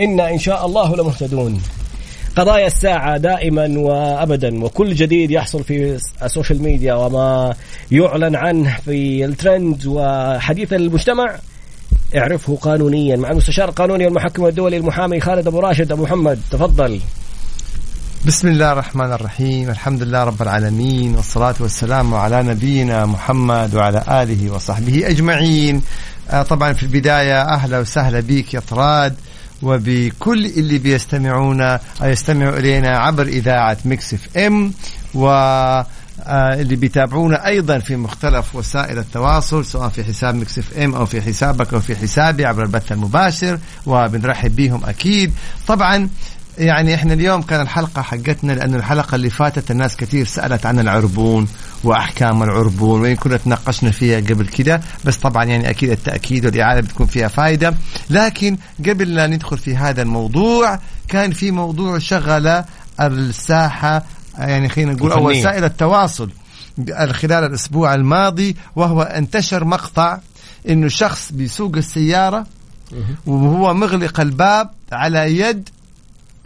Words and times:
إنا 0.00 0.30
إن 0.30 0.38
شاء 0.38 0.66
الله 0.66 0.96
لمهتدون. 0.96 1.62
قضايا 2.36 2.66
الساعة 2.66 3.16
دائما 3.16 3.74
وأبدا 3.78 4.64
وكل 4.64 4.94
جديد 4.94 5.30
يحصل 5.30 5.64
في 5.64 5.98
ال 6.22 6.28
social 6.28 6.62
media 6.62 6.94
وما 6.94 7.54
يعلن 7.90 8.36
عنه 8.36 8.76
في 8.84 9.24
الترند 9.24 9.86
وحديث 9.86 10.72
المجتمع. 10.72 11.38
اعرفه 12.16 12.56
قانونيا 12.56 13.16
مع 13.16 13.30
المستشار 13.30 13.68
القانوني 13.68 14.04
والمحكم 14.04 14.46
الدولي 14.46 14.76
المحامي 14.76 15.20
خالد 15.20 15.46
أبو 15.46 15.60
راشد. 15.60 15.92
أبو 15.92 16.02
محمد 16.02 16.40
تفضل. 16.50 17.00
بسم 18.26 18.48
الله 18.48 18.72
الرحمن 18.72 19.12
الرحيم. 19.12 19.70
الحمد 19.70 20.02
لله 20.02 20.24
رب 20.24 20.42
العالمين 20.42 21.14
والصلاة 21.14 21.54
والسلام 21.60 22.14
على 22.14 22.42
نبينا 22.42 23.06
محمد 23.06 23.74
وعلى 23.74 24.04
آله 24.22 24.50
وصحبه 24.50 25.08
أجمعين. 25.08 25.82
آه، 26.30 26.42
طبعا 26.42 26.72
في 26.72 26.82
البداية 26.82 27.42
أهلا 27.42 27.78
وسهلا 27.78 28.20
بك 28.20 28.54
يا 28.54 28.60
طراد. 28.60 29.14
وبكل 29.62 30.46
اللي 30.46 30.78
بيستمعونا 30.78 31.80
يستمعوا 32.02 32.58
إلينا 32.58 32.98
عبر 32.98 33.26
إذاعة 33.26 33.76
Mix 33.84 34.14
FM 34.14 34.72
و 35.14 35.28
آه، 36.26 36.54
اللي 36.60 36.76
بيتابعونا 36.76 37.46
أيضا 37.46 37.78
في 37.78 37.96
مختلف 37.96 38.56
وسائل 38.56 38.98
التواصل 38.98 39.64
سواء 39.64 39.88
في 39.88 40.04
حساب 40.04 40.34
Mix 40.34 40.58
FM 40.58 40.94
أو 40.94 41.06
في 41.06 41.22
حسابك 41.22 41.74
أو 41.74 41.80
في 41.80 41.96
حسابي 41.96 42.46
عبر 42.46 42.62
البث 42.62 42.92
المباشر 42.92 43.58
وبنرحب 43.86 44.56
بهم 44.56 44.84
أكيد. 44.84 45.32
طبعا 45.66 46.08
يعني 46.58 46.94
إحنا 46.94 47.14
اليوم 47.14 47.42
كان 47.42 47.60
الحلقة 47.60 48.02
حقتنا 48.02 48.52
لأن 48.52 48.74
الحلقة 48.74 49.14
اللي 49.14 49.30
فاتت 49.30 49.70
الناس 49.70 49.96
كثير 49.96 50.26
سألت 50.26 50.66
عن 50.66 50.78
العربون. 50.78 51.48
وأحكام 51.84 52.42
العربون 52.42 53.00
وإن 53.00 53.16
كنا 53.16 53.36
تناقشنا 53.36 53.90
فيها 53.90 54.20
قبل 54.20 54.46
كده 54.46 54.80
بس 55.04 55.16
طبعا 55.16 55.44
يعني 55.44 55.70
أكيد 55.70 55.90
التأكيد 55.90 56.46
والإعادة 56.46 56.80
بتكون 56.80 57.06
فيها 57.06 57.28
فائدة 57.28 57.74
لكن 58.10 58.56
قبل 58.86 59.14
لا 59.14 59.26
ندخل 59.26 59.58
في 59.58 59.76
هذا 59.76 60.02
الموضوع 60.02 60.78
كان 61.08 61.30
في 61.30 61.50
موضوع 61.50 61.98
شغل 61.98 62.62
الساحة 63.00 64.04
يعني 64.38 64.68
خلينا 64.68 64.92
نقول 64.92 65.12
أو 65.12 65.28
وسائل 65.28 65.64
التواصل 65.64 66.30
خلال 67.10 67.44
الأسبوع 67.44 67.94
الماضي 67.94 68.56
وهو 68.76 69.02
انتشر 69.02 69.64
مقطع 69.64 70.18
إنه 70.68 70.88
شخص 70.88 71.32
بيسوق 71.32 71.76
السيارة 71.76 72.46
وهو 73.26 73.74
مغلق 73.74 74.20
الباب 74.20 74.70
على 74.92 75.38
يد 75.38 75.68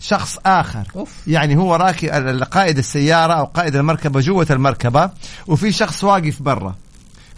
شخص 0.03 0.39
آخر. 0.47 0.83
أوف. 0.97 1.11
يعني 1.27 1.57
هو 1.57 1.75
راكب 1.75 2.43
قائد 2.43 2.79
السيارة 2.79 3.33
أو 3.33 3.45
قائد 3.45 3.77
المركبة 3.77 4.21
جوة 4.21 4.47
المركبة 4.51 5.11
وفي 5.47 5.73
شخص 5.73 6.05
واقف 6.05 6.43
برا. 6.43 6.75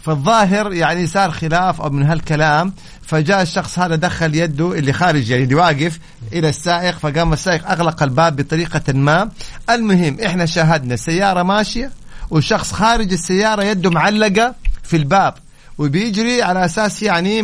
فالظاهر 0.05 0.73
يعني 0.73 1.07
صار 1.07 1.31
خلاف 1.31 1.81
أو 1.81 1.89
من 1.89 2.03
هالكلام 2.03 2.73
فجاء 3.01 3.41
الشخص 3.41 3.79
هذا 3.79 3.95
دخل 3.95 4.35
يده 4.35 4.73
اللي 4.73 4.93
خارج 4.93 5.29
يعني 5.29 5.43
اللي 5.43 5.55
واقف 5.55 5.99
إلى 6.33 6.49
السائق 6.49 6.97
فقام 6.99 7.33
السائق 7.33 7.71
أغلق 7.71 8.03
الباب 8.03 8.35
بطريقة 8.35 8.93
ما. 8.93 9.29
المهم 9.69 10.17
إحنا 10.25 10.45
شاهدنا 10.45 10.95
سياره 10.95 11.43
ماشية 11.43 11.91
وشخص 12.29 12.71
خارج 12.71 13.13
السيارة 13.13 13.63
يده 13.63 13.89
معلقة 13.89 14.55
في 14.83 14.97
الباب 14.97 15.33
وبيجري 15.77 16.41
على 16.41 16.65
أساس 16.65 17.03
يعني 17.03 17.41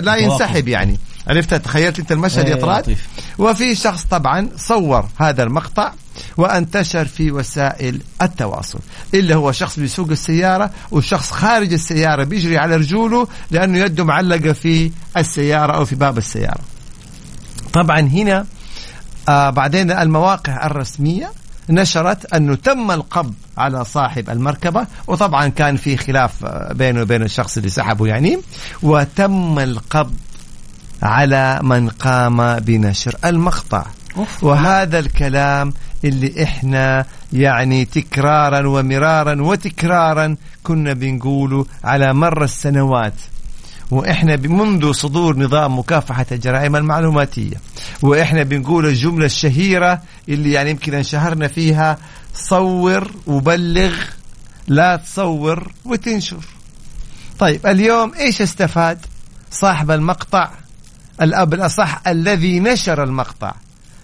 لا 0.00 0.16
ينسحب 0.16 0.68
يعني. 0.68 0.98
عرفت؟ 1.28 1.54
تخيلت 1.54 1.98
أنت 1.98 2.12
المشهد 2.12 2.48
يا 2.48 2.54
إيه، 2.54 2.60
طراد 2.60 2.96
وفي 3.38 3.74
شخص 3.74 4.04
طبعا 4.04 4.48
صور 4.56 5.06
هذا 5.16 5.42
المقطع 5.42 5.92
وانتشر 6.36 7.04
في 7.04 7.30
وسائل 7.30 8.00
التواصل 8.22 8.78
اللي 9.14 9.34
هو 9.34 9.52
شخص 9.52 9.78
بيسوق 9.78 10.10
السيارة 10.10 10.70
وشخص 10.90 11.30
خارج 11.30 11.72
السيارة 11.72 12.24
بيجري 12.24 12.58
على 12.58 12.76
رجوله 12.76 13.28
لأنه 13.50 13.78
يده 13.78 14.04
معلقة 14.04 14.52
في 14.52 14.90
السيارة 15.16 15.72
أو 15.72 15.84
في 15.84 15.94
باب 15.94 16.18
السيارة. 16.18 16.60
طبعا 17.72 18.00
هنا 18.00 18.46
آه 19.28 19.50
بعدين 19.50 19.90
المواقع 19.90 20.66
الرسمية 20.66 21.30
نشرت 21.70 22.34
أنه 22.34 22.54
تم 22.54 22.90
القبض 22.90 23.34
على 23.58 23.84
صاحب 23.84 24.30
المركبة 24.30 24.86
وطبعا 25.06 25.48
كان 25.48 25.76
في 25.76 25.96
خلاف 25.96 26.44
آه، 26.44 26.72
بينه 26.72 27.02
وبين 27.02 27.22
الشخص 27.22 27.56
اللي 27.56 27.68
سحبه 27.68 28.06
يعني 28.06 28.38
وتم 28.82 29.58
القبض 29.58 30.14
على 31.02 31.60
من 31.62 31.88
قام 31.88 32.58
بنشر 32.58 33.16
المقطع. 33.24 33.86
وهذا 34.42 34.98
الكلام 34.98 35.72
اللي 36.04 36.42
إحنا 36.42 37.04
يعني 37.32 37.84
تكرارا 37.84 38.66
ومرارا 38.66 39.42
وتكرارا 39.42 40.36
كنا 40.62 40.92
بنقوله 40.92 41.66
على 41.84 42.14
مر 42.14 42.44
السنوات. 42.44 43.14
وإحنا 43.90 44.36
منذ 44.36 44.92
صدور 44.92 45.38
نظام 45.38 45.78
مكافحة 45.78 46.26
الجرائم 46.32 46.76
المعلوماتية. 46.76 47.56
وإحنا 48.02 48.42
بنقول 48.42 48.86
الجملة 48.86 49.26
الشهيرة 49.26 50.02
اللي 50.28 50.52
يعني 50.52 50.70
يمكن 50.70 50.94
انشهرنا 50.94 51.48
فيها 51.48 51.98
صور 52.34 53.10
وبلغ 53.26 53.94
لا 54.68 54.96
تصور 54.96 55.72
وتنشر. 55.84 56.44
طيب 57.38 57.66
اليوم 57.66 58.14
إيش 58.14 58.42
استفاد 58.42 58.98
صاحب 59.50 59.90
المقطع؟ 59.90 60.50
الأب 61.22 61.54
الأصح 61.54 62.00
الذي 62.06 62.60
نشر 62.60 63.02
المقطع. 63.02 63.54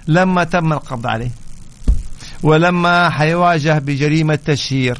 لما 0.08 0.44
تم 0.44 0.72
القبض 0.72 1.06
عليه. 1.06 1.30
ولما 2.42 3.10
حيواجه 3.10 3.78
بجريمة 3.78 4.34
تشهير 4.34 4.98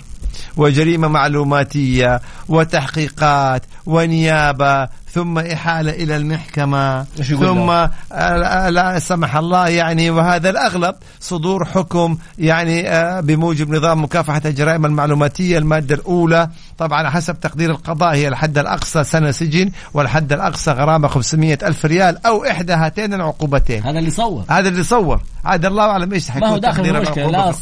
وجريمة 0.56 1.08
معلوماتية 1.08 2.20
وتحقيقات 2.48 3.62
ونيابة 3.86 4.88
ثم 5.14 5.38
إحالة 5.38 5.90
إلى 5.90 6.16
المحكمة. 6.16 7.04
ثم 7.04 7.70
آه، 8.12 8.68
لا 8.68 8.98
سمح 8.98 9.36
الله 9.36 9.68
يعني 9.68 10.10
وهذا 10.10 10.50
الأغلب 10.50 10.94
صدور 11.20 11.64
حكم 11.64 12.18
يعني 12.38 12.88
آه، 12.88 13.20
بموجب 13.20 13.70
نظام 13.70 14.04
مكافحة 14.04 14.42
الجرائم 14.44 14.86
المعلوماتية 14.86 15.58
المادة 15.58 15.94
الأولى. 15.94 16.48
طبعا 16.78 17.10
حسب 17.10 17.40
تقدير 17.40 17.70
القضاء 17.70 18.14
هي 18.14 18.28
الحد 18.28 18.58
الأقصى 18.58 19.04
سنة 19.04 19.30
سجن 19.30 19.70
والحد 19.94 20.32
الأقصى 20.32 20.70
غرامة 20.70 21.08
500 21.08 21.58
ألف 21.62 21.84
ريال 21.84 22.26
أو 22.26 22.44
إحدى 22.44 22.72
هاتين 22.72 23.14
العقوبتين. 23.14 23.82
هذا 23.82 23.98
اللي 23.98 24.10
صور. 24.10 24.44
هذا 24.48 24.68
اللي 24.68 24.84
صور. 24.84 25.20
عاد 25.44 25.64
الله 25.64 25.82
أعلم 25.84 26.12
إيش 26.12 26.30
حيكون 26.30 26.48
ما 26.48 26.54
هو 26.54 26.58
داخل 26.58 26.86
المشكلة 26.86 27.30
لا 27.30 27.52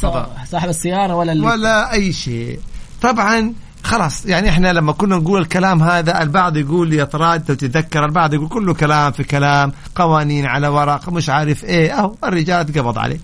صاحب 0.50 0.68
السيارة 0.68 1.14
ولا 1.14 1.32
اللي 1.32 1.46
ولا 1.46 1.92
أي 1.92 2.12
شيء. 2.12 2.60
طبعا 3.02 3.52
خلاص 3.84 4.26
يعني 4.26 4.48
إحنا 4.48 4.72
لما 4.72 4.92
كنا 4.92 5.16
نقول 5.16 5.40
الكلام 5.40 5.82
هذا 5.82 6.22
البعض 6.22 6.56
يقول 6.56 6.92
يا 6.92 7.04
طراد 7.04 7.44
تتذكر 7.44 8.04
البعض 8.04 8.34
يقول 8.34 8.48
كله 8.48 8.74
كلام 8.74 9.12
في 9.12 9.24
كلام 9.24 9.72
قوانين 9.94 10.46
على 10.46 10.68
ورق 10.68 11.08
مش 11.08 11.28
عارف 11.30 11.64
إيه 11.64 11.98
أهو 11.98 12.14
الرجال 12.24 12.60
اتقبض 12.60 12.98
عليه. 12.98 13.20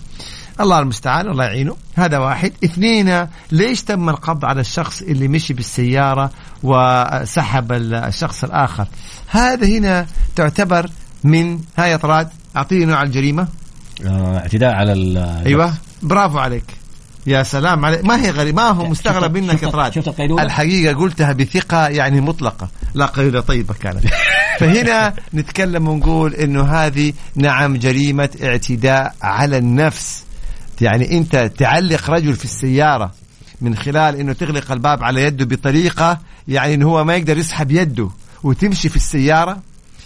الله 0.59 0.79
المستعان 0.79 1.27
الله 1.27 1.43
يعينه. 1.45 1.75
هذا 1.95 2.17
واحد. 2.17 2.53
اثنين 2.63 3.27
ليش 3.51 3.81
تم 3.83 4.09
القبض 4.09 4.45
على 4.45 4.61
الشخص 4.61 5.01
اللي 5.01 5.27
مشي 5.27 5.53
بالسيارة 5.53 6.31
وسحب 6.63 7.71
الشخص 7.71 8.43
الآخر؟ 8.43 8.87
هذا 9.27 9.67
هنا 9.67 10.05
تعتبر 10.35 10.89
من 11.23 11.59
هاي 11.77 11.97
طراد 11.97 12.29
أعطيني 12.55 12.85
نوع 12.85 13.01
الجريمة. 13.03 13.47
آه 14.05 14.37
اعتداء 14.37 14.73
على 14.73 14.93
أيوه. 15.45 15.73
برافو 16.03 16.37
عليك. 16.37 16.76
يا 17.27 17.43
سلام 17.43 17.85
عليك. 17.85 18.05
ما 18.05 18.21
هي 18.21 18.29
غريب. 18.29 18.55
ما 18.55 18.69
هو 18.69 18.85
مستغرب 18.85 19.37
منك 19.37 19.63
اطراد 19.63 19.93
شفت 19.93 20.07
القيلولة؟ 20.07 20.43
الحقيقة 20.43 20.95
قلتها 20.95 21.33
بثقة 21.33 21.87
يعني 21.87 22.21
مطلقة. 22.21 22.69
لا 22.93 23.05
قيلولة 23.05 23.39
طيبة 23.39 23.73
كانت. 23.73 24.03
فهنا 24.59 25.13
نتكلم 25.33 25.87
ونقول 25.87 26.33
إنه 26.33 26.63
هذه 26.63 27.13
نعم 27.35 27.77
جريمة 27.77 28.29
اعتداء 28.43 29.15
على 29.21 29.57
النفس. 29.57 30.23
يعني 30.81 31.17
أنت 31.17 31.51
تعلق 31.57 32.09
رجل 32.09 32.33
في 32.33 32.45
السيارة 32.45 33.11
من 33.61 33.75
خلال 33.75 34.15
إنه 34.15 34.33
تغلق 34.33 34.71
الباب 34.71 35.03
على 35.03 35.23
يده 35.23 35.45
بطريقة 35.45 36.19
يعني 36.47 36.73
إنه 36.73 36.89
هو 36.89 37.03
ما 37.03 37.15
يقدر 37.15 37.37
يسحب 37.37 37.71
يده 37.71 38.09
وتمشي 38.43 38.89
في 38.89 38.95
السيارة. 38.95 39.61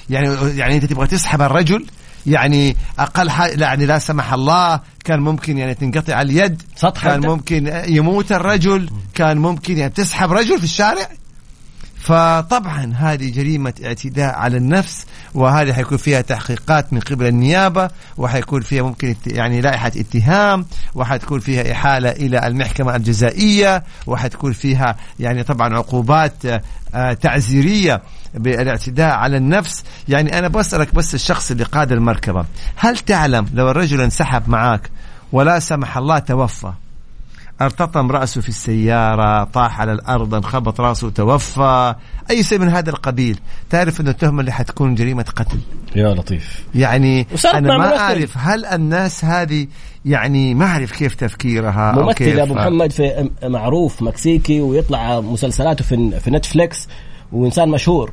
يعني 0.09 0.57
يعني 0.57 0.75
أنت 0.75 0.85
تبغى 0.85 1.07
تسحب 1.07 1.41
الرجل. 1.41 1.85
يعني 2.25 2.75
أقل 2.99 3.29
حاجة 3.29 3.63
يعني 3.63 3.85
لا 3.85 3.99
سمح 3.99 4.33
الله 4.33 4.79
كان 5.03 5.19
ممكن 5.19 5.57
يعني 5.57 5.73
تنقطع 5.73 6.21
اليد 6.21 6.61
سطح 6.75 7.03
كان 7.03 7.25
ممكن 7.25 7.83
يموت 7.87 8.31
الرجل 8.31 8.89
كان 9.13 9.37
ممكن 9.37 9.77
يعني 9.77 9.93
تسحب 9.93 10.31
رجل 10.31 10.57
في 10.57 10.63
الشارع. 10.63 11.09
فطبعا 11.95 12.93
هذه 12.97 13.31
جريمة 13.31 13.73
اعتداء 13.85 14.35
على 14.35 14.57
النفس. 14.57 15.05
وهذه 15.33 15.73
حيكون 15.73 15.97
فيها 15.97 16.21
تحقيقات 16.21 16.93
من 16.93 16.99
قبل 16.99 17.25
النيابة 17.27 17.89
وحيكون 18.17 18.61
فيها 18.61 18.83
ممكن 18.83 19.15
يعني 19.27 19.61
لائحة 19.61 19.87
اتهام 19.87 20.65
وحتكون 20.95 21.39
فيها 21.39 21.71
إحالة 21.71 22.09
إلى 22.09 22.47
المحكمة 22.47 22.95
الجزائية 22.95 23.83
وحتكون 24.07 24.53
فيها 24.53 24.95
يعني 25.19 25.43
طبعا 25.43 25.75
عقوبات 25.75 26.33
آه، 26.95 27.13
تعزيرية 27.13 28.01
بالاعتداء 28.33 29.13
على 29.13 29.37
النفس. 29.37 29.83
يعني 30.07 30.39
أنا 30.39 30.47
بسألك 30.47 30.95
بس 30.95 31.15
الشخص 31.15 31.51
اللي 31.51 31.63
قاد 31.63 31.91
المركبة 31.91 32.45
هل 32.75 32.97
تعلم 32.97 33.47
لو 33.53 33.71
الرجل 33.71 34.01
انسحب 34.01 34.49
معك 34.49 34.89
ولا 35.31 35.59
سمح 35.59 35.97
الله 35.97 36.19
توفى 36.19 36.71
ارتطم 37.65 38.11
رأسه 38.11 38.41
في 38.41 38.49
السيارة 38.49 39.43
طاح 39.43 39.81
على 39.81 39.91
الأرض 39.91 40.35
انخبط 40.35 40.81
رأسه 40.81 41.09
توفى. 41.09 41.95
أي 42.29 42.43
شيء 42.43 42.59
من 42.59 42.69
هذا 42.69 42.89
القبيل. 42.89 43.39
تعرف 43.69 44.01
أن 44.01 44.07
التهمة 44.07 44.39
اللي 44.39 44.51
حتكون 44.51 44.95
جريمة 44.95 45.25
قتل. 45.35 45.59
يا 45.95 46.13
لطيف. 46.13 46.63
يعني 46.75 47.27
أنا 47.53 47.77
ما 47.77 47.97
أعرف 47.97 48.37
هل 48.37 48.65
الناس 48.65 49.25
هذه 49.25 49.67
يعني 50.05 50.53
ما 50.53 50.65
أعرف 50.65 50.91
كيف 50.91 51.15
تفكيرها 51.15 51.91
ممثل 51.91 52.01
أو 52.01 52.13
كيف 52.13 52.39
أبو 52.39 52.53
محمد 52.53 52.91
في 52.91 53.29
معروف 53.43 54.01
مكسيكي 54.01 54.61
ويطلع 54.61 55.19
مسلسلاته 55.19 55.83
في, 55.83 56.19
في 56.19 56.31
نتفليكس 56.31 56.87
وإنسان 57.31 57.69
مشهور. 57.69 58.11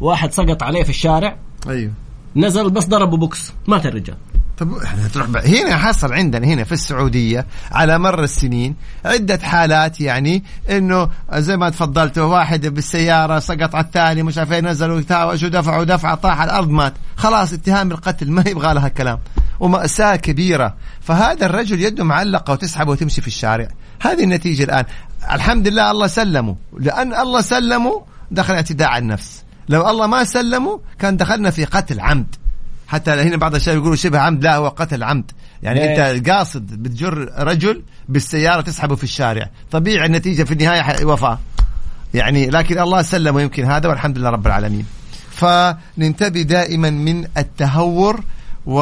واحد 0.00 0.32
سقط 0.32 0.62
عليه 0.62 0.82
في 0.82 0.90
الشارع. 0.90 1.36
أيوه. 1.68 1.92
نزل 2.36 2.70
بس 2.70 2.86
ضربه 2.86 3.16
بوكس. 3.16 3.52
مات 3.66 3.86
الرجال. 3.86 4.16
طب 4.58 4.74
إحنا 4.74 5.08
تروح 5.08 5.28
هنا 5.44 5.76
حصل 5.76 6.12
عندنا 6.12 6.46
هنا 6.46 6.64
في 6.64 6.72
السعودية 6.72 7.46
على 7.72 7.98
مر 7.98 8.24
السنين 8.24 8.74
عدة 9.04 9.38
حالات 9.42 10.00
يعني 10.00 10.44
إنه 10.70 11.10
زي 11.34 11.56
ما 11.56 11.70
تفضلت 11.70 12.18
واحد 12.18 12.66
بالسيارة 12.66 13.38
سقط 13.38 13.74
على 13.74 13.84
الثاني 13.84 14.22
مش 14.22 14.38
عارف 14.38 14.52
نزل 14.52 14.90
وتهاوش 14.90 15.42
ودفع 15.42 15.78
ودفع 15.78 16.14
طاح 16.14 16.40
على 16.40 16.50
الأرض 16.50 16.68
مات. 16.70 16.92
خلاص 17.16 17.52
اتهام 17.52 17.90
القتل 17.90 18.30
ما 18.30 18.44
يبغى 18.46 18.74
لها 18.74 18.88
كلام. 18.88 19.18
ومأساة 19.60 20.16
كبيرة. 20.16 20.74
فهذا 21.00 21.46
الرجل 21.46 21.82
يده 21.82 22.04
معلقة 22.04 22.52
وتسحبه 22.52 22.90
وتمشي 22.90 23.20
في 23.20 23.28
الشارع. 23.28 23.68
هذه 24.00 24.24
النتيجة 24.24 24.62
الآن. 24.62 24.84
الحمد 25.32 25.68
لله 25.68 25.90
الله 25.90 26.06
سلمه. 26.06 26.56
لأن 26.78 27.14
الله 27.14 27.40
سلمه 27.40 28.02
دخل 28.30 28.54
اعتداء 28.54 28.88
على 28.88 29.02
النفس. 29.02 29.44
لو 29.68 29.88
الله 29.90 30.06
ما 30.06 30.24
سلمه 30.24 30.80
كان 30.98 31.16
دخلنا 31.16 31.50
في 31.50 31.64
قتل 31.64 32.00
عمد. 32.00 32.34
حتى 32.88 33.10
هنا 33.10 33.36
بعض 33.36 33.54
الشباب 33.54 33.76
يقولوا 33.78 33.96
شبه 33.96 34.18
عمد. 34.18 34.44
لا 34.44 34.56
هو 34.56 34.68
قتل 34.68 35.02
عمد. 35.02 35.30
يعني 35.62 35.80
ليه؟ 35.80 36.10
أنت 36.10 36.30
قاصد 36.30 36.82
بتجر 36.82 37.32
رجل 37.38 37.82
بالسيارة 38.08 38.60
تسحبه 38.60 38.94
في 38.94 39.04
الشارع. 39.04 39.50
طبيعي 39.70 40.06
النتيجة 40.06 40.42
في 40.42 40.52
النهاية 40.52 41.04
وفاة. 41.04 41.38
يعني 42.14 42.50
لكن 42.50 42.78
الله 42.78 43.02
سلم 43.02 43.38
يمكن 43.38 43.64
هذا 43.64 43.88
والحمد 43.88 44.18
لله 44.18 44.30
رب 44.30 44.46
العالمين. 44.46 44.86
فننتبه 45.30 46.42
دائما 46.42 46.90
من 46.90 47.24
التهور 47.36 48.20
و 48.66 48.80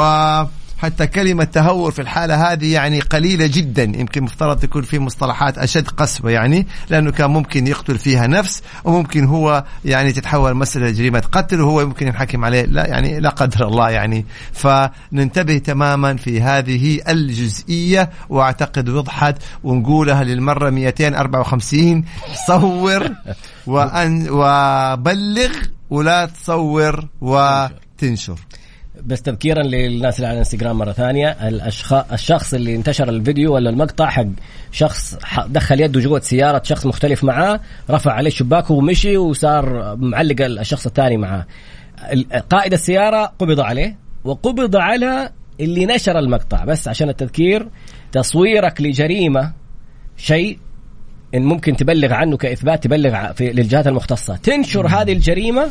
حتى 0.79 1.07
كلمة 1.07 1.45
تهور 1.45 1.91
في 1.91 2.03
الحالة 2.03 2.53
هذه 2.53 2.73
يعني 2.73 3.01
قليلة 3.01 3.47
جدا. 3.47 3.83
يمكن 3.83 4.23
مفترض 4.23 4.59
تكون 4.59 4.83
في 4.83 4.99
مصطلحات 4.99 5.59
أشد 5.59 5.89
قسوة 5.89 6.31
يعني 6.31 6.67
لأنه 6.91 7.11
كان 7.11 7.31
ممكن 7.31 7.67
يقتل 7.67 7.99
فيها 7.99 8.27
نفس 8.27 8.63
وممكن 8.85 9.25
هو 9.25 9.65
يعني 9.85 10.13
تتحول 10.13 10.55
مسألة 10.55 10.91
جريمة 10.91 11.23
قتل 11.33 11.61
وهو 11.61 11.81
يمكن 11.81 12.07
ينحكم 12.07 12.45
عليه. 12.45 12.63
لا 12.63 12.87
يعني 12.87 13.21
لا 13.21 13.29
قدر 13.29 13.69
الله 13.69 13.91
يعني. 13.91 14.27
فننتبه 14.53 15.59
تماما 15.59 16.17
في 16.17 16.43
هذه 16.43 17.01
الجزئية 17.09 18.11
وأعتقد 18.29 18.89
وضحت 18.89 19.37
ونقولها 19.65 20.25
للمرة 20.25 20.71
254 20.71 22.05
صور 22.47 23.09
وأن 23.67 24.27
وبلغ 24.31 25.51
ولا 25.91 26.27
تصور 26.27 27.07
وتنشر. 27.21 28.39
بس 29.05 29.23
تذكيرا 29.23 29.63
للناس 29.63 30.17
اللي 30.17 30.27
على 30.27 30.35
الانستغرام 30.35 30.79
مرة 30.79 30.93
ثانية 30.93 31.37
الشخص 32.13 32.55
اللي 32.55 32.77
انتشر 32.77 33.09
الفيديو 33.09 33.55
ولا 33.55 33.71
المقطع 33.71 34.07
حق 34.11 34.27
شخص 34.73 35.19
دخل 35.47 35.81
يده 35.81 36.01
جوة 36.01 36.21
سيارة 36.21 36.63
شخص 36.65 36.87
مختلف 36.87 37.25
معاه 37.25 37.61
رفع 37.91 38.13
عليه 38.13 38.31
شباكه 38.31 38.75
ومشي 38.75 39.17
وصار 39.17 39.97
معلق 39.97 40.45
الشخص 40.45 40.87
الثاني 40.87 41.17
معاه. 41.17 41.47
قائد 42.51 42.73
السيارة 42.73 43.33
قبض 43.39 43.61
عليه 43.61 43.97
وقبض 44.25 44.77
على 44.77 45.31
اللي 45.61 45.87
نشر 45.87 46.19
المقطع. 46.19 46.65
بس 46.65 46.89
عشان 46.89 47.09
التذكير 47.09 47.69
تصويرك 48.13 48.81
لجريمة 48.81 49.53
شيء 50.17 50.59
إن 51.35 51.43
ممكن 51.43 51.77
تبلغ 51.77 52.13
عنه 52.13 52.37
كإثبات 52.37 52.85
تبلغ 52.85 53.33
في 53.33 53.53
للجهات 53.53 53.87
المختصة. 53.87 54.37
تنشر 54.37 54.87
هذه 54.87 55.13
الجريمة 55.13 55.71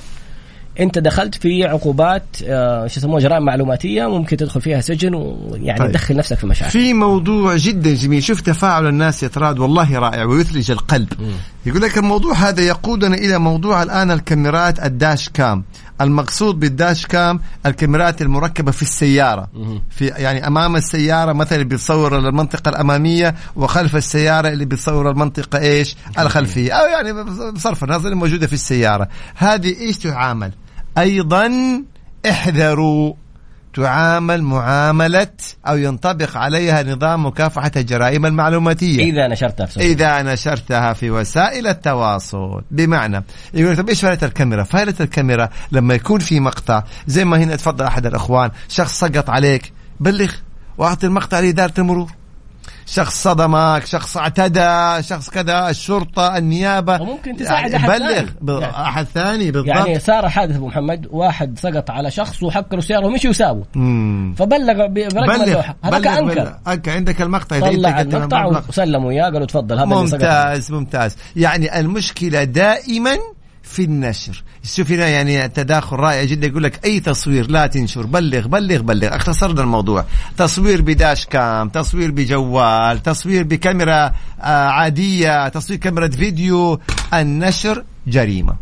انت 0.80 1.00
دخلت 1.00 1.36
في 1.36 1.64
عقوبات 1.64 2.24
آه 2.44 2.88
شو 2.88 3.00
يسموها 3.00 3.22
جرائم 3.22 3.46
معلوماتية 3.46 4.10
ممكن 4.10 4.38
تدخل 4.38 4.62
فيها 4.62 4.82
سجن 4.82 5.14
ويعني 5.14 5.80
طيب. 5.80 5.92
تدخل 5.92 6.16
نفسك 6.16 6.38
في 6.38 6.48
مشاكل 6.48 6.72
في 6.72 6.94
موضوع 6.94 7.56
جدا 7.56 7.94
جميل. 7.94 8.24
شوف 8.24 8.42
تفاعل 8.42 8.88
الناس 8.88 9.24
يا 9.24 9.28
تراد 9.28 9.60
والله 9.60 10.00
رائع 10.00 10.24
ويثلج 10.24 10.72
القلب. 10.72 11.14
م. 11.20 11.32
يقول 11.66 11.82
لك 11.82 11.98
الموضوع 11.98 12.34
هذا 12.34 12.64
يقودنا 12.64 13.16
إلى 13.16 13.38
موضوع 13.38 13.84
الآن 13.84 14.12
الكاميرات 14.12 14.80
الداش 14.86 15.30
كام. 15.30 15.64
المقصود 16.02 16.60
بالداش 16.60 17.06
كام؟ 17.06 17.40
الكاميرات 17.66 18.22
المركبة 18.22 18.72
في 18.72 18.82
السيارة. 18.82 19.48
في 19.90 20.06
يعني 20.06 20.48
أمام 20.48 20.76
السيارة 20.76 21.34
مثلا 21.34 21.62
اللي 21.62 21.76
بتصور 21.76 22.18
المنطقة 22.18 22.70
الأمامية 22.70 23.36
وخلف 23.56 23.96
السيارة 23.96 24.48
اللي 24.48 24.66
بتصور 24.66 25.10
المنطقة 25.12 25.60
إيش؟ 25.60 25.96
الخلفية. 26.20 26.74
أو 26.74 26.86
يعني 26.86 27.24
بصرف 27.52 27.84
النظر 27.84 28.10
الموجوده 28.10 28.48
في 28.48 28.54
السيارة. 28.54 29.08
هذه 29.36 29.80
إيش 29.80 29.98
تعامل؟ 29.98 30.52
أيضا 30.98 31.52
احذروا. 32.30 33.14
تعامل 33.74 34.42
معاملة 34.42 35.28
أو 35.68 35.78
ينطبق 35.78 36.38
عليها 36.38 36.84
نظام 36.84 37.26
مكافحة 37.26 37.72
الجرائم 37.76 38.26
المعلوماتية. 38.26 39.04
إذا 39.04 39.28
نشرتها 39.28 39.66
في 39.66 39.80
إذا 39.80 40.22
نشرتها 40.22 40.94
في 40.94 41.12
وسائل 41.12 41.68
التواصل. 41.68 42.62
بمعنى 42.72 43.24
يقول 43.54 43.78
طب 43.78 43.90
إيش 43.90 44.02
فائدة 44.02 44.28
الكاميرا؟ 44.28 44.64
فائدة 44.64 44.96
الكاميرا 45.02 45.50
لما 45.72 45.94
يكون 45.94 46.20
في 46.20 46.40
مقطع 46.40 46.84
زي 47.08 47.26
ما 47.26 47.38
هنا 47.38 47.56
تفضل 47.56 47.86
أحد 47.86 48.06
الأخوان 48.06 48.52
شخص 48.70 49.00
سقط 49.00 49.30
عليك 49.30 49.74
بلغ 50.00 50.32
وأعطي 50.78 51.08
المقطع 51.08 51.40
لإدارة 51.40 51.74
المرور. 51.78 52.12
شخص 52.86 53.24
صدمك 53.24 53.86
شخص 53.86 54.18
اعتدى 54.18 55.04
شخص 55.04 55.30
كذا 55.30 55.70
الشرطة 55.70 56.38
النيابة. 56.38 57.02
وممكن 57.02 57.36
تساعد 57.36 57.74
أحد 57.74 57.90
بلغ 57.90 58.08
ثاني. 58.08 58.62
يعني 58.62 58.88
أحد 58.88 59.06
ثاني 59.06 59.52
بالضبط. 59.52 59.76
يعني 59.76 60.00
صار 60.00 60.30
حادث 60.30 60.56
أبو 60.56 60.68
محمد 60.68 61.08
واحد 61.12 61.60
سقط 61.60 61.92
على 61.92 62.12
شخص 62.12 62.44
وحكر 62.44 62.78
السياره 62.78 63.06
ومشي 63.06 63.30
وسابه 63.30 63.64
فبلغ 64.38 64.88
برقم 64.88 65.42
اللوحة. 65.42 65.76
هذاك 65.84 66.08
أنكر. 66.08 66.56
أنكر 66.68 66.92
عندك 66.92 67.22
المقطع 67.22 67.58
إذا 67.58 67.72
طلع 67.72 68.02
المقطع 68.02 68.46
وسلموا 68.70 69.12
إياه 69.12 69.24
قالوا 69.24 69.46
تفضل 69.46 69.76
هذا 69.76 69.86
ممتاز 69.86 70.72
ممتاز. 70.72 71.18
يعني 71.36 71.80
المشكلة 71.80 72.44
دائما 72.44 73.18
في 73.66 73.84
النشر. 73.84 74.44
شوف 74.64 74.92
هنا 74.92 75.08
يعني 75.08 75.48
تداخل 75.48 75.96
رائع 75.96 76.24
جدا 76.24 76.48
يقول 76.48 76.64
لك 76.64 76.86
أي 76.86 77.00
تصوير 77.00 77.52
لا 77.52 77.68
تنشر 77.68 78.06
بلغ 78.06 78.48
بلغ 78.48 78.82
بلغ. 78.82 79.16
اختصرنا 79.16 79.62
الموضوع. 79.62 80.06
تصوير 80.38 80.82
بداش 80.82 81.26
كام؟ 81.26 81.70
تصوير 81.70 82.12
بجوال 82.12 83.04
تصوير 83.04 83.44
بكاميرا 83.44 84.12
آه، 84.42 84.68
عادية 84.68 85.48
تصوير 85.48 85.80
كاميرا 85.80 86.08
فيديو. 86.08 86.80
النشر 87.14 87.84
جريمة. 88.08 88.56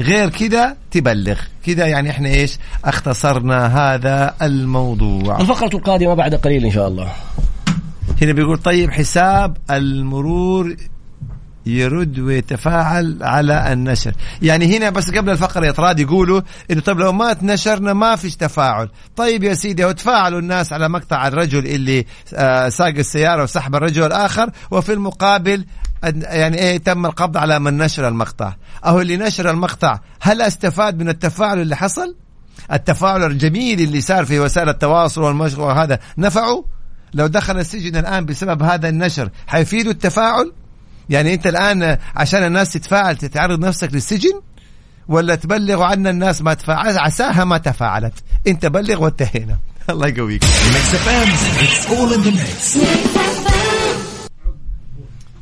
غير 0.00 0.28
كده 0.28 0.76
تبلغ. 0.90 1.38
كده 1.66 1.86
يعني 1.86 2.10
إحنا 2.10 2.28
إيش؟ 2.28 2.58
اختصرنا 2.84 3.66
هذا 3.66 4.34
الموضوع. 4.42 5.40
الفقرة 5.40 5.76
القادمة 5.76 6.14
بعد 6.14 6.34
قليل 6.34 6.64
إن 6.64 6.70
شاء 6.70 6.88
الله. 6.88 7.12
هنا 8.22 8.32
بيقول 8.32 8.58
طيب 8.58 8.90
حساب 8.90 9.56
المرور 9.70 10.76
يرد 11.66 12.18
ويتفاعل 12.18 13.18
على 13.22 13.72
النشر. 13.72 14.12
يعني 14.42 14.76
هنا 14.76 14.90
بس 14.90 15.10
قبل 15.10 15.30
الفقرة 15.30 15.66
يطراد 15.66 16.00
يقولوا 16.00 16.40
إنه 16.70 16.80
طيب 16.80 16.98
لو 16.98 17.12
ما 17.12 17.32
تنشرنا 17.32 17.92
ما 17.92 18.16
فيش 18.16 18.36
تفاعل. 18.36 18.88
طيب 19.16 19.44
يا 19.44 19.54
سيدي 19.54 19.84
وتفاعلوا 19.84 20.40
الناس 20.40 20.72
على 20.72 20.88
مقطع 20.88 21.28
الرجل 21.28 21.66
اللي 21.66 22.06
آه 22.34 22.68
ساق 22.68 22.86
السيارة 22.86 23.42
وسحب 23.42 23.74
الرجل 23.74 24.06
الآخر 24.06 24.50
وفي 24.70 24.92
المقابل 24.92 25.64
يعني 26.22 26.58
إيه 26.58 26.78
تم 26.78 27.06
القبض 27.06 27.36
على 27.36 27.58
من 27.58 27.78
نشر 27.78 28.08
المقطع. 28.08 28.54
أهو 28.84 29.00
اللي 29.00 29.16
نشر 29.16 29.50
المقطع 29.50 29.98
هل 30.20 30.42
أستفاد 30.42 30.98
من 30.98 31.08
التفاعل 31.08 31.60
اللي 31.60 31.76
حصل؟ 31.76 32.16
التفاعل 32.72 33.22
الجميل 33.24 33.80
اللي 33.80 34.00
صار 34.00 34.24
في 34.24 34.40
وسائل 34.40 34.68
التواصل 34.68 35.22
والمشروع 35.22 35.82
هذا 35.82 35.98
نفعه 36.18 36.64
لو 37.14 37.26
دخل 37.26 37.58
السجن 37.58 37.96
الآن 37.96 38.24
بسبب 38.24 38.62
هذا 38.62 38.88
النشر 38.88 39.30
حيفيدوا 39.46 39.92
التفاعل؟ 39.92 40.52
يعني 41.10 41.34
انت 41.34 41.46
الآن 41.46 41.98
عشان 42.16 42.46
الناس 42.46 42.72
تتفاعل 42.72 43.16
تتعرض 43.16 43.58
نفسك 43.58 43.94
للسجن؟ 43.94 44.40
ولا 45.08 45.34
تبلغ 45.34 45.82
عنا 45.82 46.10
الناس 46.10 46.42
ما 46.42 46.54
تفاعلت 46.54 46.98
عساها 46.98 47.44
ما 47.44 47.58
تفاعلت. 47.58 48.14
انت 48.46 48.66
بلغ 48.66 49.02
وانتهينا. 49.02 49.58
الله 49.90 50.06
يقويك. 50.06 50.44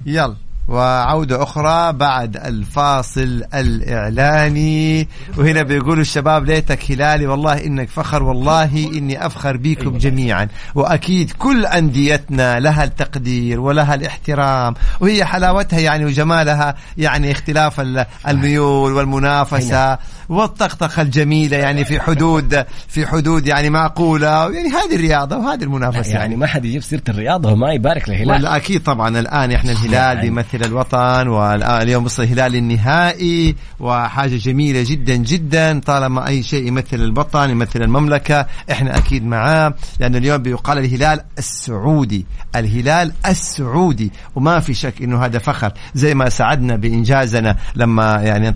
يلا. 0.07 0.37
وعودة 0.69 1.42
أخرى 1.42 1.92
بعد 1.92 2.37
الفاصل 2.37 3.42
الإعلاني. 3.54 5.09
وهنا 5.38 5.62
بيقولوا 5.62 6.02
الشباب 6.02 6.45
ليتك 6.45 6.90
هلالي 6.90 7.26
والله 7.26 7.64
إنك 7.66 7.88
فخر 7.88 8.23
والله 8.23 8.90
إني 8.99 9.26
أفخر 9.26 9.57
بكم 9.57 9.99
جميعا. 9.99 10.49
وأكيد 10.75 11.31
كل 11.31 11.66
أنديتنا 11.66 12.61
لها 12.61 12.85
التقدير 12.85 13.61
ولها 13.61 13.95
الاحترام 13.95 14.75
وهي 15.00 15.25
حلاوتها 15.25 15.78
يعني 15.78 16.04
وجمالها 16.04 16.75
يعني 16.99 17.33
اختلاف 17.33 17.81
الميول 18.28 18.92
والمنافسة. 18.92 19.99
والطقطقة 20.29 21.02
الجميلة 21.02 21.57
يعني 21.57 21.85
في 21.85 22.00
حدود 22.00 22.64
في 22.88 23.07
حدود 23.07 23.47
يعني 23.47 23.71
معقولة 23.71 24.29
يعني 24.29 24.69
هذه 24.69 24.95
الرياضة 24.95 25.37
وهذه 25.37 25.62
المنافسة. 25.62 26.12
يعني 26.12 26.37
ما 26.37 26.47
حد 26.47 26.64
يجيب 26.64 26.83
سيرة 26.83 27.02
الرياضة 27.09 27.52
وما 27.52 27.73
يبارك 27.73 28.09
للهلال. 28.09 28.31
ولا 28.31 28.57
أكيد 28.57 28.83
طبعا 28.83 29.19
الآن 29.19 29.52
إحنا 29.52 29.73
الهلال 29.73 29.93
يعني 29.95 30.21
بيمثل 30.21 30.64
الوطن 30.64 31.29
واليوم 31.29 32.05
وصل 32.05 32.23
الهلال 32.23 32.57
النهائي 32.57 33.57
وحاجة 33.81 34.37
جميلة 34.37 34.85
جدا 34.88 35.17
جدا 35.17 35.81
طالما 35.81 36.26
أي 36.26 36.43
شيء 36.43 36.67
يمثل 36.67 36.97
الوطن 36.97 37.50
يمثل 37.50 37.83
المملكة 37.83 38.47
إحنا 38.71 38.97
أكيد 38.99 39.26
معاه 39.26 39.75
لأن 40.00 40.17
اليوم 40.17 40.38
بيقال 40.38 40.79
الهلال 40.79 41.21
السعودي 41.38 42.26
الهلال 42.57 43.12
السعودي. 43.26 44.12
وما 44.37 44.61
في 44.61 44.75
شك 44.75 45.02
إنه 45.02 45.25
هذا 45.25 45.38
فخر 45.38 45.73
زي 45.95 46.14
ما 46.14 46.29
سعدنا 46.29 46.76
بإنجازنا 46.76 47.57
لما 47.75 48.23
يعني 48.23 48.52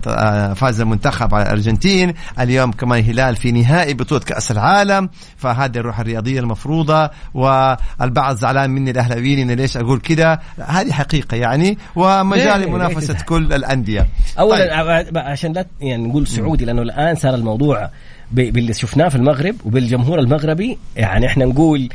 فاز 0.55 0.81
المنتخب 0.81 1.35
على 1.35 1.53
الأرجنتين. 1.67 2.13
اليوم 2.39 2.71
كمان 2.71 2.99
الهلال 2.99 3.35
في 3.35 3.51
نهائي 3.51 3.93
بطولة 3.93 4.21
كأس 4.21 4.51
العالم. 4.51 5.09
فهذه 5.37 5.77
الروح 5.77 5.99
الرياضية 5.99 6.39
المفروضة. 6.39 7.09
والبعض 7.33 8.35
زعلان 8.35 8.69
مني 8.69 8.91
الأهلاويين 8.91 9.39
إن 9.39 9.51
ليش 9.57 9.77
أقول 9.77 9.99
كذا 9.99 10.39
هذه 10.67 10.91
حقيقة 10.91 11.37
يعني. 11.37 11.77
ومجال 11.95 12.61
لمنافسه 12.61 13.17
كل 13.25 13.53
الأندية. 13.53 14.07
اولا 14.39 15.03
طيب. 15.03 15.17
عشان 15.17 15.53
لا 15.53 15.65
يعني 15.81 16.07
نقول 16.07 16.27
سعودي 16.27 16.65
لأنه 16.65 16.81
الآن 16.81 17.15
صار 17.15 17.35
الموضوع 17.35 17.89
باللي 18.31 18.73
شفناه 18.73 19.09
في 19.09 19.15
المغرب 19.15 19.55
وبالجمهور 19.65 20.19
المغربي. 20.19 20.77
يعني 20.95 21.27
إحنا 21.27 21.45
نقول 21.45 21.89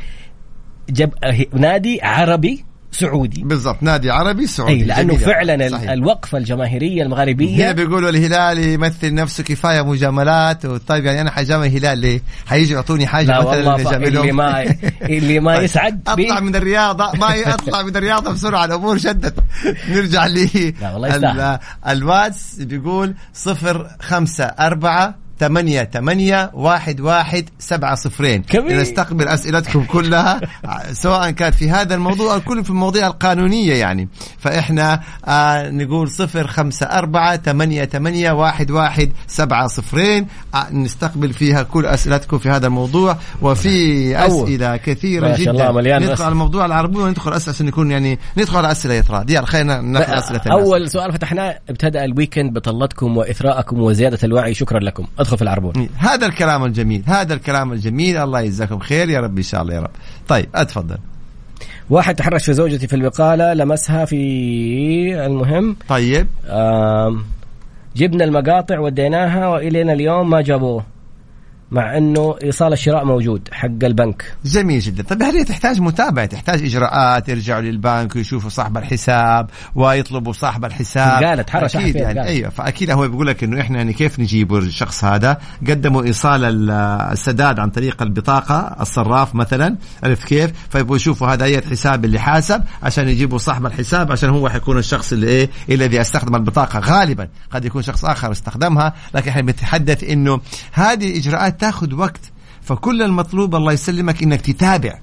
جب 0.89 1.11
نادي 1.53 1.99
عربي 2.01 2.65
سعودي. 2.93 3.43
بالضبط. 3.43 3.77
نادي 3.83 4.11
عربي 4.11 4.47
سعودي. 4.47 4.73
أي 4.73 4.83
لأنه 4.83 5.15
فعلا 5.15 5.69
صحيح. 5.69 5.89
الوقفة 5.91 6.37
الجماهيرية 6.37 7.03
المغربيه 7.03 7.55
هنا 7.55 7.71
بيقولوا 7.71 8.09
الهلال 8.09 8.57
يمثل 8.57 9.13
نفسه 9.13 9.43
كفاية 9.43 9.81
مجاملات. 9.81 10.65
طيب 10.65 11.05
يعني 11.05 11.21
أنا 11.21 11.31
حجامل 11.31 11.65
الهلال 11.67 11.99
ليه؟ 11.99 12.21
حيجوا 12.47 12.75
يعطوني 12.75 13.07
حاجة 13.07 13.27
لا 13.27 13.39
والله 13.39 13.97
اللي 13.97 14.31
ما 14.31 14.75
اللي 15.01 15.39
ما 15.39 15.53
طيب. 15.55 15.63
يسعد 15.63 16.01
أطلع 16.07 16.39
من 16.39 16.55
الرياضة. 16.55 17.11
ما 17.19 17.53
أطلع 17.53 17.81
من 17.81 17.95
الرياضة 17.95 18.31
بسرعة. 18.31 18.65
الأمور 18.65 18.97
شدت. 18.97 19.35
نرجع 19.93 20.25
لي 20.25 20.73
لا 20.81 20.93
والله 20.93 21.59
الواتس 21.87 22.55
بيقول 22.59 23.15
صفر 23.33 23.87
خمسة 23.99 24.45
أربعة 24.45 25.22
ثمانية 25.39 25.89
ثمانية 25.93 26.51
واحد 26.53 27.01
واحد 27.01 27.49
سبعة 27.59 27.95
صفرين. 27.95 28.43
نستقبل 28.55 29.27
أسئلتكم 29.27 29.83
كلها 29.83 30.41
سواء 31.03 31.31
كانت 31.31 31.55
في 31.55 31.69
هذا 31.69 31.95
الموضوع 31.95 32.33
أو 32.33 32.41
كل 32.41 32.63
في 32.63 32.69
المواضيع 32.69 33.07
القانونية 33.07 33.73
يعني. 33.73 34.09
فإحنا 34.39 35.01
آه 35.25 35.69
نقول 35.69 36.09
صفر 36.09 36.47
خمسة 36.47 36.85
أربعة 36.85 37.37
ثمانية 37.37 37.85
ثمانية 37.85 38.31
واحد 38.31 38.71
واحد 38.71 39.11
سبعة 39.27 39.67
صفرين. 39.67 40.27
آه 40.55 40.73
نستقبل 40.73 41.33
فيها 41.33 41.63
كل 41.63 41.85
أسئلتكم 41.85 42.37
في 42.37 42.49
هذا 42.49 42.67
الموضوع. 42.67 43.17
وفي 43.41 44.17
أسئلة 44.17 44.77
كثيرة 44.77 45.27
ما 45.27 45.37
شاء 45.37 45.49
الله 45.49 45.63
جدا 45.63 45.71
مليان 45.71 46.03
ندخل 46.03 46.23
على 46.23 46.31
الموضوع 46.31 46.65
العربي 46.65 46.97
وندخل 46.97 47.33
أسئلة 47.33 47.53
عشان 47.55 47.65
نكون 47.65 47.91
يعني 47.91 48.19
ندخل 48.37 48.57
على 48.57 48.71
أسئلة 48.71 48.93
يا 48.93 49.25
يلا 49.29 49.45
خلينا 49.45 49.81
ناخذ 49.81 50.13
أسئلة 50.13 50.41
أول 50.51 50.89
سؤال 50.89 51.13
فتحناه. 51.13 51.59
ابتدأ 51.69 52.05
الويكند 52.05 52.53
بطلتكم 52.53 53.17
وإثراءكم 53.17 53.79
وزيادة 53.79 54.19
الوعي. 54.23 54.53
شكرا 54.53 54.79
لكم. 54.79 55.05
أدخل 55.23 55.37
في 55.37 55.43
العربون 55.43 55.89
هذا 55.97 56.25
الكلام 56.25 56.65
الجميل 56.65 57.03
هذا 57.07 57.33
الكلام 57.33 57.73
الجميل. 57.73 58.17
الله 58.17 58.41
يجزاكم 58.41 58.79
خير 58.79 59.09
يا 59.09 59.19
رب 59.19 59.37
إن 59.37 59.43
شاء 59.43 59.61
الله 59.61 59.73
يا 59.73 59.79
رب. 59.81 59.91
طيب 60.27 60.49
أتفضل. 60.55 60.97
واحد 61.89 62.15
تحرش 62.15 62.45
في 62.45 62.53
زوجتي 62.53 62.87
في 62.87 62.95
البقالة 62.95 63.53
لمسها 63.53 64.05
في 64.05 65.25
المهم. 65.25 65.75
طيب. 65.89 66.27
جبنا 67.95 68.23
المقاطع 68.23 68.79
وديناها 68.79 69.47
وإلينا 69.47 69.93
اليوم 69.93 70.29
ما 70.29 70.41
جابوه. 70.41 70.85
مع 71.73 71.97
إنه 71.97 72.35
إيصال 72.43 72.73
الشراء 72.73 73.05
موجود 73.05 73.49
حق 73.51 73.67
البنك. 73.83 74.33
جميل 74.45 74.79
جدا. 74.79 75.03
طيب 75.03 75.23
هذه 75.23 75.43
تحتاج 75.43 75.81
متابعة؟ 75.81 76.25
تحتاج 76.25 76.63
إجراءات؟ 76.63 77.29
يرجعوا 77.29 77.61
للبنك 77.61 78.15
ويشوفوا 78.15 78.49
صاحب 78.49 78.77
الحساب 78.77 79.49
ويطلبوا 79.75 80.33
صاحب 80.33 80.65
الحساب؟ 80.65 81.23
قالت 81.23 81.49
حرش 81.49 81.75
أكيد 81.75 81.95
يعني 81.95 82.19
قالت. 82.19 82.29
أيوه. 82.29 82.49
فأكيد 82.49 82.91
هو 82.91 83.07
بيقول 83.07 83.27
لك 83.27 83.43
إنه 83.43 83.61
إحنا 83.61 83.77
يعني 83.77 83.93
كيف 83.93 84.19
نجيبوا 84.19 84.59
الشخص 84.59 85.03
هذا؟ 85.03 85.37
قدموا 85.67 86.03
إيصال 86.03 86.71
السداد 86.71 87.59
عن 87.59 87.69
طريق 87.69 88.01
البطاقة 88.01 88.75
الصراف 88.81 89.35
مثلا 89.35 89.77
عرفت 90.03 90.27
كيف؟ 90.27 90.51
فيبغوا 90.69 90.95
يشوفوا 90.95 91.27
هذا 91.27 91.45
أي 91.45 91.61
حساب 91.61 92.05
اللي 92.05 92.19
حاسب 92.19 92.63
عشان 92.83 93.09
يجيبوا 93.09 93.37
صاحب 93.37 93.65
الحساب 93.65 94.11
عشان 94.11 94.29
هو 94.29 94.49
حيكون 94.49 94.77
الشخص 94.77 95.13
اللي 95.13 95.27
إيه؟ 95.27 95.49
الذي 95.69 96.01
استخدم 96.01 96.35
البطاقة. 96.35 96.79
غالبا 96.79 97.27
قد 97.51 97.65
يكون 97.65 97.81
شخص 97.81 98.05
آخر 98.05 98.31
استخدمها 98.31 98.93
لكن 99.13 99.29
إحنا 99.29 99.41
بنتحدث 99.41 100.03
إنه 100.03 100.39
هذه 100.71 101.17
إجراءات 101.17 101.62
تاخذ 101.63 101.93
وقت. 101.93 102.31
فكل 102.61 103.01
المطلوب 103.01 103.55
الله 103.55 103.73
يسلمك 103.73 104.23
إنك 104.23 104.41
تتابع. 104.41 104.99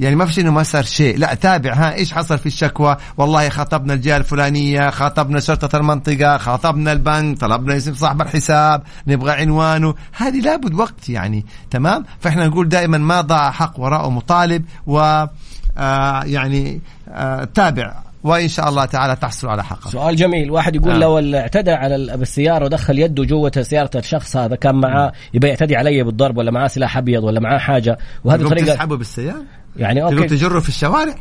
يعني 0.00 0.16
ما 0.16 0.26
فيش 0.26 0.38
إنه 0.38 0.50
ما 0.50 0.62
صار 0.62 0.82
شيء. 0.82 1.18
لا 1.18 1.34
تابع 1.34 1.74
ها 1.74 1.94
إيش 1.94 2.12
حصل 2.12 2.38
في 2.38 2.46
الشكوى؟ 2.46 2.96
والله 3.16 3.48
خاطبنا 3.48 3.94
الجهة 3.94 4.16
الفلانية 4.16 4.90
خاطبنا 4.90 5.40
شرطة 5.40 5.78
المنطقة 5.78 6.38
خاطبنا 6.38 6.92
البنك 6.92 7.38
طلبنا 7.38 7.76
اسم 7.76 7.94
صاحب 7.94 8.22
الحساب 8.22 8.82
نبغى 9.06 9.32
عنوانه. 9.32 9.94
هذه 10.12 10.40
لابد 10.40 10.74
وقت 10.74 11.08
يعني 11.08 11.46
تمام؟ 11.70 12.04
فإحنا 12.20 12.46
نقول 12.46 12.68
دائما 12.68 12.98
ما 12.98 13.20
ضاع 13.20 13.50
حق 13.50 13.80
وراءه 13.80 14.10
مطالب 14.10 14.64
و 14.86 15.26
آه 15.78 16.22
يعني 16.24 16.80
آه 17.08 17.44
تابع. 17.44 18.09
وإن 18.24 18.48
شاء 18.48 18.68
الله 18.68 18.84
تعالى 18.84 19.16
تحصل 19.16 19.48
على 19.48 19.64
حقه. 19.64 19.90
سؤال 19.90 20.16
جميل، 20.16 20.50
واحد 20.50 20.76
يقول 20.76 20.92
آه. 20.92 21.20
لو 21.20 21.38
اعتدى 21.38 21.70
على 21.70 22.16
بالسيارة 22.16 22.64
ودخل 22.64 22.98
يده 22.98 23.24
جوة 23.24 23.52
سيارة 23.62 23.90
الشخص 23.94 24.36
هذا 24.36 24.56
كان 24.56 24.74
معاه 24.74 25.12
يبي 25.34 25.48
يعتدي 25.48 25.76
علي 25.76 26.02
بالضرب 26.02 26.36
ولا 26.36 26.50
معاه 26.50 26.68
سلاح 26.68 26.96
أبيض 26.96 27.24
ولا 27.24 27.40
معاه 27.40 27.58
حاجة؟ 27.58 27.98
وهذه 28.24 28.48
طريقه 28.48 28.66
تسحبه 28.66 28.96
بالسيارة؟ 28.96 29.42
يعني 29.76 30.02
أوكي. 30.02 30.26
تجره 30.26 30.60
في 30.60 30.68
الشوارع؟ 30.68 31.14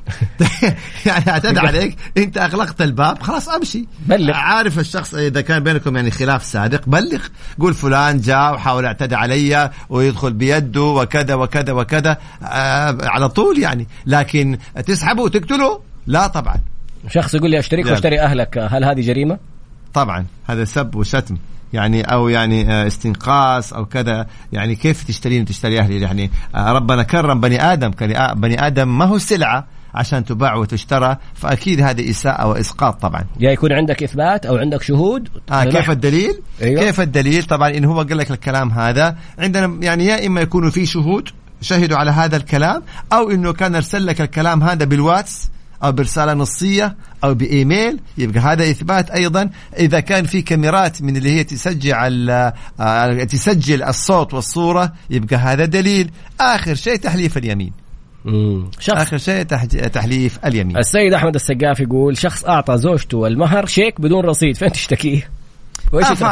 يعني 1.06 1.30
اعتدى 1.30 1.60
عليك 1.60 1.96
انت 2.18 2.38
أغلقت 2.38 2.82
الباب 2.82 3.22
خلاص 3.22 3.50
أمشي. 3.50 3.86
بلغ. 4.06 4.34
عارف 4.34 4.80
الشخص 4.80 5.14
إذا 5.14 5.42
كان 5.42 5.64
بينكم 5.64 5.96
يعني 5.96 6.12
خلاف 6.12 6.44
سابق 6.44 6.82
بلغ. 6.88 7.22
قول 7.60 7.74
فلان 7.74 8.22
جاء 8.22 8.54
وحاول 8.54 8.86
اعتدى 8.86 9.16
علي 9.16 9.70
ويدخل 9.90 10.34
بيده 10.34 10.82
وكذا 10.82 11.34
وكذا 11.36 11.74
وكذا 11.74 12.18
آه 12.44 12.98
على 13.02 13.30
طول 13.30 13.60
يعني. 13.60 13.88
لكن 14.06 14.58
تسحبه 14.86 15.24
وتقتله؟ 15.24 15.82
لا 16.08 16.28
طبعا. 16.28 16.56
شخص 17.08 17.36
يقول 17.36 17.52
لي 17.52 17.60
أشتريك 17.60 17.86
واشتري 17.86 18.22
أهلك 18.22 18.58
هل 18.58 18.84
هذه 18.84 19.02
جريمة؟ 19.02 19.38
طبعا 19.94 20.26
هذا 20.46 20.64
سب 20.64 20.96
وشتم. 20.96 21.38
يعني 21.74 22.02
أو 22.02 22.30
يعني 22.30 22.74
آه، 22.74 22.88
استنقاص 22.88 23.74
أو 23.74 23.86
كذا. 23.86 24.28
يعني 24.54 24.76
كيف 24.76 25.04
تشتريني 25.04 25.42
وتشتري 25.42 25.80
أهلي؟ 25.80 26.02
يعني 26.02 26.32
آه، 26.56 26.72
ربنا 26.72 27.04
كرم 27.04 27.42
بني 27.42 27.74
آدم 27.74 27.92
بني 28.36 28.68
آدم 28.68 28.98
ما 28.98 29.06
هو 29.06 29.18
سلعة 29.18 29.68
عشان 29.94 30.26
تباع 30.26 30.56
وتشترى. 30.56 31.18
فأكيد 31.34 31.82
هذه 31.82 32.10
إساءة 32.10 32.48
واسقاط 32.48 33.02
طبعا. 33.02 33.26
يا 33.40 33.52
يكون 33.52 33.74
عندك 33.74 34.04
إثبات 34.04 34.46
أو 34.46 34.58
عندك 34.58 34.82
شهود؟ 34.82 35.30
آه 35.52 35.64
كيف 35.64 35.90
الدليل؟ 35.90 36.42
أيوة. 36.62 36.82
كيف 36.82 37.02
الدليل؟ 37.02 37.44
طبعا 37.44 37.70
إن 37.70 37.86
هو 37.86 38.02
قال 38.02 38.18
لك 38.18 38.32
الكلام 38.32 38.72
هذا 38.72 39.18
عندنا 39.40 39.78
يعني 39.82 40.06
يا 40.06 40.28
إما 40.28 40.42
يكونوا 40.42 40.70
في 40.70 40.86
شهود 40.86 41.30
شهدوا 41.62 41.98
على 41.98 42.12
هذا 42.12 42.38
الكلام 42.38 42.84
أو 43.14 43.32
إنه 43.32 43.54
كان 43.54 43.76
أرسل 43.76 44.06
لك 44.06 44.22
الكلام 44.22 44.64
هذا 44.64 44.86
بالواتس 44.86 45.50
أو 45.84 45.92
برسالة 45.92 46.34
نصية 46.34 46.96
أو 47.24 47.34
بإيميل. 47.34 48.00
يبقى 48.18 48.40
هذا 48.40 48.70
إثبات 48.70 49.12
أيضا. 49.12 49.50
إذا 49.78 50.00
كان 50.00 50.26
في 50.26 50.42
كاميرات 50.42 51.02
من 51.02 51.18
اللي 51.18 51.32
هي 51.32 51.44
تسجل 51.44 52.30
آه، 52.80 53.24
تسجل 53.24 53.84
الصوت 53.84 54.34
والصورة 54.34 54.94
يبقى 55.10 55.36
هذا 55.36 55.66
دليل. 55.66 56.12
آخر 56.42 56.76
شيء 56.76 56.96
تحليف 56.96 57.38
اليمين. 57.38 57.72
شخص 58.80 58.98
آخر 58.98 59.18
شيء 59.18 59.44
تحليف 59.94 60.40
اليمين. 60.46 60.78
السيد 60.78 61.14
أحمد 61.14 61.36
السقاف 61.36 61.80
يقول 61.80 62.18
شخص 62.18 62.46
أعطى 62.46 62.78
زوجته 62.78 63.28
المهر 63.28 63.66
شيك 63.66 64.02
بدون 64.02 64.26
رصيد. 64.26 64.58
فين 64.58 64.72
تشتكيه؟ 64.72 65.30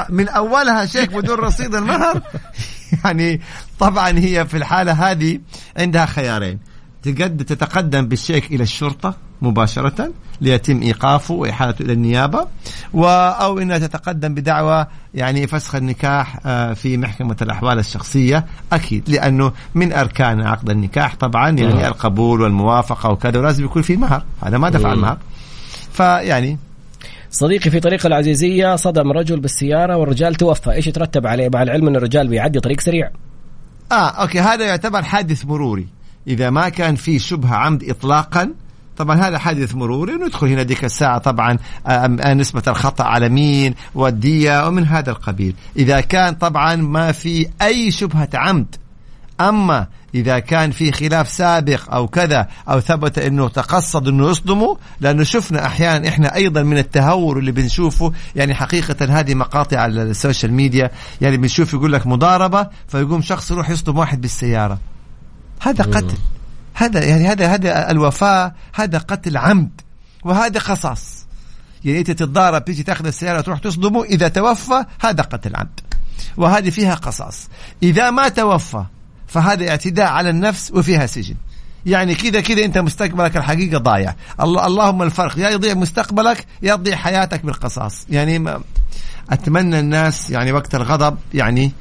من 0.10 0.28
أولها 0.28 0.86
شيك 0.86 1.14
بدون 1.14 1.38
رصيد 1.38 1.76
المهر؟ 1.76 2.22
يعني 3.06 3.42
طبعا 3.80 4.20
هي 4.20 4.46
في 4.46 4.58
الحالة 4.58 4.92
هذه 5.12 5.40
عندها 5.78 6.06
خيارين. 6.06 6.60
تتقدم 7.16 8.08
بالشيك 8.08 8.52
إلى 8.52 8.64
الشرطة 8.64 9.16
مباشرة 9.42 10.12
ليتم 10.42 10.82
إيقافه 10.82 11.34
وإحالته 11.34 11.84
إلى 11.84 11.94
النيابة 11.94 12.48
أو 12.96 13.60
أنها 13.60 13.78
تتقدم 13.78 14.34
بدعوى 14.34 14.86
يعني 15.14 15.48
فسخ 15.48 15.76
النكاح 15.76 16.40
آه، 16.46 16.74
في 16.74 16.98
محكمة 16.98 17.36
الأحوال 17.42 17.80
الشخصية 17.80 18.46
أكيد 18.74 19.10
لأنه 19.10 19.52
من 19.76 19.94
أركان 19.94 20.42
عقد 20.42 20.70
النكاح 20.70 21.16
طبعا 21.16 21.50
يعني 21.50 21.74
مم. 21.74 21.80
القبول 21.80 22.42
والموافقة 22.42 23.10
وكذا 23.10 23.40
ولازم 23.40 23.66
يكون 23.66 23.82
في 23.82 23.98
مهر 23.98 24.24
هذا 24.42 24.58
ما 24.58 24.70
دفع 24.70 24.94
المهر. 24.94 25.18
فيعني 25.92 26.58
صديقي 27.32 27.70
في 27.70 27.80
طريق 27.80 28.06
العزيزية 28.06 28.76
صدم 28.76 29.12
رجل 29.12 29.40
بالسيارة 29.40 29.98
والرجال 29.98 30.36
توفى. 30.36 30.72
إيش 30.72 30.88
يترتب 30.88 31.28
عليه؟ 31.28 31.50
مع 31.54 31.62
العلم 31.62 31.88
أن 31.88 31.96
الرجال 31.96 32.28
بيعدي 32.28 32.60
طريق 32.60 32.80
سريع. 32.80 33.10
آه 33.92 34.10
أوكي 34.10 34.40
هذا 34.40 34.66
يعتبر 34.66 35.04
حادث 35.04 35.46
مروري. 35.46 35.88
إذا 36.28 36.50
ما 36.50 36.70
كان 36.70 36.96
في 36.96 37.20
شبهة 37.20 37.56
عمد 37.56 37.84
اطلاقا 37.84 38.54
طبعا 38.98 39.16
هذا 39.16 39.38
حادث 39.38 39.76
مروري 39.76 40.14
ندخل 40.14 40.48
هنا 40.48 40.64
ديك 40.64 40.86
الساعة 40.86 41.18
طبعا 41.18 41.58
نسبة 42.34 42.64
الخطأ 42.68 43.04
على 43.04 43.30
مين 43.30 43.76
والدية 43.96 44.68
ومن 44.68 44.86
هذا 44.86 45.12
القبيل. 45.12 45.56
إذا 45.78 46.02
كان 46.02 46.34
طبعا 46.34 46.76
ما 46.76 47.12
في 47.12 47.48
أي 47.62 47.92
شبهة 47.92 48.30
عمد 48.34 48.76
أما 49.42 49.88
إذا 50.16 50.40
كان 50.40 50.72
في 50.72 50.92
خلاف 50.92 51.30
سابق 51.30 51.94
أو 51.94 52.08
كذا 52.08 52.48
أو 52.70 52.80
ثبت 52.80 53.20
أنه 53.20 53.50
تقصد 53.50 54.08
أنه 54.08 54.30
يصدمه 54.30 54.78
لأنه 55.02 55.24
شفنا 55.24 55.66
أحيانا 55.66 56.08
إحنا 56.08 56.36
أيضا 56.36 56.64
من 56.64 56.78
التهور 56.78 57.40
اللي 57.40 57.52
بنشوفه 57.52 58.14
يعني 58.36 58.56
حقيقة 58.56 59.20
هذه 59.20 59.34
مقاطع 59.34 59.80
على 59.80 60.04
ال 60.04 60.11
social 60.11 60.54
media 60.54 60.92
يعني 61.22 61.38
بنشوف 61.38 61.74
يقول 61.74 61.94
لك 61.94 62.08
مضاربة 62.08 62.68
فيقوم 62.88 63.22
شخص 63.22 63.52
يروح 63.52 63.70
يصدم 63.70 63.98
واحد 63.98 64.22
بالسيارة. 64.22 64.80
هذا 65.60 65.84
قتل. 65.84 66.18
هذا 66.74 67.04
يعني 67.04 67.28
هذا 67.28 67.48
هذا 67.48 67.92
الوفاء 67.92 68.56
هذا 68.74 68.98
قتل 68.98 69.38
عمد 69.38 69.82
وهذا 70.24 70.60
قصاص 70.60 71.28
يعني 71.86 72.00
أنت 72.00 72.12
تتضارب 72.12 72.66
تيجي 72.66 72.84
تأخذ 72.84 73.06
السيارة 73.06 73.42
تروح 73.42 73.60
تصدمه 73.60 74.04
إذا 74.04 74.28
توفى 74.28 74.86
هذا 75.02 75.24
قتل 75.24 75.56
عمد. 75.56 75.80
وهذه 76.38 76.70
فيها 76.70 76.94
قصاص. 76.94 77.48
إذا 77.84 78.10
ما 78.10 78.30
توفى 78.30 78.84
فهذا 79.28 79.70
اعتداء 79.70 80.08
على 80.08 80.30
النفس 80.30 80.72
وفيها 80.72 81.06
سجن. 81.06 81.36
يعني 81.86 82.16
كذا 82.16 82.42
كذا 82.42 82.66
أنت 82.66 82.78
مستقبلك 82.78 83.38
الحقيقة 83.38 83.78
ضايع. 83.78 84.16
الله 84.42 84.68
اللهم 84.68 85.02
الفرق. 85.02 85.40
يا 85.40 85.50
يضيع 85.50 85.74
مستقبلك 85.74 86.46
يا 86.62 86.76
تضيع 86.76 86.96
حياتك 86.96 87.46
بالقصاص. 87.46 88.06
يعني 88.10 88.40
ما 88.40 88.62
أتمنى 89.30 89.80
الناس 89.80 90.30
يعني 90.30 90.52
وقت 90.52 90.76
الغضب 90.76 91.18
يعني 91.34 91.72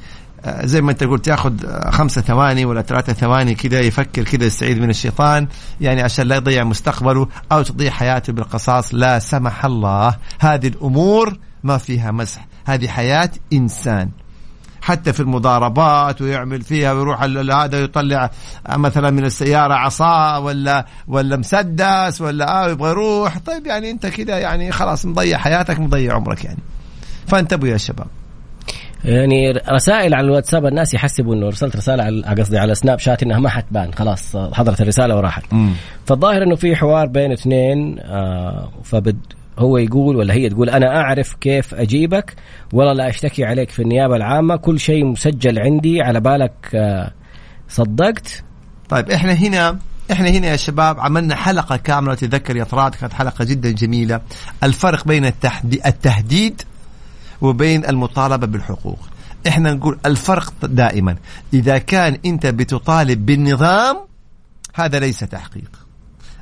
زي 0.63 0.81
ما 0.81 0.91
انت 0.91 1.03
قلت 1.03 1.27
ياخذ 1.27 1.65
آه، 1.65 1.89
خمسة 1.91 2.21
ثواني 2.21 2.65
ولا 2.65 2.81
ثلاثة 2.81 3.13
ثواني 3.13 3.55
كذا 3.55 3.79
يفكر 3.79 4.23
كذا 4.23 4.45
يستعيذ 4.45 4.79
من 4.79 4.89
الشيطان 4.89 5.47
يعني 5.81 6.01
عشان 6.01 6.27
لا 6.27 6.35
يضيع 6.35 6.63
مستقبله 6.63 7.27
أو 7.51 7.61
تضيع 7.61 7.91
حياته 7.91 8.33
بالقصاص. 8.33 8.93
لا 8.93 9.19
سمح 9.19 9.65
الله 9.65 10.15
هذه 10.39 10.67
الأمور 10.67 11.39
ما 11.63 11.77
فيها 11.77 12.11
مسح. 12.11 12.47
هذه 12.65 12.87
حياة 12.87 13.31
إنسان. 13.53 14.09
حتى 14.81 15.13
في 15.13 15.19
المضاربات 15.19 16.21
ويعمل 16.21 16.61
فيها 16.61 16.93
ويروح 16.93 17.23
هذا 17.23 17.79
يطلع 17.79 18.31
مثلا 18.69 19.09
من 19.09 19.25
السيارة 19.25 19.73
عصا 19.73 20.37
ولا 20.37 20.85
ولا 21.07 21.37
مسدس 21.37 22.21
ولا 22.21 22.65
آه 22.65 22.69
يبغى 22.69 22.89
يروح. 22.89 23.37
طيب 23.37 23.67
يعني 23.67 23.91
أنت 23.91 24.05
كذا 24.05 24.37
يعني 24.37 24.71
خلاص 24.71 25.05
مضيع 25.05 25.37
حياتك 25.37 25.79
مضيع 25.79 26.15
عمرك 26.15 26.45
يعني. 26.45 26.59
فانتبهوا 27.27 27.71
يا 27.71 27.77
شباب. 27.77 28.07
يعني 29.05 29.51
رسائل 29.51 30.13
على 30.13 30.25
الواتساب 30.25 30.65
الناس 30.65 30.93
يحسبوا 30.93 31.35
إنه 31.35 31.47
ارسلت 31.47 31.75
رسالة 31.75 32.03
على 32.03 32.21
قصدي 32.41 32.57
على 32.57 32.75
سناب 32.75 32.99
شات 32.99 33.23
إنها 33.23 33.39
ما 33.39 33.49
حتبان. 33.49 33.93
خلاص 33.93 34.37
حضرت 34.37 34.81
الرسالة 34.81 35.15
وراحت. 35.15 35.43
فالظاهر 36.05 36.43
إنه 36.43 36.55
في 36.55 36.75
حوار 36.75 37.07
بين 37.07 37.31
اثنين 37.31 37.99
آه 37.99 38.71
فبد 38.83 39.17
هو 39.59 39.77
يقول 39.77 40.15
ولا 40.15 40.33
هي 40.33 40.49
تقول 40.49 40.69
أنا 40.69 41.01
أعرف 41.01 41.33
كيف 41.33 41.73
أجيبك 41.73 42.35
ولا 42.73 42.93
لا 42.93 43.09
أشتكي 43.09 43.45
عليك 43.45 43.69
في 43.69 43.81
النيابة 43.81 44.15
العامة. 44.15 44.55
كل 44.55 44.79
شيء 44.79 45.05
مسجل 45.05 45.59
عندي 45.59 46.01
على 46.01 46.19
بالك 46.19 46.69
آه 46.75 47.11
صدقت. 47.69 48.43
طيب 48.89 49.11
إحنا 49.11 49.33
هنا 49.33 49.79
إحنا 50.11 50.29
هنا 50.29 50.47
يا 50.47 50.55
شباب 50.55 50.99
عملنا 50.99 51.35
حلقة 51.35 51.77
كاملة. 51.77 52.13
تذكر 52.15 52.55
يا 52.55 52.63
طراد 52.63 52.95
كانت 52.95 53.13
حلقة 53.13 53.45
جدا 53.45 53.71
جميلة. 53.71 54.21
الفرق 54.63 55.07
بين 55.07 55.25
التهديد 55.85 56.61
وبين 57.41 57.85
المطالبة 57.85 58.47
بالحقوق. 58.47 58.99
إحنا 59.47 59.73
نقول 59.73 59.99
الفرق 60.05 60.53
دائما. 60.65 61.15
إذا 61.53 61.77
كان 61.77 62.17
أنت 62.25 62.45
بتطالب 62.45 63.25
بالنظام 63.25 63.97
هذا 64.73 64.99
ليس 64.99 65.19
تحقيق. 65.19 65.71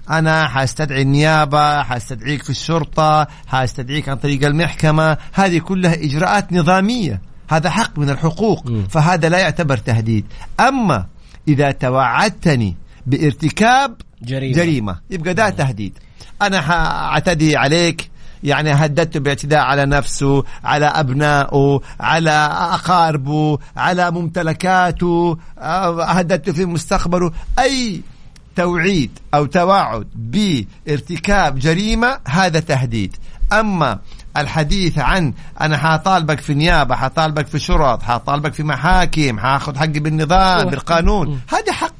أنا 0.09 0.47
حأستدعي 0.47 1.01
النيابة 1.01 1.83
حأستدعيك 1.83 2.43
في 2.43 2.49
الشرطة 2.49 3.27
حأستدعيك 3.47 4.09
عن 4.09 4.15
طريق 4.15 4.45
المحكمة. 4.45 5.17
هذه 5.33 5.57
كلها 5.59 5.93
إجراءات 5.93 6.53
نظامية. 6.53 7.21
هذا 7.49 7.69
حق 7.69 7.99
من 7.99 8.09
الحقوق. 8.09 8.67
م. 8.67 8.87
فهذا 8.87 9.29
لا 9.29 9.37
يعتبر 9.37 9.77
تهديد. 9.77 10.25
أما 10.59 11.05
إذا 11.47 11.71
توعدتني 11.71 12.75
بارتكاب 13.05 13.95
جريمة, 14.21 14.55
جريمة 14.55 14.99
يبقى 15.09 15.33
ده 15.33 15.49
تهديد. 15.49 15.97
أنا 16.41 16.61
حأعتدي 16.61 17.57
عليك 17.57 18.09
يعني 18.45 18.71
هددته 18.71 19.19
باعتداء 19.19 19.59
على 19.59 19.85
نفسه 19.85 20.43
على 20.63 20.85
أبنائه 20.85 21.81
على 21.99 22.49
أقاربه 22.51 23.57
على 23.77 24.11
ممتلكاته 24.11 25.37
آه، 25.59 26.03
هددته 26.03 26.53
في 26.53 26.65
مستقبله. 26.65 27.31
أي 27.59 28.01
توعيد 28.55 29.11
أو 29.33 29.45
توعد 29.45 30.07
بارتكاب 30.15 31.59
جريمة 31.59 32.19
هذا 32.27 32.59
تهديد. 32.59 33.15
أما 33.53 33.99
الحديث 34.37 34.99
عن 34.99 35.33
أنا 35.61 35.77
حطالبك 35.77 36.39
في 36.39 36.53
نيابة 36.53 36.95
حطالبك 36.95 37.47
في 37.47 37.59
شرط 37.59 38.03
حطالبك 38.03 38.53
في 38.53 38.63
محاكم 38.63 39.39
حاخذ 39.39 39.77
حقي 39.77 39.99
بالنظام 39.99 40.69
بالقانون 40.69 41.39
هذا 41.49 41.71
حق. 41.71 41.95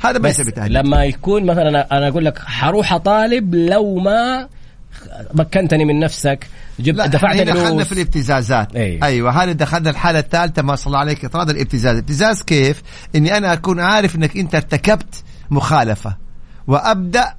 هذا 0.00 0.18
ما 0.18 0.28
يسمى 0.28 0.68
لما 0.68 1.04
يكون 1.04 1.46
مثلا 1.46 1.96
أنا 1.98 2.08
أقول 2.08 2.24
لك 2.24 2.38
حروح 2.38 2.92
أطالب 2.92 3.54
لو 3.54 3.94
ما 3.94 4.48
مكنتني 5.34 5.84
من 5.84 6.00
نفسك 6.00 6.46
جبت 6.80 7.00
دفعت 7.00 7.36
دخلنا 7.36 7.84
في 7.84 7.92
الابتزازات. 7.92 8.76
أي. 8.76 9.02
أيوه 9.02 9.42
هذه 9.42 9.52
دخلنا 9.52 9.90
الحالة 9.90 10.18
الثالثة 10.18 10.62
ما 10.62 10.76
صلى 10.76 10.98
عليك 10.98 11.24
اطراد 11.24 11.50
الابتزاز. 11.50 11.94
الابتزاز 11.94 12.42
كيف؟ 12.42 12.82
إني 13.14 13.36
أنا 13.36 13.52
أكون 13.52 13.80
عارف 13.80 14.16
إنك 14.16 14.36
أنت 14.36 14.54
ارتكبت 14.54 15.14
مخالفة. 15.50 16.16
وأبدأ 16.66 17.34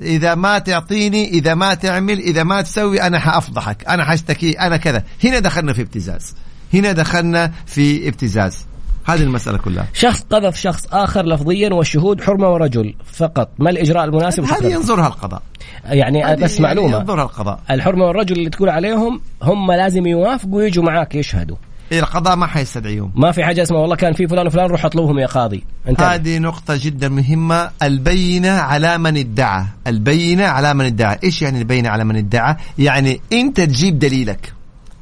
إذا 0.00 0.34
ما 0.34 0.58
تعطيني 0.58 1.28
إذا 1.28 1.54
ما 1.54 1.74
تعمل 1.74 2.18
إذا 2.18 2.42
ما 2.42 2.62
تسوي 2.62 3.02
أنا 3.02 3.18
حأفضحك 3.18 3.88
أنا 3.88 4.04
حأشتكي 4.04 4.52
أنا 4.52 4.76
كذا. 4.76 5.02
هنا 5.24 5.38
دخلنا 5.38 5.72
في 5.72 5.82
ابتزاز. 5.82 6.34
هنا 6.74 6.92
دخلنا 6.92 7.52
في 7.66 8.08
ابتزاز. 8.08 8.66
هذه 9.04 9.22
المسألة 9.22 9.58
كلها. 9.58 9.88
شخص 9.92 10.22
قذف 10.30 10.56
شخص 10.56 10.86
آخر 10.92 11.26
لفظيا 11.26 11.74
والشهود 11.74 12.20
حرمة 12.20 12.48
ورجل 12.48 12.94
فقط. 13.04 13.50
ما 13.58 13.70
الإجراء 13.70 14.04
المناسب 14.04 14.44
هذه 14.44 14.72
ينظرها 14.72 15.06
القضاء 15.06 15.42
يعني 15.84 16.36
بس 16.36 16.60
معلومة. 16.60 16.98
ينظرها 16.98 17.24
القضاء 17.24 17.60
الحرمة 17.70 18.04
والرجل 18.04 18.36
اللي 18.36 18.50
تقول 18.50 18.68
عليهم 18.68 19.20
هم 19.42 19.72
لازم 19.72 20.06
يوافقوا 20.06 20.56
ويجوا 20.56 20.84
معاك 20.84 21.14
يشهدوا. 21.14 21.56
إيه 21.92 22.00
القضاء 22.00 22.36
ما 22.36 22.46
حيستدعيهم. 22.46 23.12
ما 23.14 23.32
في 23.32 23.44
حاجة 23.44 23.62
اسمها 23.62 23.80
والله 23.80 23.96
كان 23.96 24.12
في 24.12 24.28
فلان 24.28 24.46
وفلان 24.46 24.66
روح 24.66 24.84
اطلبهم 24.84 25.18
يا 25.18 25.26
قاضي. 25.26 25.64
هذه 25.98 26.38
نقطة 26.38 26.78
جدا 26.82 27.08
مهمة. 27.08 27.70
البينة 27.82 28.50
على 28.50 28.98
من 28.98 29.16
ادعى. 29.16 29.64
البينة 29.86 30.44
على 30.44 30.74
من 30.74 30.84
ادعى. 30.84 31.18
إيش 31.24 31.42
يعني 31.42 31.58
البينة 31.58 31.88
على 31.88 32.04
من 32.04 32.16
ادعى؟ 32.16 32.56
يعني 32.78 33.20
أنت 33.32 33.60
تجيب 33.60 33.98
دليلك. 33.98 34.52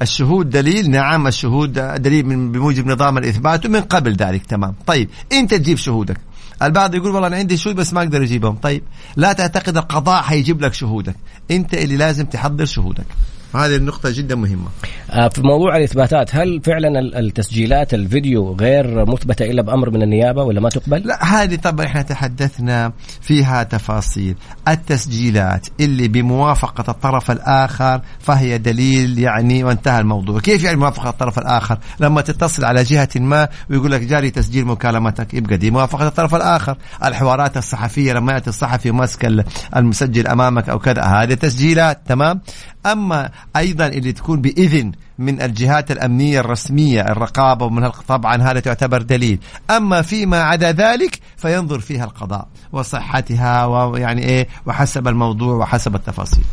الشهود 0.02 0.50
دليل 0.50 0.90
نعم 0.90 1.26
الشهود 1.26 1.72
دليل 2.02 2.26
من 2.26 2.52
بموجب 2.52 2.86
نظام 2.86 3.18
الإثبات 3.18 3.66
ومن 3.66 3.80
قبل 3.80 4.12
ذلك 4.12 4.46
تمام. 4.46 4.74
طيب 4.86 5.08
إنت 5.32 5.54
تجيب 5.54 5.78
شهودك. 5.78 6.16
البعض 6.62 6.94
يقول 6.94 7.10
والله 7.10 7.28
أنا 7.28 7.36
عندي 7.36 7.56
شهود 7.56 7.76
بس 7.76 7.92
ما 7.92 8.00
أقدر 8.02 8.22
أجيبهم. 8.22 8.56
طيب 8.56 8.82
لا 9.16 9.32
تعتقد 9.32 9.76
القضاء 9.76 10.22
حيجيب 10.22 10.60
لك 10.60 10.74
شهودك. 10.74 11.16
إنت 11.50 11.74
اللي 11.74 11.96
لازم 11.96 12.24
تحضر 12.24 12.64
شهودك. 12.64 13.06
هذه 13.54 13.76
النقطة 13.76 14.10
جدا 14.10 14.34
مهمة. 14.34 14.68
آه، 15.10 15.28
في 15.28 15.42
موضوع 15.42 15.76
الإثباتات 15.76 16.34
هل 16.34 16.60
فعلا 16.64 17.18
التسجيلات 17.18 17.94
الفيديو 17.94 18.52
غير 18.52 19.10
مثبتة 19.10 19.44
إلا 19.44 19.62
بأمر 19.62 19.90
من 19.90 20.02
النيابة 20.02 20.42
ولا 20.42 20.60
ما 20.60 20.68
تقبل؟ 20.68 21.02
لا 21.06 21.24
هذه 21.24 21.56
طبعا 21.56 21.86
إحنا 21.86 22.02
تحدثنا 22.02 22.92
فيها 23.20 23.62
تفاصيل، 23.62 24.36
التسجيلات 24.68 25.66
اللي 25.80 26.08
بموافقة 26.08 26.90
الطرف 26.90 27.30
الآخر 27.30 28.00
فهي 28.18 28.58
دليل 28.58 29.18
يعني 29.18 29.64
وانتهى 29.64 30.00
الموضوع، 30.00 30.40
كيف 30.40 30.64
يعني 30.64 30.76
موافقة 30.76 31.08
الطرف 31.08 31.38
الآخر؟ 31.38 31.78
لما 32.00 32.20
تتصل 32.20 32.64
على 32.64 32.82
جهة 32.82 33.08
ما 33.16 33.48
ويقول 33.70 33.92
لك 33.92 34.00
جاري 34.00 34.30
تسجيل 34.30 34.64
مكالمتك 34.64 35.34
يبقى 35.34 35.56
دي 35.56 35.70
موافقة 35.70 36.08
الطرف 36.08 36.34
الآخر، 36.34 36.76
الحوارات 37.04 37.56
الصحفية 37.56 38.12
لما 38.12 38.32
يأتي 38.32 38.50
الصحفي 38.50 38.90
وماسك 38.90 39.46
المسجل 39.76 40.26
أمامك 40.26 40.68
أو 40.68 40.78
كذا 40.78 41.02
هذه 41.02 41.34
تسجيلات 41.34 42.00
تمام؟ 42.06 42.40
أما 42.86 43.30
أيضا 43.56 43.86
اللي 43.86 44.12
تكون 44.12 44.40
بإذن 44.40 44.92
من 45.18 45.42
الجهات 45.42 45.90
الأمنية 45.90 46.40
الرسمية 46.40 47.00
الرقابة 47.00 47.66
ومن 47.66 47.88
طبعا 47.88 48.42
هذا 48.42 48.60
تعتبر 48.60 49.02
دليل. 49.02 49.38
أما 49.70 50.02
فيما 50.02 50.42
عدا 50.42 50.72
ذلك 50.72 51.18
فينظر 51.36 51.80
فيها 51.80 52.04
القضاء 52.04 52.48
وصحتها 52.72 53.66
ويعني 53.66 54.24
إيه 54.24 54.48
وحسب 54.66 55.08
الموضوع 55.08 55.54
وحسب 55.54 55.94
التفاصيل. 55.94 56.44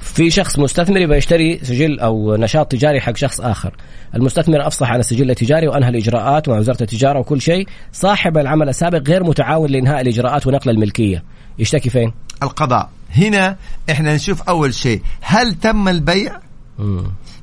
في 0.00 0.30
شخص 0.30 0.58
مستثمر 0.58 0.96
يبغى 0.96 1.16
يشتري 1.16 1.58
سجل 1.62 2.00
أو 2.00 2.36
نشاط 2.36 2.72
تجاري 2.72 3.00
حق 3.00 3.16
شخص 3.16 3.40
آخر. 3.40 3.74
المستثمر 4.14 4.66
أفصح 4.66 4.90
عن 4.90 5.00
السجل 5.00 5.30
التجاري 5.30 5.68
وأنهى 5.68 5.88
الإجراءات 5.88 6.48
مع 6.48 6.58
وزارة 6.58 6.82
التجارة 6.82 7.18
وكل 7.18 7.40
شيء. 7.40 7.66
صاحب 7.92 8.38
العمل 8.38 8.68
السابق 8.68 9.08
غير 9.08 9.24
متعاون 9.24 9.70
لإنهاء 9.70 10.00
الإجراءات 10.00 10.46
ونقل 10.46 10.70
الملكية. 10.70 11.24
يشتكي 11.58 11.90
فين؟ 11.90 12.12
القضاء. 12.42 12.90
هنا 13.16 13.56
إحنا 13.90 14.14
نشوف 14.14 14.42
أول 14.42 14.74
شيء 14.74 15.02
هل 15.20 15.54
تم 15.54 15.88
البيع. 15.88 16.40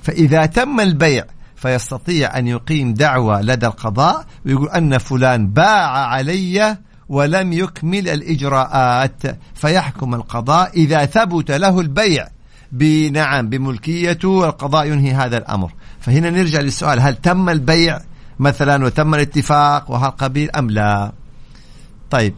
فإذا 0.02 0.46
تم 0.46 0.80
البيع 0.80 1.26
فيستطيع 1.56 2.38
أن 2.38 2.48
يقيم 2.48 2.94
دعوى 2.94 3.42
لدى 3.42 3.68
القضاء 3.68 4.26
ويقول 4.46 4.70
أن 4.70 4.98
فلان 4.98 5.48
باع 5.48 6.08
علي 6.08 6.78
ولم 7.10 7.54
يكمل 7.54 8.10
الإجراءات 8.10 9.22
فيحكم 9.56 10.16
القضاء 10.16 10.72
إذا 10.74 11.06
ثبت 11.06 11.52
له 11.52 11.80
البيع 11.80 12.28
بنعم 12.72 13.50
بملكيته 13.50 14.46
القضاء 14.46 14.88
ينهي 14.88 15.12
هذا 15.12 15.38
الأمر. 15.38 15.72
فهنا 16.00 16.30
نرجع 16.30 16.60
للسؤال 16.60 17.00
هل 17.00 17.16
تم 17.16 17.50
البيع 17.50 18.00
مثلا 18.40 18.86
وتم 18.86 19.16
الاتفاق 19.16 19.92
وهالقبيل 19.92 20.52
أم 20.52 20.70
لا؟ 20.70 21.12
طيب 22.10 22.34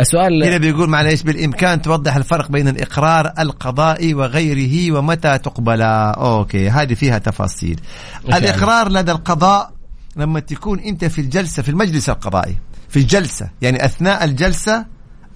السؤال 0.00 0.44
هنا 0.44 0.56
بيقول 0.56 0.88
معلش 0.88 1.22
بالإمكان 1.22 1.82
توضح 1.82 2.16
الفرق 2.16 2.50
بين 2.50 2.68
الإقرار 2.68 3.32
القضائي 3.38 4.14
وغيره 4.14 4.98
ومتى 4.98 5.38
تقبل 5.38 5.82
أوكي 5.82 6.70
هذه 6.70 6.94
فيها 6.94 7.18
تفاصيل. 7.18 7.80
الإقرار 8.24 8.88
لدى 8.88 9.12
القضاء 9.12 9.72
لما 10.16 10.40
تكون 10.40 10.80
أنت 10.80 11.04
في 11.04 11.20
الجلسة 11.20 11.62
في 11.62 11.68
المجلس 11.68 12.10
القضائي 12.10 12.58
في 12.88 12.98
الجلسة 12.98 13.50
يعني 13.62 13.84
أثناء 13.84 14.24
الجلسة 14.24 14.86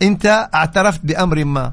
أنت 0.02 0.48
اعترفت 0.54 1.00
بأمر 1.04 1.44
ما 1.44 1.72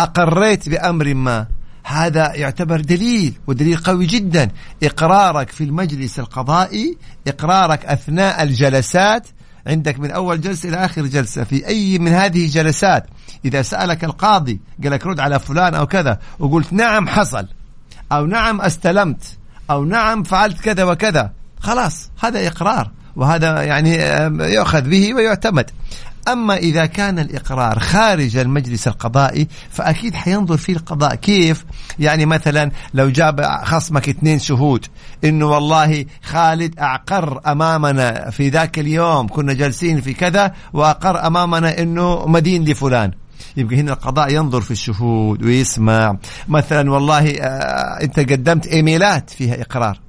أقريت 0.00 0.68
بأمر 0.68 1.14
ما. 1.14 1.46
هذا 1.84 2.34
يعتبر 2.34 2.80
دليل 2.80 3.34
ودليل 3.46 3.76
قوي 3.76 4.06
جدا. 4.06 4.48
إقرارك 4.82 5.50
في 5.50 5.64
المجلس 5.64 6.18
القضائي 6.18 6.96
إقرارك 7.26 7.84
أثناء 7.84 8.42
الجلسات 8.42 9.26
عندك 9.66 9.98
من 9.98 10.10
أول 10.10 10.40
جلسة 10.40 10.68
إلى 10.68 10.84
آخر 10.84 11.06
جلسة 11.06 11.44
في 11.44 11.66
أي 11.66 11.98
من 11.98 12.12
هذه 12.12 12.44
الجلسات. 12.44 13.06
إذا 13.44 13.62
سألك 13.62 14.04
القاضي 14.04 14.60
قال 14.82 14.92
لك 14.92 15.06
رد 15.06 15.20
على 15.20 15.38
فلان 15.38 15.74
أو 15.74 15.86
كذا 15.86 16.18
وقلت 16.38 16.72
نعم 16.72 17.08
حصل 17.08 17.46
أو 18.12 18.26
نعم 18.26 18.60
استلمت 18.60 19.38
أو 19.70 19.84
نعم 19.84 20.22
فعلت 20.22 20.60
كذا 20.60 20.84
وكذا 20.84 21.32
خلاص 21.60 22.10
هذا 22.20 22.46
إقرار 22.46 22.90
وهذا 23.16 23.62
يعني 23.62 23.96
يؤخذ 24.54 24.82
به 24.82 25.14
ويعتمد. 25.14 25.70
أما 26.28 26.56
إذا 26.56 26.86
كان 26.86 27.18
الإقرار 27.18 27.78
خارج 27.78 28.36
المجلس 28.36 28.88
القضائي 28.88 29.48
فأكيد 29.70 30.14
حينظر 30.14 30.56
فيه 30.56 30.72
القضاء. 30.72 31.14
كيف؟ 31.14 31.64
يعني 31.98 32.26
مثلا 32.26 32.70
لو 32.94 33.08
جاب 33.08 33.42
خصمك 33.64 34.08
اثنين 34.08 34.38
شهود 34.38 34.86
إنه 35.24 35.46
والله 35.46 36.04
خالد 36.22 36.78
اعقر 36.78 37.40
أمامنا 37.46 38.30
في 38.30 38.48
ذاك 38.48 38.78
اليوم 38.78 39.28
كنا 39.28 39.52
جالسين 39.52 40.00
في 40.00 40.14
كذا 40.14 40.52
وأقر 40.72 41.26
أمامنا 41.26 41.78
إنه 41.78 42.26
مدين 42.26 42.64
لفلان. 42.64 43.10
يبقى 43.56 43.76
هنا 43.76 43.92
القضاء 43.92 44.34
ينظر 44.34 44.60
في 44.60 44.70
الشهود 44.70 45.42
ويسمع. 45.42 46.16
مثلا 46.48 46.90
والله 46.90 47.30
آه 47.30 48.02
أنت 48.02 48.20
قدمت 48.20 48.66
إيميلات 48.66 49.30
فيها 49.30 49.60
إقرار. 49.62 50.00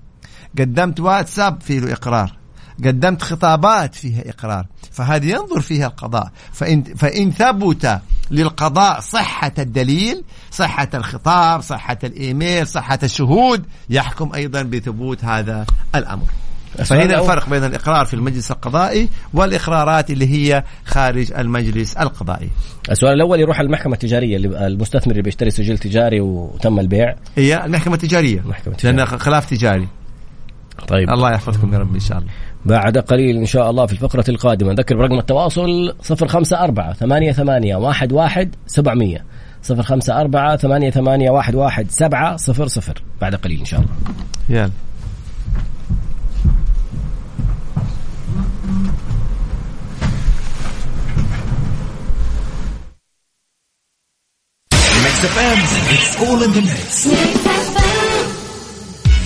قدمت 0.60 1.00
واتساب 1.00 1.62
فيه 1.62 1.80
له 1.80 1.94
إقرار. 1.94 2.43
قدمت 2.86 3.22
خطابات 3.22 3.96
فيها 3.96 4.30
إقرار 4.30 4.66
فهذه 4.92 5.26
ينظر 5.32 5.62
فيها 5.62 5.88
القضاء. 5.88 6.32
فإن 6.54 6.84
فإن 6.84 7.32
ثبت 7.32 8.00
للقضاء 8.32 9.00
صحة 9.00 9.52
الدليل 9.60 10.24
صحة 10.52 10.90
الخطاب 10.94 11.62
صحة 11.62 11.98
الإيميل 12.04 12.68
صحة 12.68 13.00
الشهود 13.04 13.66
يحكم 13.90 14.34
أيضا 14.36 14.62
بثبوت 14.62 15.24
هذا 15.24 15.66
الأمر. 15.96 16.26
فهنا 16.74 17.18
الأول- 17.18 17.20
الفرق 17.22 17.50
بين 17.50 17.64
الإقرار 17.64 18.06
في 18.06 18.14
المجلس 18.14 18.52
القضائي 18.52 19.10
والإقرارات 19.34 20.12
اللي 20.12 20.28
هي 20.28 20.64
خارج 20.86 21.34
المجلس 21.34 21.98
القضائي. 21.98 22.50
السؤال 22.92 23.14
الأول 23.14 23.40
يروح 23.40 23.58
على 23.58 23.66
المحكمة 23.66 23.94
التجارية 23.94 24.36
اللي 24.38 24.68
المستثمر 24.68 25.12
اللي 25.12 25.22
بيشتري 25.22 25.52
سجل 25.52 25.78
تجاري 25.78 26.22
وتم 26.22 26.80
البيع. 26.80 27.16
هي 27.38 27.66
المحكمة 27.66 27.94
التجارية 27.94 28.40
المحكمة 28.40 28.74
التجارية. 28.74 28.98
لأنها 28.98 29.18
خلاف 29.18 29.50
تجاري. 29.50 29.88
طيب. 30.88 31.10
الله 31.10 31.32
يحفظكم 31.32 31.74
يا 31.74 31.80
رب 31.80 31.94
إن 31.94 32.00
شاء 32.00 32.18
الله. 32.18 32.30
بعد 32.66 32.98
قليل 32.98 33.38
إن 33.38 33.46
شاء 33.46 33.70
الله 33.70 33.86
في 33.86 33.94
الفقرة 33.94 34.26
القادمة. 34.30 34.72
نذكر 34.72 34.98
برقم 34.98 35.20
التواصل 35.20 35.96
054 36.10 36.94
88 36.94 37.86
11 37.86 38.50
700 38.68 39.18
054 39.70 40.58
88 40.58 41.38
11 41.38 41.88
700 42.38 42.96
بعد 43.22 43.36
قليل 43.36 43.60
إن 43.60 43.66
شاء 43.66 43.80
الله. 43.80 43.92
يلا. 44.50 44.70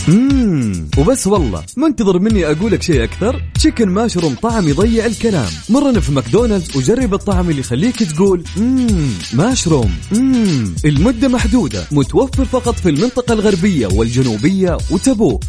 مم. 0.07 0.89
وبس 0.97 1.27
والله 1.27 1.63
منتظر 1.77 2.19
مني 2.19 2.45
أقول 2.45 2.71
لك 2.71 2.81
شيء 2.81 3.03
أكثر 3.03 3.41
تشيكن 3.55 3.89
ماشروم 3.89 4.35
طعم 4.35 4.67
يضيع 4.67 5.05
الكلام 5.05 5.49
مرنا 5.69 5.99
في 5.99 6.11
ماكدونالدز 6.11 6.77
وجرب 6.77 7.13
الطعم 7.13 7.49
اللي 7.49 7.59
يخليك 7.61 8.03
تقول 8.03 8.43
مم. 8.57 9.09
ماشروم 9.33 9.95
مم. 10.11 10.75
المدة 10.85 11.27
محدودة 11.27 11.85
متوفر 11.91 12.45
فقط 12.45 12.75
في 12.75 12.89
المنطقة 12.89 13.33
الغربية 13.33 13.87
والجنوبية 13.87 14.77
وتبوك 14.91 15.43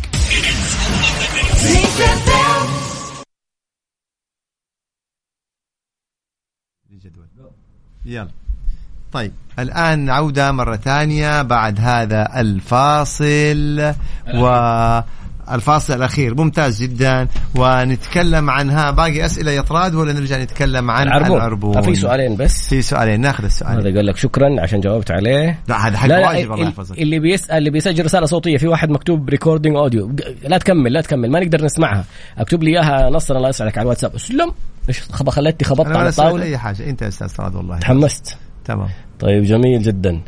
يلا 8.05 8.29
طيب 9.12 9.33
الآن 9.59 10.11
عودة 10.11 10.53
مرة 10.53 10.77
ثانية 10.77 11.42
بعد 11.42 11.81
هذا 11.81 12.40
الفاصل 12.40 13.92
والفاصل 14.35 15.94
الأخير. 15.94 16.35
ممتاز 16.35 16.83
جدا. 16.83 17.29
ونتكلم 17.55 18.51
عنها. 18.51 18.90
باقي 18.90 19.27
أسئلة 19.27 19.51
يا 19.52 19.63
طراد 19.63 19.94
ولا 19.94 20.12
نرجع 20.12 20.42
نتكلم 20.42 20.90
عن 20.90 21.07
العربون, 21.07 21.37
العربون؟ 21.37 21.83
في 21.83 21.94
سؤالين 21.94 22.37
بس. 22.37 22.68
في 22.68 22.83
سؤالين. 22.83 23.21
ناخذ 23.21 23.44
السؤال. 23.44 23.73
هذا 23.73 23.97
قال 23.97 24.07
لك 24.07 24.16
شكرا 24.16 24.61
عشان 24.61 24.81
جاوبت 24.81 25.11
عليه. 25.11 25.59
لا 25.68 25.88
هذا 25.88 25.99
حق 25.99 26.09
واجب 26.09 26.53
الله 26.53 26.55
ال- 26.55 26.68
يحفظك. 26.68 26.99
اللي 26.99 27.18
بيسال 27.18 27.57
اللي 27.57 27.71
بيسجل 27.71 28.05
رسالة 28.05 28.27
صوتية 28.27 28.57
في 28.57 28.68
واحد 28.68 28.90
مكتوب 28.90 29.29
recording 29.28 29.76
audio 29.76 30.16
لا 30.44 30.59
تكمل 30.59 30.92
لا 30.92 31.01
تكمل 31.01 31.31
ما 31.31 31.40
نقدر 31.40 31.64
نسمعها. 31.64 32.05
اكتب 32.38 32.62
لي 32.62 32.71
إياها 32.71 33.11
نصا 33.11 33.37
الله 33.37 33.49
يسعدك 33.49 33.79
على 33.79 33.83
الواتساب. 33.83 34.14
أسلم. 34.14 34.53
إيش 34.88 35.01
خلتني 35.12 35.68
خبطت 35.68 35.97
على 35.97 36.09
الطاوله 36.09 36.44
أي 36.44 36.59
حاجة. 36.59 36.90
أنت 36.90 37.03
يا 37.03 37.09
أستاذ 37.09 37.37
طراد 37.37 37.55
والله. 37.55 37.79
تحمست. 37.79 38.37
تمام. 38.68 38.88
طيب 39.20 39.42
جميل 39.42 39.83
جدا. 39.83 40.20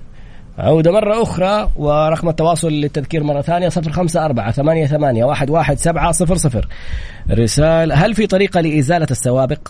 عودة 0.59 0.93
مرة 0.93 1.23
أخرى 1.23 1.71
ورقم 1.77 2.29
التواصل 2.29 2.73
للتذكير 2.73 3.25
مرة 3.25 3.41
ثانية 3.41 3.69
صفر 3.69 3.93
خمسة 3.93 4.25
أربعة 4.25 4.53
ثمانية 4.53 4.87
ثمانية 4.87 5.25
واحد 5.25 5.51
واحد 5.51 5.79
سبعة 5.79 6.13
صفر 6.13 6.37
صفر. 6.37 6.69
رسالة 7.31 7.95
هل 7.95 8.15
في 8.15 8.27
طريقة 8.27 8.61
لإزالة 8.61 9.07
السوابق؟ 9.11 9.69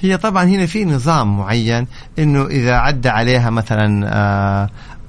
هي 0.00 0.16
طبعا 0.16 0.44
هنا 0.44 0.66
في 0.66 0.84
نظام 0.84 1.38
معين 1.38 1.86
إنه 2.18 2.46
إذا 2.46 2.74
عدى 2.74 3.08
عليها 3.08 3.50
مثلا 3.50 4.10
آه 4.12 4.68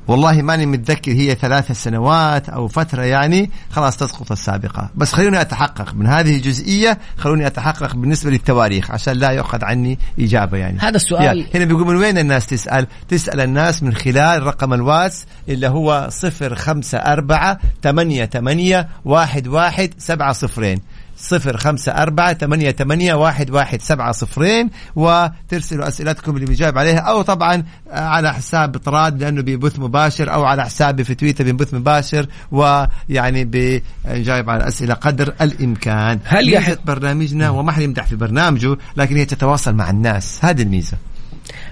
والله 0.10 0.42
ماني 0.42 0.66
متذكر 0.66 1.12
هي 1.12 1.36
ثلاث 1.36 1.72
سنوات 1.72 2.50
أو 2.50 2.68
فترة 2.68 3.02
يعني. 3.04 3.50
خلاص 3.72 3.98
تسقط 3.98 4.32
السابقة. 4.32 4.90
بس 4.96 5.14
خلوني 5.14 5.42
أتحقق 5.42 5.94
من 5.96 6.08
هذه 6.08 6.36
الجزئية 6.36 6.98
خلوني 7.18 7.48
أتحقق 7.48 7.96
بالنسبة 7.96 8.32
للتواريخ 8.32 8.92
عشان 8.92 9.14
لا 9.14 9.30
يؤخذ 9.30 9.64
عني 9.64 10.00
إجابة 10.20 10.58
يعني. 10.58 10.80
هذا 10.80 10.96
السؤال- 10.96 11.24
يعني 11.24 11.46
هنا 11.56 11.66
بيقول 11.66 11.88
من 11.88 11.96
وين 11.96 12.18
الناس 12.18 12.46
تسأل؟ 12.46 12.88
تسأل 13.10 13.42
الناس 13.42 13.84
من 13.84 13.94
خلال 13.94 14.44
رقم 14.44 14.74
الواتس 14.74 15.26
اللي 15.50 15.68
هو 15.68 16.08
صفر 16.12 16.56
خمسة 16.56 16.98
أربعة 16.98 17.60
ثمانية 17.84 18.26
ثمانية 18.26 18.90
واحد 19.06 19.48
واحد 19.48 19.94
سبعة 19.98 20.34
صفرين. 20.34 20.82
صفر 21.22 21.58
خمسة 21.58 21.92
أربعة 21.92 22.34
ثمانية 22.34 22.72
ثمانية 22.72 23.14
واحد 23.14 23.50
واحد 23.52 23.82
سبعة 23.82 24.12
صفرين 24.12 24.70
وترسلوا 24.96 25.88
أسئلتكم 25.88 26.36
اللي 26.36 26.46
بيجاوب 26.46 26.78
عليها 26.78 27.00
أو 27.00 27.22
طبعا 27.22 27.64
على 27.92 28.34
حساب 28.34 28.78
طراد 28.78 29.24
لأنه 29.24 29.42
ببث 29.42 29.80
مباشر 29.80 30.34
أو 30.34 30.44
على 30.46 30.66
حسابي 30.66 31.04
في 31.04 31.16
تويتر 31.16 31.52
ببث 31.52 31.74
مباشر 31.74 32.26
ويعني 32.52 33.46
بنجاوب 33.46 34.50
على 34.50 34.64
الأسئلة 34.64 34.94
قدر 34.94 35.34
الإمكان. 35.42 36.20
هل 36.26 36.50
يحق- 36.54 36.86
برنامجنا 36.86 37.50
وما 37.50 37.72
حد 37.72 37.82
يمدح 37.82 38.06
في 38.06 38.16
برنامجه 38.16 38.78
لكن 38.98 39.16
هي 39.16 39.26
تتواصل 39.26 39.74
مع 39.76 39.90
الناس. 39.90 40.40
هذه 40.46 40.62
الميزة. 40.62 40.98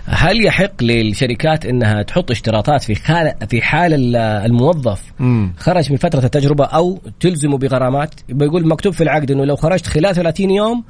هل 0.09 0.45
يحق 0.45 0.83
للشركات 0.83 1.65
إنها 1.65 2.01
تحط 2.03 2.31
اشتراطات 2.31 2.83
في 2.83 2.95
حال 2.95 3.33
في 3.49 3.61
حال 3.61 3.93
ال- 3.93 4.15
الموظف 4.15 5.01
مم. 5.19 5.53
خرج 5.59 5.91
من 5.91 5.97
فترة 5.97 6.25
التجربة 6.25 6.65
أو 6.65 7.01
تلزمه 7.19 7.57
بغرامات 7.57 8.13
بيقول 8.29 8.67
مكتوب 8.67 8.93
في 8.93 9.03
العقد 9.03 9.31
إنه 9.31 9.45
لو 9.45 9.55
خرجت 9.55 9.87
خلال 9.87 10.15
30 10.15 10.49
يوم 10.51 10.83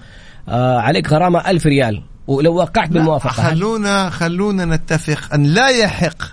آه 0.49 0.79
عليك 0.79 1.07
غرامة 1.13 1.49
1000 1.49 1.65
ريال 1.65 2.03
ولو 2.27 2.55
وقعت 2.55 2.89
بالموافقة 2.89 3.29
خلونا 3.29 4.09
خلونا 4.09 4.65
نتفق 4.65 5.33
أن 5.33 5.43
لا 5.43 5.67
يحق 5.69 6.23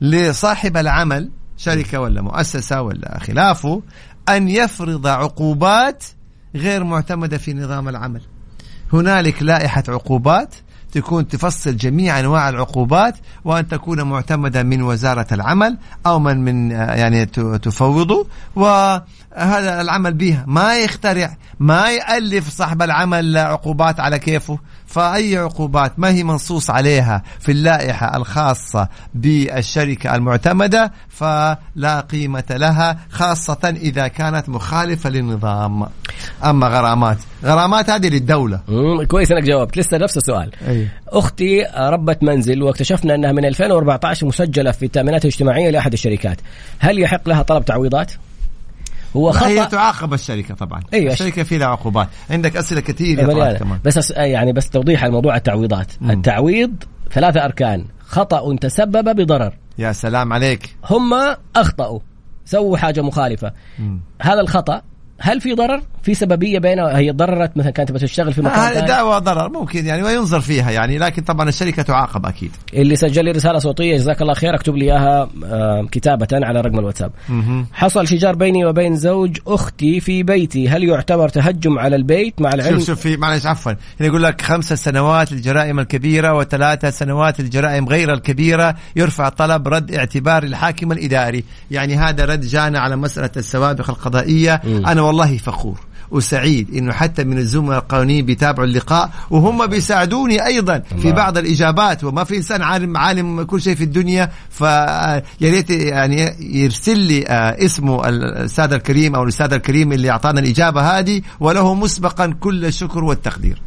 لصاحب 0.00 0.76
العمل 0.76 1.30
شركة 1.56 2.00
ولا 2.00 2.22
مؤسسة 2.22 2.82
ولا 2.82 3.18
خلافه 3.18 3.82
أن 4.28 4.48
يفرض 4.48 5.06
عقوبات 5.06 6.04
غير 6.54 6.84
معتمدة 6.84 7.38
في 7.38 7.54
نظام 7.54 7.88
العمل. 7.88 8.20
هنالك 8.92 9.42
لائحة 9.42 9.82
عقوبات 9.88 10.54
تكون 10.92 11.28
تفصل 11.28 11.76
جميع 11.76 12.20
أنواع 12.20 12.48
العقوبات 12.48 13.14
وأن 13.44 13.68
تكون 13.68 14.02
معتمدة 14.02 14.62
من 14.62 14.82
وزارة 14.82 15.26
العمل 15.32 15.78
أو 16.06 16.18
من 16.18 16.44
من 16.44 16.72
آه، 16.72 16.94
يعني 16.94 17.26
تفوضه. 17.26 18.26
وهذا 18.56 19.80
العمل 19.80 20.14
بها 20.14 20.44
ما 20.46 20.76
يخترع 20.76 21.36
ما 21.60 21.90
يألف 21.90 22.48
صاحب 22.48 22.82
العمل 22.82 23.38
عقوبات 23.38 24.00
على 24.00 24.18
كيفه. 24.18 24.58
فأي 24.92 25.36
عقوبات؟ 25.36 25.92
ما 25.98 26.10
هي 26.10 26.24
منصوص 26.24 26.70
عليها 26.70 27.22
في 27.40 27.52
اللائحة 27.52 28.16
الخاصة 28.16 28.88
بالشركة 29.14 30.14
المعتمدة؟ 30.14 30.92
فلا 31.08 32.00
قيمة 32.12 32.44
لها 32.50 32.98
خاصة 33.10 33.74
إذا 33.82 34.08
كانت 34.08 34.48
مخالفة 34.48 35.10
للنظام. 35.10 35.86
أما 36.44 36.68
غرامات 36.68 37.18
غرامات 37.44 37.90
هذه 37.90 38.08
للدولة. 38.08 38.60
مم، 38.68 39.04
كويس 39.04 39.32
إنك 39.32 39.42
جاوبت. 39.42 39.76
لسه 39.76 39.98
نفس 39.98 40.16
السؤال. 40.16 40.50
أي. 40.68 40.88
أختي 41.08 41.66
ربة 41.76 42.16
منزل 42.22 42.62
واكتشفنا 42.62 43.14
أنها 43.14 43.32
من 43.32 43.44
2014 43.44 44.26
مسجلة 44.26 44.70
في 44.70 44.84
التأمينات 44.84 45.24
الاجتماعية 45.24 45.70
لأحد 45.70 45.92
الشركات. 45.92 46.40
هل 46.78 46.98
يحق 46.98 47.28
لها 47.28 47.42
طلب 47.42 47.64
تعويضات؟ 47.64 48.12
هو 49.16 49.30
هي 49.30 49.60
خطا 49.60 49.68
تعاقب 49.68 50.14
الشركة 50.14 50.54
طبعا. 50.54 50.82
أيوة. 50.94 51.12
الشركة 51.12 51.42
في 51.42 51.58
لها 51.58 51.68
عقوبات. 51.68 52.08
عندك 52.30 52.56
أسئلة 52.56 52.80
كثير. 52.80 53.26
كمان. 53.58 53.78
بس 53.84 53.98
أس... 53.98 54.10
يعني 54.10 54.52
بس 54.52 54.70
توضيح 54.70 55.02
على 55.02 55.12
موضوع 55.12 55.36
التعويضات. 55.36 55.92
التعويض 56.02 56.74
ثلاثة 57.12 57.44
أركان. 57.44 57.84
خطأ 58.06 58.56
تسبب 58.56 59.16
بضرر. 59.16 59.52
يا 59.78 59.92
سلام 59.92 60.32
عليك. 60.32 60.76
هم 60.90 61.36
أخطأوا. 61.56 62.00
سووا 62.44 62.76
حاجة 62.76 63.00
مخالفة. 63.00 63.52
هذا 64.22 64.40
الخطأ 64.40 64.82
هل 65.18 65.40
في 65.40 65.54
ضرر؟ 65.54 65.82
في 66.02 66.14
سببية 66.14 66.58
بينه 66.58 66.86
هي 66.86 67.10
ضررت 67.10 67.56
مثلا 67.56 67.70
كانت 67.70 67.92
بتشتغل 67.92 68.32
في 68.32 68.42
مكان 68.42 68.58
هذه 68.58 68.74
ثاني. 68.74 68.86
دعوة 68.86 69.18
ضرر 69.18 69.48
ممكن 69.48 69.86
يعني 69.86 70.02
وينظر 70.02 70.40
فيها 70.40 70.70
يعني 70.70 70.98
لكن 70.98 71.22
طبعا 71.22 71.48
الشركة 71.48 71.82
تعاقب 71.82 72.26
أكيد. 72.26 72.50
اللي 72.74 72.96
سجل 72.96 73.24
لي 73.24 73.30
رسالة 73.30 73.58
صوتية 73.58 73.96
جزاك 73.96 74.22
الله 74.22 74.34
خير 74.34 74.54
اكتب 74.54 74.76
لي 74.76 74.84
إياها 74.84 75.28
آه، 75.44 75.86
كتابة 75.90 76.26
على 76.32 76.60
رقم 76.60 76.78
الواتساب. 76.78 77.12
حصل 77.72 78.08
شجار 78.08 78.34
بيني 78.34 78.64
وبين 78.64 78.96
زوج 78.96 79.38
أختي 79.46 80.00
في 80.00 80.22
بيتي. 80.22 80.68
هل 80.68 80.84
يعتبر 80.84 81.28
تهجم 81.28 81.78
على 81.78 81.96
البيت 81.96 82.40
مع 82.40 82.50
العلم؟ 82.54 82.78
شوف 82.78 82.86
شوف 82.86 83.00
في 83.00 83.16
معلش 83.16 83.46
عفوا. 83.46 83.72
هنا 83.72 84.08
يقول 84.08 84.22
لك 84.22 84.40
خمسة 84.40 84.74
سنوات 84.74 85.32
للجرائم 85.32 85.80
الكبيرة 85.80 86.34
وثلاثة 86.34 86.90
سنوات 86.90 87.40
للجرائم 87.40 87.88
غير 87.88 88.12
الكبيرة 88.12 88.74
يرفع 88.96 89.28
طلب 89.28 89.68
رد 89.68 89.94
اعتبار 89.94 90.42
الحاكم 90.42 90.92
الإداري. 90.92 91.44
يعني 91.70 91.96
هذا 91.96 92.24
رد 92.24 92.40
جانا 92.40 92.78
على 92.80 92.96
مسألة 92.96 93.30
السوابق 93.36 93.90
القضائية. 93.90 94.54
أنا 94.64 95.02
والله 95.02 95.36
فخور. 95.36 95.91
وسعيد 96.12 96.74
إنه 96.76 96.92
حتى 96.92 97.24
من 97.24 97.38
الزملاء 97.38 97.78
القانونيين 97.78 98.26
بيتابعوا 98.26 98.66
اللقاء 98.66 99.10
وهم 99.30 99.66
بيساعدوني 99.66 100.46
أيضا 100.46 100.78
في 100.78 100.94
الله. 100.94 101.12
بعض 101.12 101.38
الإجابات 101.38 102.04
وما 102.04 102.24
في 102.24 102.36
إنسان 102.36 102.62
عالم 102.62 102.96
عالم 102.96 103.42
كل 103.42 103.60
شيء 103.60 103.74
في 103.74 103.84
الدنيا 103.84 104.30
فيا 104.50 105.22
ريت 105.42 105.70
يعني 105.70 106.36
يرسل 106.40 106.98
لي 106.98 107.26
آه، 107.26 107.64
اسمه 107.64 108.08
الأستاذ 108.08 108.72
الكريم 108.72 109.14
أو 109.14 109.22
الأستاذ 109.22 109.52
الكريم 109.52 109.92
اللي 109.92 110.10
أعطانا 110.10 110.40
الإجابة 110.40 110.80
هذه 110.98 111.22
وله 111.40 111.74
مسبقا 111.74 112.34
كل 112.40 112.64
الشكر 112.64 113.04
والتقدير 113.04 113.62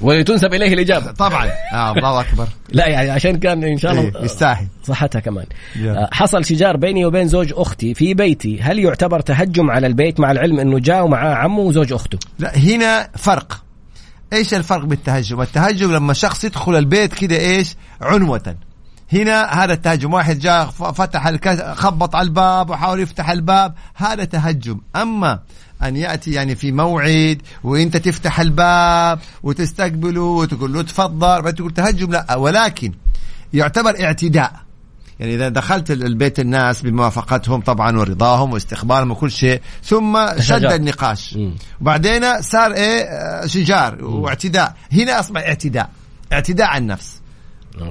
ولتنسب 0.00 0.54
إليه 0.54 0.74
الإجابة. 0.74 1.12
طبعا. 1.12 1.48
آه 1.72 1.92
الله 1.92 2.20
أكبر. 2.20 2.46
لا 2.72 2.86
يعني 2.86 3.10
عشان 3.10 3.38
كان 3.38 3.64
إن 3.64 3.78
شاء 3.78 3.92
الله 3.92 4.02
إيه، 4.02 4.24
يستاهل. 4.24 4.66
صحتها 4.84 5.20
كمان. 5.20 5.46
آه، 5.84 6.08
حصل 6.12 6.44
شجار 6.44 6.76
بيني 6.76 7.04
وبين 7.04 7.28
زوج 7.28 7.52
أختي 7.56 7.94
في 7.94 8.14
بيتي. 8.14 8.62
هل 8.62 8.78
يعتبر 8.78 9.20
تهجم 9.20 9.70
على 9.70 9.86
البيت 9.86 10.20
مع 10.20 10.30
العلم 10.30 10.60
أنه 10.60 10.78
جاء 10.78 11.04
ومعاه 11.04 11.34
عمه 11.34 11.60
وزوج 11.60 11.92
أخته؟ 11.92 12.18
لا 12.38 12.58
هنا 12.58 13.08
فرق. 13.16 13.62
إيش 14.32 14.54
الفرق 14.54 14.84
بالتهجم؟ 14.84 15.40
التهجم 15.40 15.92
لما 15.92 16.12
شخص 16.12 16.44
يدخل 16.44 16.76
البيت 16.76 17.14
كده 17.14 17.36
إيش؟ 17.36 17.76
عنوة. 18.00 18.56
هنا 19.12 19.44
هذا 19.44 19.72
التهجم. 19.72 20.14
واحد 20.14 20.38
جاء 20.38 20.64
فتح. 20.66 21.30
خبط 21.72 22.14
على 22.16 22.26
الباب 22.26 22.70
وحاول 22.70 23.00
يفتح 23.00 23.30
الباب. 23.30 23.74
هذا 23.94 24.24
تهجم. 24.24 24.80
أما 24.96 25.40
أن 25.82 25.96
يأتي 25.96 26.30
يعني 26.30 26.54
في 26.54 26.72
موعد 26.72 27.42
وإنت 27.64 27.96
تفتح 27.96 28.40
الباب 28.40 29.18
وتستقبله 29.42 30.20
وتقول 30.20 30.72
له 30.72 30.82
تفضل 30.82 31.42
بعدين 31.42 31.54
تقول 31.54 31.70
تهجم 31.74 32.10
لا 32.10 32.36
ولكن 32.36 32.92
يعتبر 33.52 34.04
اعتداء. 34.04 34.52
يعني 35.20 35.34
إذا 35.34 35.48
دخلت 35.48 35.90
ال- 35.90 36.06
البيت 36.06 36.40
الناس 36.40 36.82
بموافقتهم 36.82 37.60
طبعا 37.60 37.98
ورضاهم 37.98 38.52
واستقبالهم 38.52 39.10
وكل 39.10 39.30
شيء 39.30 39.60
ثم 39.84 40.18
شد. 40.40 40.64
النقاش. 40.72 41.38
وبعدين 41.80 42.42
صار 42.42 42.72
إيه 42.72 43.00
آه، 43.02 43.46
شجار 43.46 44.04
واعتداء. 44.04 44.74
هنا 44.92 45.20
أصبح 45.20 45.40
اعتداء 45.40 45.90
اعتداء 46.32 46.66
على 46.66 46.78
النفس. 46.82 47.16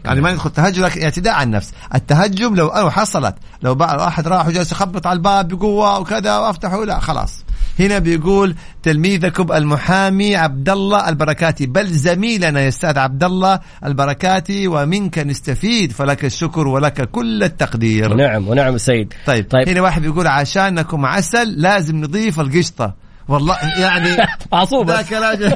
يعني 0.05 0.21
ما 0.21 0.31
ندخل 0.33 0.49
تهجم 0.49 0.83
لكن 0.85 1.03
اعتداء 1.03 1.33
على 1.33 1.43
النفس. 1.43 1.71
التهجم 1.95 2.55
لو 2.55 2.67
أو 2.67 2.89
حصلت 2.91 3.35
لو 3.61 3.75
بقى 3.75 3.97
واحد 3.97 4.27
راح 4.27 4.47
وجالس 4.47 4.71
يخبط 4.71 5.07
على 5.07 5.17
الباب 5.17 5.47
بقوة 5.47 5.99
وكذا 5.99 6.37
وافتحوا 6.37 6.85
لا 6.85 6.99
خلاص. 6.99 7.43
هنا 7.79 7.99
بيقول 7.99 8.55
تلميذكم 8.83 9.51
المحامي 9.51 10.35
عبد 10.35 10.69
الله 10.69 11.09
البركاتي. 11.09 11.65
بل 11.65 11.87
زميلنا 11.87 12.59
يا 12.61 12.67
أستاذ 12.67 12.97
عبد 12.97 13.23
الله 13.23 13.59
البركاتي 13.85 14.67
ومنك 14.67 15.19
نستفيد 15.19 15.91
فلك 15.91 16.25
الشكر 16.25 16.67
ولك 16.67 17.09
كل 17.09 17.43
التقدير. 17.43 18.13
ونعم 18.13 18.47
ونعم 18.47 18.77
طيب, 18.77 19.11
طيب. 19.25 19.45
طيب. 19.49 19.69
هنا 19.69 19.81
واحد 19.81 20.01
بيقول 20.01 20.27
عشانكم 20.27 21.05
عسل 21.05 21.61
لازم 21.61 21.95
نضيف 21.95 22.39
القشطة. 22.39 23.04
والله 23.27 23.57
يعني 23.79 24.27
عصوبة. 24.53 24.93
ذاك 24.93 25.13
راجل 25.13 25.53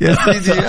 يا 0.00 0.14
سيدي 0.14 0.60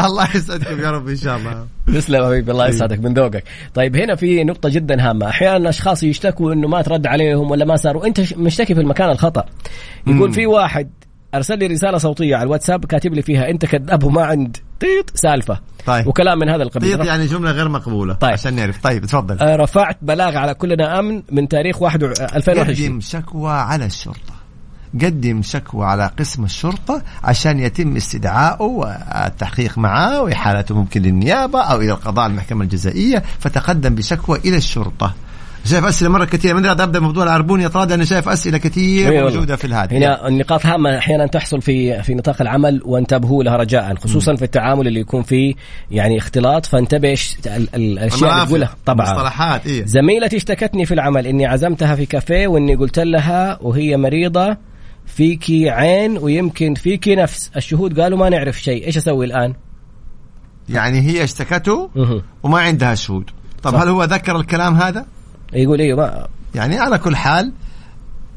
الله 0.00 0.28
يسعدكم 0.36 0.80
يا 0.80 0.90
رب 0.90 1.08
إن 1.08 1.16
شاء 1.16 1.36
الله. 1.36 1.66
تسلم 1.86 2.24
حبيبي 2.24 2.52
الله 2.52 2.68
يسعدك 2.68 2.98
من 2.98 3.14
ذوقك. 3.14 3.44
طيب 3.74 3.96
هنا 3.96 4.14
في 4.14 4.44
نقطة 4.44 4.68
جدا 4.68 5.10
هامة. 5.10 5.28
أحيانا 5.28 5.68
أشخاص 5.68 6.02
يشتكوا 6.02 6.52
إنه 6.52 6.68
ما 6.68 6.82
ترد 6.82 7.06
عليهم 7.06 7.50
ولا 7.50 7.64
ما 7.64 7.76
صار. 7.76 7.96
وأنت 7.96 8.34
مشتكي 8.36 8.74
في 8.74 8.80
المكان 8.80 9.10
الخطأ. 9.10 9.44
يقول 10.06 10.32
في 10.32 10.46
واحد 10.46 10.90
أرسل 11.34 11.58
لي 11.58 11.66
رسالة 11.66 11.98
صوتية 11.98 12.36
على 12.36 12.44
الواتساب 12.44 12.84
كاتب 12.84 13.14
لي 13.14 13.22
فيها 13.22 13.50
أنت 13.50 13.66
كذاب 13.66 14.04
وما 14.04 14.24
عند. 14.24 14.56
طيط 14.80 15.16
سالفة. 15.16 15.60
طيب. 15.86 16.06
وكلام 16.06 16.38
من 16.38 16.48
هذا 16.48 16.62
القبيل. 16.62 16.98
طيب 16.98 17.06
يعني 17.06 17.26
جملة 17.26 17.50
غير 17.50 17.68
مقبولة 17.68 18.14
طيب. 18.14 18.32
عشان 18.32 18.54
نعرف. 18.54 18.82
طيب 18.82 19.04
تفضل. 19.04 19.38
آه، 19.38 19.56
رفعت 19.56 19.98
بلاغ 20.02 20.36
على 20.36 20.54
كلنا 20.54 20.98
أمن 20.98 21.22
من 21.32 21.48
تاريخ 21.48 21.82
1 21.82 22.02
2021 22.02 22.88
قدم 22.88 23.00
شكوى 23.00 23.52
على 23.52 23.86
الشرطة. 23.86 24.38
قدم 24.94 25.42
شكوى 25.42 25.86
على 25.86 26.10
قسم 26.18 26.44
الشرطة 26.44 27.02
عشان 27.24 27.58
يتم 27.58 27.96
استدعائه 27.96 28.62
والتحقيق 28.62 29.78
معه 29.78 30.22
وإحالته 30.22 30.74
ممكن 30.74 31.02
للنيابة 31.02 31.60
أو 31.60 31.80
إلى 31.80 31.92
القضاء 31.92 32.26
المحكمة 32.26 32.64
الجزائية 32.64 33.22
فتقدم 33.38 33.94
بشكوى 33.94 34.38
إلى 34.38 34.56
الشرطة. 34.56 35.14
شايف 35.68 35.84
أسئلة 35.84 36.10
مرة 36.10 36.24
كثيرة 36.24 36.54
من 36.54 36.66
أبدأ 36.66 37.00
موضوع 37.00 37.24
العربون 37.24 37.60
يا 37.60 37.68
طراد 37.68 37.92
أنا 37.92 38.04
شايف 38.04 38.28
أسئلة 38.28 38.58
كثير 38.58 39.08
أي 39.12 39.16
والله. 39.16 39.30
موجودة 39.34 39.56
في 39.56 39.66
الهاتف. 39.66 39.92
هنا 39.92 40.28
النقاط 40.28 40.66
هامة 40.66 40.98
أحيانا 40.98 41.26
تحصل 41.26 41.62
في 41.62 42.02
في 42.02 42.14
نطاق 42.14 42.36
العمل 42.42 42.82
وانتبهوا 42.84 43.44
لها 43.44 43.56
رجاء 43.56 43.94
خصوصا 43.94 44.34
في 44.34 44.42
التعامل 44.42 44.86
اللي 44.88 45.00
يكون 45.00 45.22
فيه 45.22 45.54
يعني 45.90 46.18
اختلاط. 46.18 46.66
فانتبه 46.66 47.14
إيش- 47.14 47.46
ال- 47.46 47.68
ال- 47.74 47.98
الأشياء 47.98 48.34
اللي 48.34 48.46
تقولها. 48.46 48.74
طبعا. 48.86 49.06
مصطلحات 49.12 49.66
إيه. 49.66 49.84
زميلتي 49.86 50.36
اشتكتني 50.36 50.86
في 50.86 50.94
العمل. 50.94 51.26
إني 51.26 51.46
عزمتها 51.46 51.94
في 51.94 52.06
كافيه 52.06 52.46
وإني 52.48 52.74
قلت 52.74 52.98
لها 52.98 53.58
وهي 53.62 53.96
مريضة 53.96 54.56
فيكي 55.06 55.70
عين 55.70 56.18
ويمكن 56.18 56.74
فيكي 56.74 57.14
نفس. 57.14 57.50
الشهود 57.56 58.00
قالوا 58.00 58.18
ما 58.18 58.28
نعرف 58.28 58.60
شيء. 58.62 58.86
إيش 58.86 58.96
أسوي 58.96 59.26
الآن؟ 59.26 59.54
يعني 60.68 61.00
هي 61.00 61.24
اشتكته. 61.24 61.90
وما 62.42 62.58
عندها 62.58 62.94
شهود. 62.94 63.30
طب 63.62 63.72
صح. 63.72 63.80
هل 63.80 63.88
هو 63.88 64.04
ذكر 64.04 64.36
الكلام 64.40 64.74
هذا؟ 64.74 65.06
يقول 65.52 65.80
أيوه 65.80 65.96
ما 65.96 66.26
يعني 66.54 66.78
على 66.78 66.98
كل 66.98 67.16
حال 67.16 67.52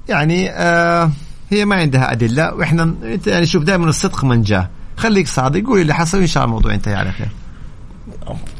يعني 0.09 0.49
آه 0.49 1.11
هي 1.49 1.65
ما 1.65 1.75
عندها 1.75 2.11
أدلة 2.11 2.53
وإحنا 2.53 2.83
أنت 3.03 3.27
يعني 3.27 3.45
شوف 3.45 3.63
دائما 3.63 3.89
الصدق 3.89 4.25
من 4.25 4.41
جاه 4.41 4.69
خليك 4.97 5.27
صادق 5.27 5.63
قول 5.67 5.81
اللي 5.81 5.93
حصل 5.93 6.19
إن 6.19 6.27
شاء 6.27 6.43
الله 6.43 6.55
الموضوع 6.55 6.73
انتهي 6.73 6.95
على 6.95 7.11
خير. 7.11 7.27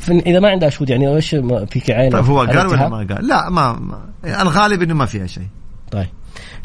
إذا 0.10 0.40
ما 0.40 0.50
عندها 0.50 0.70
شهود 0.70 0.90
يعني 0.90 1.16
إيش 1.16 1.36
فيكي 1.70 1.94
عين 1.94 2.12
طيب 2.12 2.26
هو 2.26 2.40
قال 2.40 2.68
ولا؟ 2.68 2.88
ما 2.88 2.98
قال؟ 2.98 3.28
لا 3.28 3.50
ما, 3.50 3.74
ما 3.74 4.42
الغالب 4.42 4.82
إنه 4.82 4.94
ما 4.94 5.06
فيها 5.06 5.28
شيء. 5.28 5.48
طيب. 5.92 6.08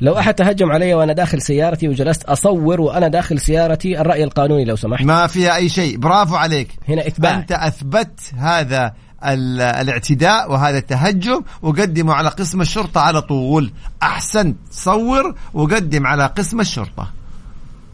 لو 0.01 0.18
أحد 0.18 0.35
تهجم 0.35 0.70
علي 0.70 0.94
وأنا 0.94 1.12
داخل 1.12 1.42
سيارتي 1.42 1.88
وجلست 1.88 2.25
أصور 2.25 2.81
وأنا 2.81 3.09
داخل 3.09 3.40
سيارتي 3.40 4.01
الرأي 4.01 4.25
القانوني 4.25 4.64
لو 4.64 4.77
سمحت. 4.77 5.05
ما 5.05 5.27
فيها 5.27 5.57
أي 5.57 5.68
شيء. 5.68 5.96
برافو 5.99 6.37
عليك. 6.37 6.68
هنا 6.88 7.07
اثبات 7.07 7.33
أنت 7.33 7.53
أثبت 7.53 8.20
هذا 8.37 8.92
الاعتداء 9.24 10.52
وهذا 10.52 10.79
التهجم 10.79 11.42
وقدمه 11.62 12.14
على 12.14 12.29
قسم 12.29 12.61
الشرطة 12.61 13.00
على 13.00 13.22
طول. 13.22 13.70
أحسنت 14.02 14.57
صور 14.70 15.35
وقدم 15.55 16.07
على 16.07 16.26
قسم 16.26 16.61
الشرطة. 16.61 17.12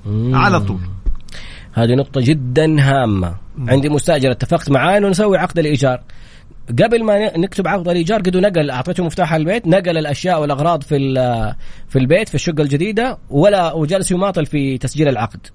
مم. 0.06 0.34
على 0.34 0.60
طول. 0.60 0.80
هذه 1.72 1.94
نقطة 1.94 2.20
جدا 2.20 2.80
هامة. 2.80 3.34
عندي 3.68 3.88
مستأجر 3.88 4.30
اتفقت 4.30 4.70
معاه 4.70 4.98
إنه 4.98 5.08
نسوي 5.08 5.38
عقد 5.38 5.58
الإيجار. 5.58 6.00
قبل 6.68 7.04
ما 7.04 7.38
نكتب 7.38 7.68
عقد 7.68 7.88
الإيجار 7.88 8.20
قد 8.20 8.36
نقل 8.36 8.70
أعطيته 8.70 9.04
مفتاح 9.04 9.34
البيت 9.34 9.66
نقل 9.66 9.98
الأشياء 9.98 10.40
والأغراض 10.40 10.82
في 10.82 11.14
في 11.88 11.98
البيت 11.98 12.28
في 12.28 12.34
الشقة 12.34 12.62
الجديدة 12.62 13.18
ولا 13.30 13.72
وجلس 13.72 14.10
يماطل 14.10 14.46
في 14.46 14.78
تسجيل 14.78 15.08
العقد. 15.08 15.46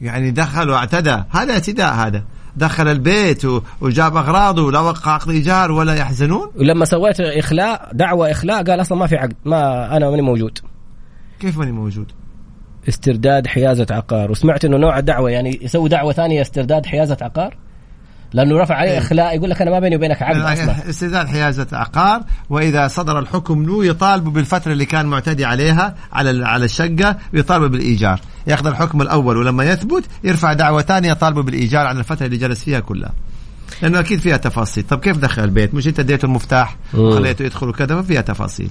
يعني 0.00 0.30
دخل 0.30 0.70
واعتدى. 0.70 1.22
هذا 1.30 1.52
اعتداء 1.52 1.94
هذا. 1.94 2.24
دخل 2.56 2.88
البيت 2.88 3.42
وجاب 3.80 4.16
أغراضه 4.16 4.62
ولا 4.62 4.80
وقع 4.80 5.12
عقد 5.12 5.30
إيجار 5.30 5.72
ولا 5.72 5.94
يحزنون؟ 5.94 6.50
ولما 6.56 6.84
سويت 6.84 7.20
إخلاء 7.20 7.90
دعوة 7.92 8.30
إخلاء 8.30 8.64
قال 8.64 8.80
أصلا 8.80 8.98
ما 8.98 9.06
في 9.06 9.16
عقد 9.16 9.34
ما 9.44 9.96
أنا 9.96 10.10
ماني 10.10 10.22
موجود. 10.22 10.58
كيف 11.40 11.58
ماني 11.58 11.72
موجود؟ 11.72 12.12
استرداد 12.88 13.46
حيازة 13.46 13.86
عقار. 13.90 14.30
وسمعت 14.30 14.64
إنه 14.64 14.76
نوع 14.76 14.98
الدعوة 14.98 15.30
يعني 15.30 15.58
يسوي 15.62 15.88
دعوة 15.88 16.12
ثانية 16.12 16.40
استرداد 16.40 16.86
حيازة 16.86 17.16
عقار؟ 17.22 17.56
لأنه 18.32 18.58
رفع 18.58 18.74
عليه 18.74 18.90
إيه. 18.90 18.98
إخلاء 18.98 19.36
يقول 19.36 19.50
لك 19.50 19.62
أنا 19.62 19.70
ما 19.70 19.78
بيني 19.78 19.96
وبينك 19.96 20.22
عقد 20.22 20.40
أصلا. 20.40 20.90
استرداد 20.90 21.28
حيازة 21.28 21.66
عقار. 21.72 22.22
وإذا 22.50 22.88
صدر 22.88 23.18
الحكم 23.18 23.66
له 23.66 23.84
يطالبوا 23.86 24.32
بالفترة 24.32 24.72
اللي 24.72 24.84
كان 24.84 25.06
معتدي 25.06 25.44
عليها 25.44 25.94
على 26.12 26.46
على 26.46 26.64
الشقة 26.64 27.16
ويطالبوا 27.34 27.68
بالإيجار. 27.68 28.20
يأخذ 28.46 28.66
الحكم 28.66 29.02
الأول 29.02 29.36
ولما 29.36 29.64
يثبت 29.64 30.04
يرفع 30.24 30.52
دعوة 30.52 30.82
ثانية 30.82 31.10
يطالبوا 31.10 31.42
بالإيجار 31.42 31.86
على 31.86 31.98
الفترة 31.98 32.26
اللي 32.26 32.36
جلس 32.36 32.64
فيها 32.64 32.80
كلها. 32.80 33.12
لأنه 33.82 34.00
أكيد 34.00 34.20
فيها 34.20 34.36
تفاصيل. 34.36 34.84
طب 34.84 35.00
كيف 35.00 35.18
دخل 35.18 35.44
البيت؟ 35.44 35.74
مش 35.74 35.88
أنت 35.88 36.00
اديته 36.00 36.26
المفتاح 36.26 36.76
وخليته 36.94 37.42
يدخل 37.42 37.68
وكذا 37.68 38.02
ففيها 38.02 38.20
تفاصيل. 38.20 38.70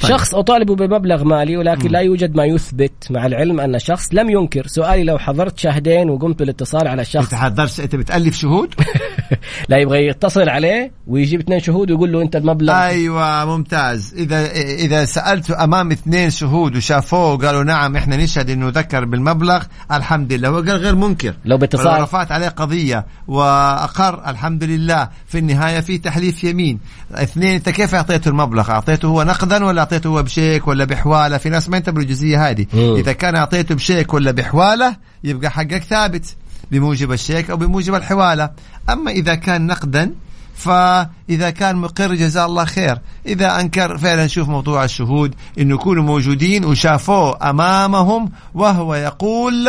طيب. 0.00 0.10
شخص 0.10 0.34
اطالبه 0.34 0.74
بمبلغ 0.76 1.24
مالي 1.24 1.56
ولكن 1.56 1.88
م. 1.88 1.92
لا 1.92 2.00
يوجد 2.00 2.36
ما 2.36 2.44
يثبت 2.44 2.92
مع 3.10 3.26
العلم 3.26 3.60
أن 3.60 3.74
الشخص 3.74 4.08
لم 4.12 4.30
ينكر. 4.30 4.66
سؤالي 4.66 5.04
لو 5.04 5.18
حضرت 5.18 5.58
شاهدين 5.58 6.10
وقمت 6.10 6.38
بالاتصال 6.38 6.88
على 6.88 7.02
الشخص 7.02 7.24
انت 7.24 7.34
حضرت 7.34 7.80
أنت 7.80 7.96
بتألف 7.96 8.36
شهود؟ 8.36 8.74
لا 9.68 9.76
يبغى 9.76 10.06
يتصل 10.06 10.48
عليه 10.48 10.92
ويجيب 11.06 11.40
اثنين 11.40 11.60
شهود 11.60 11.90
ويقول 11.90 12.12
له 12.12 12.22
أنت 12.22 12.36
المبلغ. 12.36 12.72
أيوه 12.74 13.44
ممتاز. 13.44 14.14
إذا 14.14 14.50
إذا 14.54 15.04
سالته 15.04 15.64
أمام 15.64 15.90
اثنين 15.90 16.30
شهود 16.30 16.76
وشافوه 16.76 17.32
وقالوا 17.32 17.64
نعم 17.64 17.96
إحنا 17.96 18.16
نشهد 18.16 18.50
إنه 18.50 18.68
ذكر 18.68 19.04
بالمبلغ 19.04 19.62
الحمد 19.92 20.32
لله. 20.32 20.50
وقال 20.50 20.70
غير 20.70 20.94
منكر. 20.94 21.34
لو 21.44 21.56
باتصال. 21.58 22.02
رفعت 22.02 22.32
عليه 22.32 22.48
قضية 22.48 23.06
وأقر 23.28 24.30
الحمد 24.32 24.64
لله 24.64 25.08
في 25.26 25.38
النهايه 25.38 25.80
في 25.80 25.98
تحليف 25.98 26.44
يمين. 26.44 26.78
اثنين 27.14 27.54
انت 27.54 27.68
كيف 27.68 27.94
اعطيته 27.94 28.28
المبلغ؟ 28.28 28.70
اعطيته 28.70 29.08
هو 29.08 29.22
نقدا 29.22 29.64
ولا 29.64 29.80
اعطيته 29.80 30.08
هو 30.08 30.22
بشيك 30.22 30.68
ولا 30.68 30.84
بحواله؟ 30.84 31.38
في 31.38 31.48
ناس 31.48 31.68
ما 31.68 31.76
ينتبهوا 31.76 32.02
الجزئيه 32.02 32.50
هذه. 32.50 32.66
إذا 32.74 33.12
كان 33.12 33.36
اعطيته 33.36 33.74
بشيك 33.74 34.14
ولا 34.14 34.30
بحواله 34.30 34.96
يبقى 35.24 35.50
حقك 35.50 35.82
ثابت 35.82 36.36
بموجب 36.70 37.12
الشيك 37.12 37.50
أو 37.50 37.56
بموجب 37.56 37.94
الحواله. 37.94 38.50
أما 38.90 39.10
إذا 39.10 39.34
كان 39.34 39.66
نقدا 39.66 40.14
فإذا 40.54 41.50
كان 41.50 41.76
مقر 41.76 42.14
جزاه 42.14 42.46
الله 42.46 42.64
خير. 42.64 42.98
إذا 43.26 43.60
أنكر 43.60 43.98
فعلا 43.98 44.24
نشوف 44.24 44.48
موضوع 44.48 44.84
الشهود 44.84 45.34
إنه 45.58 45.74
يكونوا 45.74 46.04
موجودين 46.04 46.64
وشافوه 46.64 47.50
أمامهم 47.50 48.32
وهو 48.54 48.94
يقول 48.94 49.68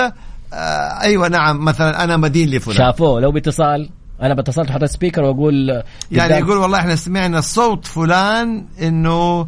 آه 0.53 1.01
أيوة 1.01 1.27
نعم 1.27 1.65
مثلا 1.65 2.03
أنا 2.03 2.17
مدين 2.17 2.49
لفلان. 2.49 2.77
شافوه 2.77 3.21
لو 3.21 3.31
باتصال. 3.31 3.89
أنا 4.23 4.33
بتصلت 4.33 4.71
حطيت 4.71 4.89
سبيكر 4.89 5.23
وأقول 5.23 5.83
يعني 6.11 6.33
يقول 6.33 6.57
والله 6.57 6.79
إحنا 6.79 6.95
سمعنا 6.95 7.41
صوت 7.41 7.85
فلان 7.85 8.65
إنه 8.81 9.47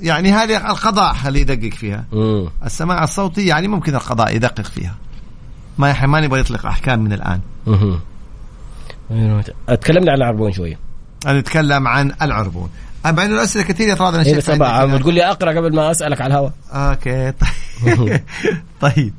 يعني 0.00 0.32
هذه 0.32 0.70
القضاء 0.70 1.14
خليه 1.14 1.40
يدقق 1.40 1.74
فيها. 1.74 2.04
مم. 2.12 2.48
السماع 2.64 3.04
الصوتي 3.04 3.46
يعني 3.46 3.68
ممكن 3.68 3.94
القضاء 3.94 4.36
يدقق 4.36 4.64
فيها. 4.64 4.94
ما 5.78 6.06
ما 6.06 6.20
نبغى 6.20 6.40
يطلق 6.40 6.66
أحكام 6.66 7.00
من 7.00 7.12
الآن. 7.12 7.40
مم. 7.66 7.98
تكلمنا 9.66 10.12
عن 10.12 10.18
العربون 10.18 10.52
شوية 10.52 10.78
نتكلم 11.26 11.88
عن 11.88 12.12
العربون. 12.22 12.70
مع 13.04 13.24
انه 13.24 13.34
الاسئله 13.34 13.64
كثيرة 13.64 13.94
ترى 13.94 14.08
أنا 14.08 14.22
شايف 14.22 14.50
بتقول 14.50 15.14
لي 15.14 15.30
أقرأ 15.30 15.50
قبل 15.50 15.74
ما 15.74 15.90
أسألك 15.90 16.20
على 16.20 16.34
الهواء 16.34 16.52
أوكي 16.72 17.32
طيب. 17.32 18.20
طيب. 18.80 19.14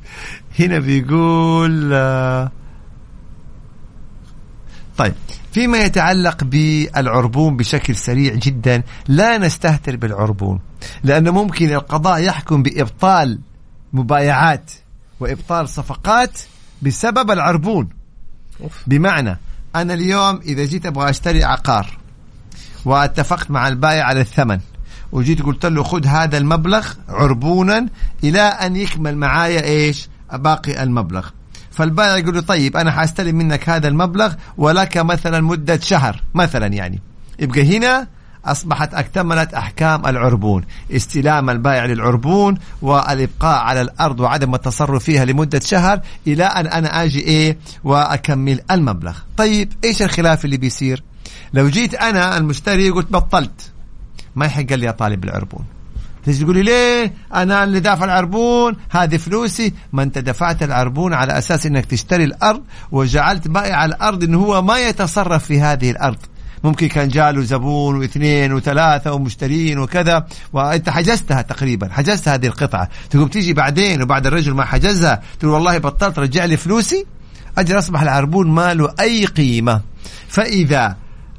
هنا 0.58 0.78
بيقول 0.78 1.90
آه 1.92 2.50
طيب 4.98 5.14
فيما 5.52 5.78
يتعلق 5.78 6.44
بالعربون 6.44 7.56
بشكل 7.56 7.96
سريع 7.96 8.34
جدا 8.34 8.82
لا 9.08 9.38
نستهتر 9.38 9.96
بالعربون 9.96 10.60
لأنه 11.04 11.30
ممكن 11.30 11.74
القضاء 11.74 12.22
يحكم 12.22 12.62
بإبطال 12.62 13.38
مبايعات 13.92 14.70
وإبطال 15.20 15.68
صفقات 15.68 16.40
بسبب 16.82 17.30
العربون. 17.30 17.88
بمعنى 18.86 19.38
أنا 19.76 19.94
اليوم 19.94 20.40
إذا 20.40 20.64
جيت 20.64 20.86
أبغى 20.86 21.10
أشتري 21.10 21.44
عقار 21.44 21.98
واتفقت 22.84 23.50
مع 23.50 23.68
البائع 23.68 24.04
على 24.04 24.20
الثمن 24.20 24.60
وجيت 25.12 25.42
قلت 25.42 25.66
له 25.66 25.82
خذ 25.82 26.06
هذا 26.06 26.38
المبلغ 26.38 26.88
عربونا 27.08 27.88
إلى 28.24 28.40
أن 28.40 28.76
يكمل 28.76 29.16
معايا 29.16 29.64
إيش؟ 29.64 30.08
باقي 30.32 30.82
المبلغ. 30.82 31.30
فالبائع 31.78 32.16
يقول 32.16 32.34
له 32.34 32.40
طيب 32.40 32.76
أنا 32.76 32.90
حأستلم 32.90 33.36
منك 33.36 33.68
هذا 33.68 33.88
المبلغ 33.88 34.34
ولك 34.56 34.96
مثلا 34.96 35.40
مدة 35.40 35.80
شهر 35.80 36.22
مثلا 36.34 36.66
يعني. 36.66 37.00
يبقى 37.38 37.76
هنا 37.76 38.06
أصبحت 38.44 38.94
أكتملت 38.94 39.54
أحكام 39.54 40.06
العربون 40.06 40.64
استلام 40.90 41.50
البائع 41.50 41.84
للعربون 41.84 42.58
والإبقاء 42.82 43.58
على 43.58 43.80
الأرض 43.80 44.20
وعدم 44.20 44.54
التصرف 44.54 45.04
فيها 45.04 45.24
لمدة 45.24 45.60
شهر 45.60 46.00
إلى 46.26 46.44
أن 46.44 46.66
أنا 46.66 47.04
أجي 47.04 47.20
إيه 47.20 47.58
وأكمل 47.84 48.60
المبلغ. 48.70 49.16
طيب 49.36 49.72
إيش 49.84 50.02
الخلاف 50.02 50.44
اللي 50.44 50.56
بيصير؟ 50.56 51.02
لو 51.54 51.68
جيت 51.68 51.94
أنا 51.94 52.36
المشتري 52.36 52.90
قلت 52.90 53.12
بطلت. 53.12 53.72
ما 54.36 54.46
يحق 54.46 54.72
لي 54.72 54.88
أطالب 54.88 55.20
بالعربون. 55.20 55.64
تيجي 56.32 56.44
تقولي 56.44 56.62
ليه 56.62 57.12
أنا 57.34 57.64
اللي 57.64 57.80
دافع 57.80 58.04
العربون؟ 58.04 58.76
هذه 58.90 59.16
فلوسي. 59.16 59.72
ما 59.92 60.02
أنت 60.02 60.18
دفعت 60.18 60.62
العربون 60.62 61.14
على 61.14 61.38
أساس 61.38 61.66
إنك 61.66 61.86
تشتري 61.86 62.24
الأرض 62.24 62.62
وجعلت 62.92 63.48
بائع 63.48 63.84
الأرض 63.84 64.24
انه 64.24 64.38
هو 64.38 64.62
ما 64.62 64.78
يتصرف 64.78 65.44
في 65.44 65.60
هذه 65.60 65.90
الأرض. 65.90 66.16
ممكن 66.64 66.88
كان 66.88 67.08
جاله 67.08 67.42
زبون 67.42 67.96
واثنين 67.96 68.52
وثلاثة 68.52 69.12
ومشترين 69.12 69.78
وكذا 69.78 70.26
وأنت 70.52 70.90
حجزتها 70.90 71.42
تقريبا 71.42 71.88
حجزت 71.92 72.28
هذه 72.28 72.46
القطعة. 72.46 72.88
تقوم 73.10 73.28
تيجي 73.28 73.52
بعدين 73.52 74.02
وبعد 74.02 74.26
الرجل 74.26 74.54
ما 74.54 74.64
حجزها 74.64 75.22
تقول 75.40 75.52
والله 75.52 75.78
بطلت 75.78 76.18
رجع 76.18 76.44
لي 76.44 76.56
فلوسي. 76.56 77.06
أجل 77.58 77.78
أصبح 77.78 78.02
العربون 78.02 78.48
ما 78.50 78.74
له 78.74 78.94
أي 79.00 79.24
قيمة؟ 79.24 79.80
فإذا 80.28 80.96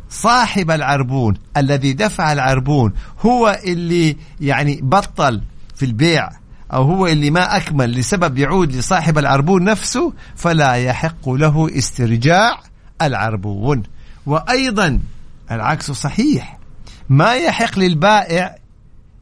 صاحب 0.09 0.71
العربون 0.71 1.37
الذي 1.57 1.93
دفع 1.93 2.31
العربون 2.31 2.93
هو 3.21 3.59
اللي 3.65 4.17
يعني 4.41 4.79
بطل 4.83 5.41
في 5.75 5.85
البيع 5.85 6.29
أو 6.73 6.83
هو 6.83 7.07
اللي 7.07 7.31
ما 7.31 7.57
أكمل 7.57 7.91
لسبب 7.91 8.37
يعود 8.37 8.75
لصاحب 8.75 9.17
العربون 9.17 9.63
نفسه 9.63 10.13
فلا 10.35 10.73
يحق 10.73 11.29
له 11.29 11.77
استرجاع 11.77 12.59
العربون. 13.01 13.83
وأيضا 14.25 14.99
العكس 15.51 15.91
صحيح. 15.91 16.57
ما 17.09 17.33
يحق 17.33 17.79
للبائع 17.79 18.55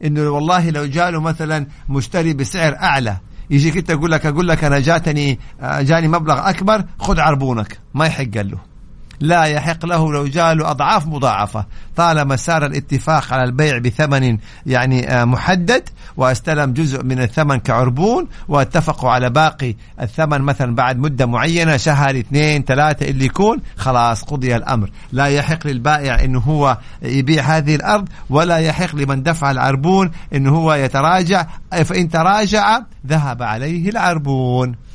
إنه 0.04 0.30
والله 0.30 0.70
لو 0.70 0.86
جاله 0.86 1.20
مثلا 1.20 1.66
مشتري 1.88 2.34
بسعر 2.34 2.76
أعلى 2.76 3.16
يجيك 3.50 3.76
أنت 3.76 3.90
يقول 3.90 4.10
لك 4.10 4.26
أقول 4.26 4.48
لك 4.48 4.64
أنا 4.64 4.80
جاتني 4.80 5.38
جاني 5.62 6.08
مبلغ 6.08 6.48
أكبر 6.50 6.84
خذ 6.98 7.20
عربونك. 7.20 7.78
ما 7.94 8.06
يحق 8.06 8.36
له. 8.36 8.67
لا 9.20 9.44
يحق 9.44 9.86
له 9.86 10.12
لو 10.12 10.26
جاء 10.26 10.70
أضعاف 10.70 11.06
مضاعفة. 11.06 11.66
طالما 11.96 12.36
سار 12.36 12.66
الاتفاق 12.66 13.32
على 13.32 13.44
البيع 13.44 13.78
بثمن 13.78 14.38
يعني 14.66 15.10
آه، 15.10 15.24
محدد 15.24 15.88
واستلم 16.16 16.72
جزء 16.72 17.04
من 17.04 17.22
الثمن 17.22 17.56
كعربون 17.56 18.28
واتفقوا 18.48 19.10
على 19.10 19.30
باقي 19.30 19.74
الثمن 20.00 20.40
مثلا 20.42 20.74
بعد 20.74 20.98
مدة 20.98 21.26
معينة 21.26 21.76
شهر 21.76 22.18
اثنين 22.18 22.62
ثلاثة 22.62 23.08
اللي 23.08 23.24
يكون. 23.24 23.58
خلاص 23.76 24.24
قضي 24.24 24.56
الأمر. 24.56 24.90
لا 25.12 25.26
يحق 25.26 25.66
للبائع 25.66 26.24
أنه 26.24 26.38
هو 26.38 26.78
يبيع 27.02 27.42
هذه 27.42 27.74
الأرض 27.74 28.08
ولا 28.30 28.58
يحق 28.58 28.94
لمن 28.94 29.22
دفع 29.22 29.50
العربون 29.50 30.10
أنه 30.34 30.50
هو 30.56 30.74
يتراجع. 30.74 31.46
فإن 31.84 32.08
تراجع 32.08 32.80
ذهب 33.06 33.42
عليه 33.42 33.88
العربون. 33.88 34.87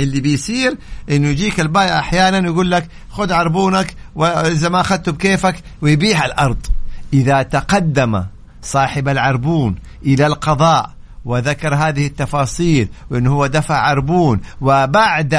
اللي 0.00 0.20
بيصير 0.20 0.76
إنه 1.10 1.28
يجيك 1.28 1.60
البائع 1.60 1.98
أحيانا 1.98 2.48
يقول 2.48 2.70
لك 2.70 2.88
خذ 3.10 3.32
عربونك 3.32 3.94
وإذا 4.14 4.68
ما 4.68 4.80
أخذته 4.80 5.12
بكيفك 5.12 5.62
ويبيع 5.80 6.24
الأرض. 6.24 6.66
إذا 7.12 7.42
تقدم 7.42 8.24
صاحب 8.62 9.08
العربون 9.08 9.76
إلى 10.06 10.26
القضاء 10.26 10.90
وذكر 11.24 11.74
هذه 11.74 12.06
التفاصيل 12.06 12.88
وانه 13.10 13.32
هو 13.32 13.46
دفع 13.46 13.76
عربون 13.76 14.40
وبعد 14.60 15.34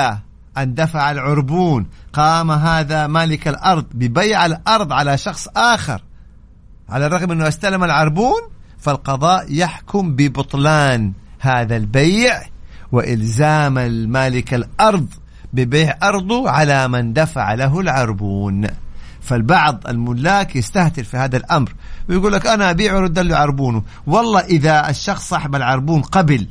أن 0.57 0.73
دفع 0.73 1.11
العربون 1.11 1.87
قام 2.13 2.51
هذا 2.51 3.07
مالك 3.07 3.47
الأرض 3.47 3.85
ببيع 3.93 4.45
الأرض 4.45 4.93
على 4.93 5.17
شخص 5.17 5.47
آخر. 5.55 6.01
على 6.89 7.05
الرغم 7.05 7.31
إنه 7.31 7.47
استلم 7.47 7.83
العربون 7.83 8.41
فالقضاء 8.79 9.45
يحكم 9.49 10.15
ببطلان 10.15 11.13
هذا 11.39 11.77
البيع. 11.77 12.41
وإلزام 12.91 13.77
المالك 13.77 14.53
الأرض 14.53 15.07
ببيع 15.53 15.97
أرضه 16.03 16.49
على 16.49 16.87
من 16.87 17.13
دفع 17.13 17.53
له 17.53 17.79
العربون. 17.79 18.67
فالبعض 19.21 19.87
الملاك 19.87 20.55
يستهتر 20.55 21.03
في 21.03 21.17
هذا 21.17 21.37
الأمر 21.37 21.73
ويقول 22.09 22.33
لك 22.33 22.47
أنا 22.47 22.69
أبيع 22.69 22.95
ورد 22.95 23.19
له 23.19 23.37
عربونه. 23.37 23.83
والله 24.07 24.39
إذا 24.39 24.89
الشخص 24.89 25.29
صاحب 25.29 25.55
العربون 25.55 26.01
قبل 26.01 26.47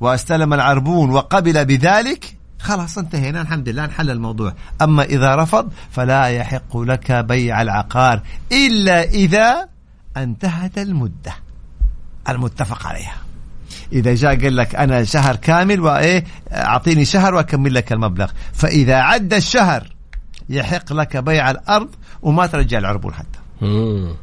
واستلم 0.00 0.54
العربون 0.54 1.10
وقبل 1.10 1.64
بذلك 1.64 2.36
خلاص 2.58 2.98
انتهينا 2.98 3.40
الحمد 3.40 3.68
لله 3.68 3.84
انحل 3.84 4.10
الموضوع. 4.10 4.54
أما 4.82 5.02
إذا 5.02 5.36
رفض 5.36 5.72
فلا 5.90 6.26
يحق 6.26 6.76
لك 6.76 7.12
بيع 7.12 7.62
العقار 7.62 8.20
إلا 8.52 9.02
إذا 9.02 9.68
انتهت 10.16 10.78
المدة. 10.78 11.34
المتفق 12.28 12.86
عليها. 12.86 13.31
إذا 13.92 14.14
جاء 14.14 14.42
قال 14.42 14.56
لك 14.56 14.74
أنا 14.74 15.04
شهر 15.04 15.36
كامل 15.36 15.80
وإيه 15.80 16.24
أعطيني 16.52 17.04
شهر 17.04 17.34
وأكمل 17.34 17.74
لك 17.74 17.92
المبلغ. 17.92 18.30
فإذا 18.52 18.96
عدى 18.96 19.36
الشهر 19.36 19.86
يحق 20.48 20.92
لك 20.92 21.16
بيع 21.16 21.50
الأرض 21.50 21.88
وما 22.22 22.46
ترجع 22.46 22.78
العربون 22.78 23.14
حتى. 23.14 23.38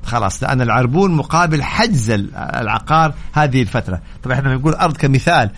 خلاص 0.04 0.44
لأن 0.44 0.62
العربون 0.62 1.12
مقابل 1.12 1.64
حجز 1.64 2.12
العقار 2.36 3.14
هذه 3.34 3.62
الفترة. 3.62 4.02
طبعا 4.24 4.38
إحنا 4.38 4.56
بنقول 4.56 4.74
أرض 4.74 4.98
كمثال. 4.98 5.52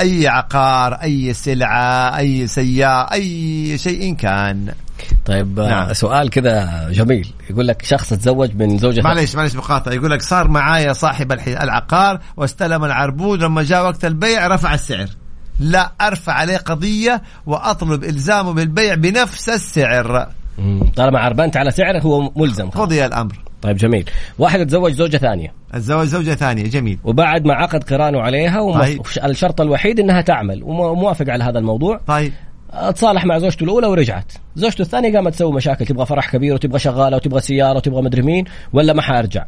أي 0.00 0.28
عقار 0.28 0.94
أي 0.94 1.34
سلعة 1.34 2.16
أي 2.16 2.46
سيارة 2.46 3.12
أي 3.12 3.78
شيء 3.78 4.14
كان. 4.14 4.72
طيب 5.26 5.60
نعم. 5.60 5.68
نعم. 5.68 5.92
سؤال 5.92 6.30
كذا 6.30 6.88
جميل 6.90 7.32
يقول 7.50 7.68
لك 7.68 7.82
شخص 7.82 8.08
تزوج 8.08 8.54
من 8.54 8.78
زوجة 8.78 9.02
معليش 9.02 9.36
معليش 9.36 9.56
مقاطع 9.56 9.92
يقول 9.92 10.10
لك 10.10 10.22
صار 10.22 10.48
معايا 10.48 10.92
صاحب 10.92 11.32
العقار 11.32 12.20
واستلم 12.36 12.84
العربون 12.84 13.38
لما 13.38 13.62
جاء 13.62 13.84
وقت 13.84 14.04
البيع 14.04 14.46
رفع 14.46 14.74
السعر 14.74 15.08
لا 15.60 15.92
أرفع 16.00 16.32
عليه 16.32 16.56
قضية 16.56 17.22
وأطلب 17.46 18.04
إلزامه 18.04 18.52
بالبيع 18.52 18.94
بنفس 18.94 19.48
السعر. 19.48 20.28
طالما 20.96 21.18
عربنت 21.18 21.56
على 21.56 21.70
سعره 21.70 22.00
هو 22.00 22.32
ملزم 22.36 22.70
خلاص. 22.70 22.86
قضي 22.86 23.06
الأمر 23.06 23.38
طيب 23.62 23.76
جميل 23.76 24.10
واحد 24.38 24.66
تزوج 24.66 24.92
زوجة 24.92 25.16
ثانية 25.16 25.52
الزواج 25.74 26.06
زوجة 26.06 26.34
ثانية 26.34 26.62
جميل 26.62 26.98
وبعد 27.04 27.44
ما 27.44 27.54
عقد 27.54 27.84
قرانه 27.84 28.20
عليها 28.20 28.72
طيب. 28.80 29.02
والشرط 29.24 29.60
الوحيد 29.60 30.00
إنها 30.00 30.20
تعمل 30.20 30.62
وموافق 30.62 31.30
على 31.30 31.44
هذا 31.44 31.58
الموضوع 31.58 32.00
طيب 32.06 32.32
تصالح 32.94 33.24
مع 33.24 33.38
زوجته 33.38 33.64
الأولى 33.64 33.86
ورجعت. 33.86 34.32
زوجته 34.56 34.82
الثانية 34.82 35.14
قامت 35.14 35.34
تسوي 35.34 35.52
مشاكل 35.52 35.86
تبغى 35.86 36.06
فرح 36.06 36.32
كبير 36.32 36.54
وتبغى 36.54 36.78
شغالة 36.78 37.16
وتبغى 37.16 37.40
سيارة 37.40 37.76
وتبغى 37.76 38.02
مدري 38.02 38.22
مين 38.22 38.44
ولا 38.72 38.92
ما 38.92 39.02
حارجع 39.02 39.44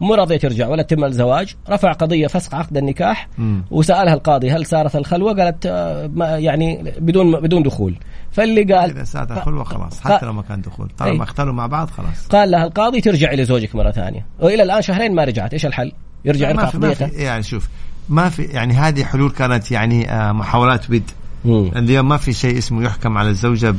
مو 0.00 0.14
راضيه 0.14 0.36
ترجع 0.36 0.68
ولا 0.68 0.82
تتم 0.82 1.04
الزواج. 1.04 1.56
رفع 1.70 1.92
قضية 1.92 2.26
فسخ 2.26 2.54
عقد 2.54 2.76
النكاح 2.76 3.28
مم. 3.38 3.64
وسألها 3.70 4.14
القاضي 4.14 4.50
هل 4.50 4.66
صارت 4.66 4.96
الخلوة؟ 4.96 5.34
قالت 5.34 5.66
آه، 5.66 6.06
ما 6.06 6.38
يعني 6.38 6.94
بدون 6.98 7.40
بدون 7.40 7.62
دخول. 7.62 7.94
فاللي 8.30 8.62
قال 8.74 8.90
إذا 8.90 9.04
ساعة 9.04 9.28
الخلوة 9.30 9.64
خلاص 9.64 10.00
حتى 10.00 10.26
لو 10.26 10.32
ما 10.32 10.42
كان 10.42 10.60
دخول. 10.60 10.88
طالما 10.98 11.16
أي. 11.16 11.22
اختلوا 11.22 11.52
مع 11.52 11.66
بعض 11.66 11.90
خلاص. 11.90 12.26
قال 12.28 12.50
لها 12.50 12.64
القاضي 12.64 13.00
ترجعي 13.00 13.36
لزوجك 13.36 13.74
مرة 13.74 13.90
ثانية. 13.90 14.26
وإلى 14.40 14.62
الآن 14.62 14.82
شهرين 14.82 15.14
ما 15.14 15.24
رجعت. 15.24 15.52
إيش 15.52 15.66
الحل؟ 15.66 15.92
يرجع 16.24 16.50
يرفع 16.50 16.68
قضيته. 16.68 17.06
يعني 17.06 17.42
شوف 17.42 17.68
ما 18.08 18.28
في 18.28 18.42
يعني 18.42 18.74
هذه 18.74 19.04
حلول 19.04 19.30
كانت 19.30 19.70
يعني 19.70 20.12
آه، 20.12 20.32
محاولات 20.32 20.90
ود 20.90 21.10
مم. 21.44 21.70
اليوم 21.76 22.08
ما 22.08 22.16
في 22.16 22.32
شيء 22.32 22.58
اسمه 22.58 22.84
يحكم 22.84 23.18
على 23.18 23.28
الزوجة 23.28 23.70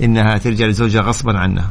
بأنها 0.00 0.38
ترجع 0.38 0.66
لزوجها 0.66 1.00
غصبا 1.02 1.38
عنها. 1.38 1.70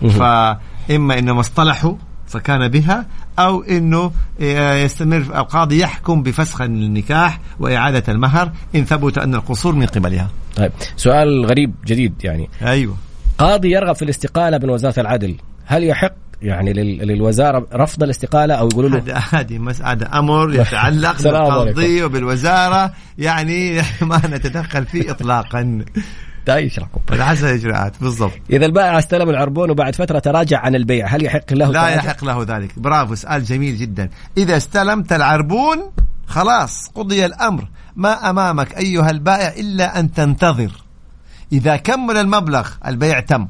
فإما 0.00 1.18
أنهم 1.18 1.38
اصطلحوا 1.38 1.94
فكان 2.26 2.68
بها 2.68 3.06
أو 3.38 3.62
أنه 3.62 4.12
آه، 4.40 4.74
يستمر 4.74 5.16
القاضي 5.16 5.80
يحكم 5.80 6.22
بفسخ 6.22 6.60
النكاح 6.60 7.40
وإعادة 7.60 8.12
المهر 8.12 8.52
إن 8.74 8.84
ثبت 8.84 9.18
أن 9.18 9.34
القصور 9.34 9.74
من 9.74 9.86
قبلها. 9.86 10.28
طيب 10.56 10.72
سؤال 10.96 11.46
غريب 11.46 11.74
جديد 11.86 12.14
يعني. 12.24 12.48
أيوة. 12.62 12.96
قاضي 13.38 13.70
يرغب 13.70 13.94
في 13.94 14.02
الاستقالة 14.02 14.58
من 14.58 14.70
وزارة 14.70 15.00
العدل. 15.00 15.36
هل 15.70 15.84
يحق 15.84 16.12
يعني 16.42 16.72
لل- 16.72 16.98
للوزارة 17.08 17.66
رفض 17.74 18.02
الاستقالة 18.02 18.54
أو 18.54 18.68
يقولوا 18.68 18.90
له 18.90 18.98
هذا 18.98 19.22
هذه 19.40 19.58
مسألة 19.58 20.18
أمر 20.18 20.54
يتعلق 20.60 21.10
السلام 21.10 21.36
عليكم. 21.50 21.64
بالقاضي 21.64 22.02
وبالوزارة 22.04 22.92
يعني 23.18 23.82
ما 24.02 24.20
نتدخل 24.26 24.86
فيه 24.86 25.10
إطلاقا. 25.10 25.84
إيش 26.48 26.78
رايكم؟ 26.78 27.00
على 27.10 27.24
حسب 27.26 27.44
الإجراءات 27.46 27.92
بالضبط. 28.00 28.32
إذا 28.50 28.66
البائع 28.66 28.98
استلم 28.98 29.30
العربون 29.30 29.70
وبعد 29.70 29.94
فترة 29.94 30.18
تراجع 30.18 30.58
عن 30.60 30.74
البيع 30.74 31.06
هل 31.06 31.24
يحق 31.24 31.52
له 31.52 31.66
لا 31.66 31.72
تراجع؟ 31.72 31.94
يحق 31.94 32.24
له 32.24 32.42
ذلك. 32.48 32.78
برافو 32.78 33.14
سؤال 33.14 33.44
جميل 33.44 33.76
جدا. 33.76 34.10
إذا 34.36 34.56
استلمت 34.56 35.12
العربون 35.12 35.78
خلاص 36.26 36.88
قضي 36.94 37.26
الأمر. 37.26 37.68
ما 37.96 38.30
أمامك 38.30 38.76
أيها 38.78 39.10
البائع 39.10 39.48
إلا 39.60 40.00
أن 40.00 40.12
تنتظر. 40.12 40.70
إذا 41.52 41.76
كمل 41.76 42.16
المبلغ 42.16 42.68
البيع 42.86 43.20
تم. 43.20 43.46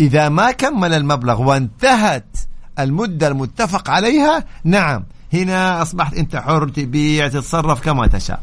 إذا 0.00 0.28
ما 0.28 0.50
كمل 0.50 0.94
المبلغ 0.94 1.42
وانتهت 1.42 2.36
المدة 2.78 3.28
المتفق 3.28 3.90
عليها 3.90 4.44
نعم. 4.64 5.04
هنا 5.32 5.82
أصبحت 5.82 6.14
أنت 6.14 6.36
حر 6.36 6.68
تبيع 6.68 7.28
تتصرف 7.28 7.80
كما 7.80 8.06
تشاء. 8.06 8.40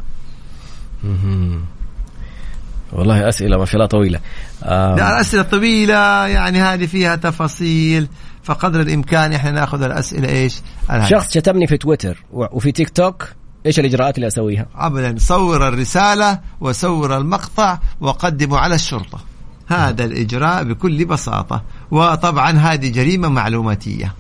والله 2.94 3.30
أسئلة 3.30 3.58
ما 3.58 3.66
الله 3.74 3.86
طويلة. 3.86 4.20
آه 4.64 4.96
لا 4.96 5.10
الأسئلة 5.10 5.44
طويلة 5.44 6.28
يعني 6.28 6.62
هذه 6.62 6.86
فيها 6.86 7.16
تفاصيل. 7.16 8.08
فقدر 8.44 8.82
الإمكان 8.82 9.34
إحنا 9.34 9.52
نأخذ 9.52 9.82
الأسئلة 9.82 10.30
إيش. 10.30 10.62
شخص 11.10 11.34
شتمني 11.34 11.68
في 11.68 11.78
تويتر 11.78 12.24
وفي 12.32 12.72
تيك 12.72 12.90
توك 12.90 13.28
إيش 13.66 13.80
الإجراءات 13.80 14.16
اللي 14.16 14.28
أسويها؟ 14.28 14.66
ابدا 14.76 15.16
صور 15.20 15.68
الرسالة 15.68 16.40
وصور 16.60 17.18
المقطع 17.18 17.80
وقدمه 18.02 18.58
على 18.58 18.76
الشرطة. 18.76 19.20
هذا 19.68 20.04
الإجراء 20.04 20.64
بكل 20.64 21.06
بساطة. 21.06 21.64
وطبعا 21.92 22.52
هذه 22.52 22.90
جريمة 22.92 23.28
معلوماتية. 23.28 24.14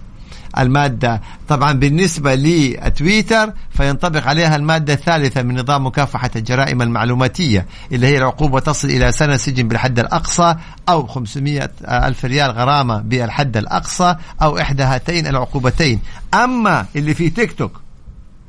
المادة 0.59 1.21
طبعا 1.47 1.73
بالنسبة 1.73 2.35
لتويتر 2.35 3.53
فينطبق 3.69 4.27
عليها 4.27 4.55
المادة 4.55 4.93
الثالثة 4.93 5.41
من 5.41 5.59
نظام 5.59 5.85
مكافحة 5.85 6.29
الجرائم 6.35 6.81
المعلوماتية 6.81 7.65
اللي 7.91 8.07
هي 8.07 8.17
العقوبة 8.17 8.59
تصل 8.59 8.87
إلى 8.87 9.11
سنة 9.11 9.37
سجن 9.37 9.67
بالحد 9.67 9.99
الأقصى 9.99 10.55
أو 10.89 11.07
500 11.07 11.69
ألف 11.81 12.25
ريال 12.25 12.51
غرامة 12.51 13.01
بالحد 13.01 13.57
الأقصى 13.57 14.15
أو 14.41 14.57
إحدى 14.57 14.83
هاتين 14.83 15.27
العقوبتين. 15.27 15.99
أما 16.33 16.85
اللي 16.95 17.13
في 17.13 17.29
تيك 17.29 17.51
توك 17.51 17.81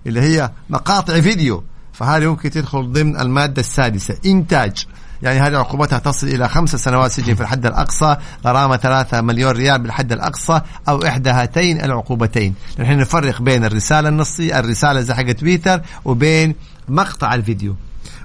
اللي 0.06 0.20
هي 0.20 0.50
مقاطع 0.70 1.20
فيديو 1.20 1.64
فهذه 1.92 2.26
ممكن 2.26 2.50
تدخل 2.50 2.92
ضمن 2.92 3.20
المادة 3.20 3.60
السادسة 3.60 4.16
إنتاج. 4.26 4.86
يعني 5.22 5.40
هذه 5.40 5.56
عقوبتها 5.56 5.98
تصل 5.98 6.26
إلى 6.26 6.48
خمس 6.48 6.76
سنوات 6.76 7.10
سجن 7.10 7.34
في 7.34 7.40
الحد 7.40 7.66
الأقصى 7.66 8.16
غرامة 8.44 8.76
ثلاثة 8.76 9.20
مليون 9.20 9.52
ريال 9.52 9.78
بالحد 9.78 10.12
الأقصى 10.12 10.60
أو 10.88 11.04
إحدى 11.04 11.30
هاتين 11.30 11.80
العقوبتين 11.84 12.54
نحن 12.78 12.98
نفرق 12.98 13.42
بين 13.42 13.64
الرسالة 13.64 14.08
النصية 14.08 14.58
الرسالة 14.58 15.00
زي 15.00 15.14
حق 15.14 15.32
تويتر 15.32 15.80
وبين 16.04 16.54
مقطع 16.88 17.34
الفيديو 17.34 17.76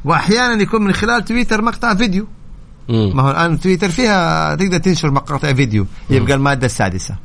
وأحيانا 0.05 0.61
يكون 0.61 0.81
من 0.81 0.93
خلال 0.93 1.25
تويتر 1.25 1.61
مقطع 1.61 1.95
فيديو 1.95 2.27
مم. 2.89 3.11
ما 3.15 3.23
هو 3.23 3.31
الآن 3.31 3.59
تويتر 3.59 3.89
فيها 3.89 4.55
تقدر 4.55 4.77
تنشر 4.77 5.11
مقاطع 5.11 5.53
فيديو 5.53 5.85
يبقى 6.09 6.33
المادة 6.33 6.65
السادسة 6.65 7.15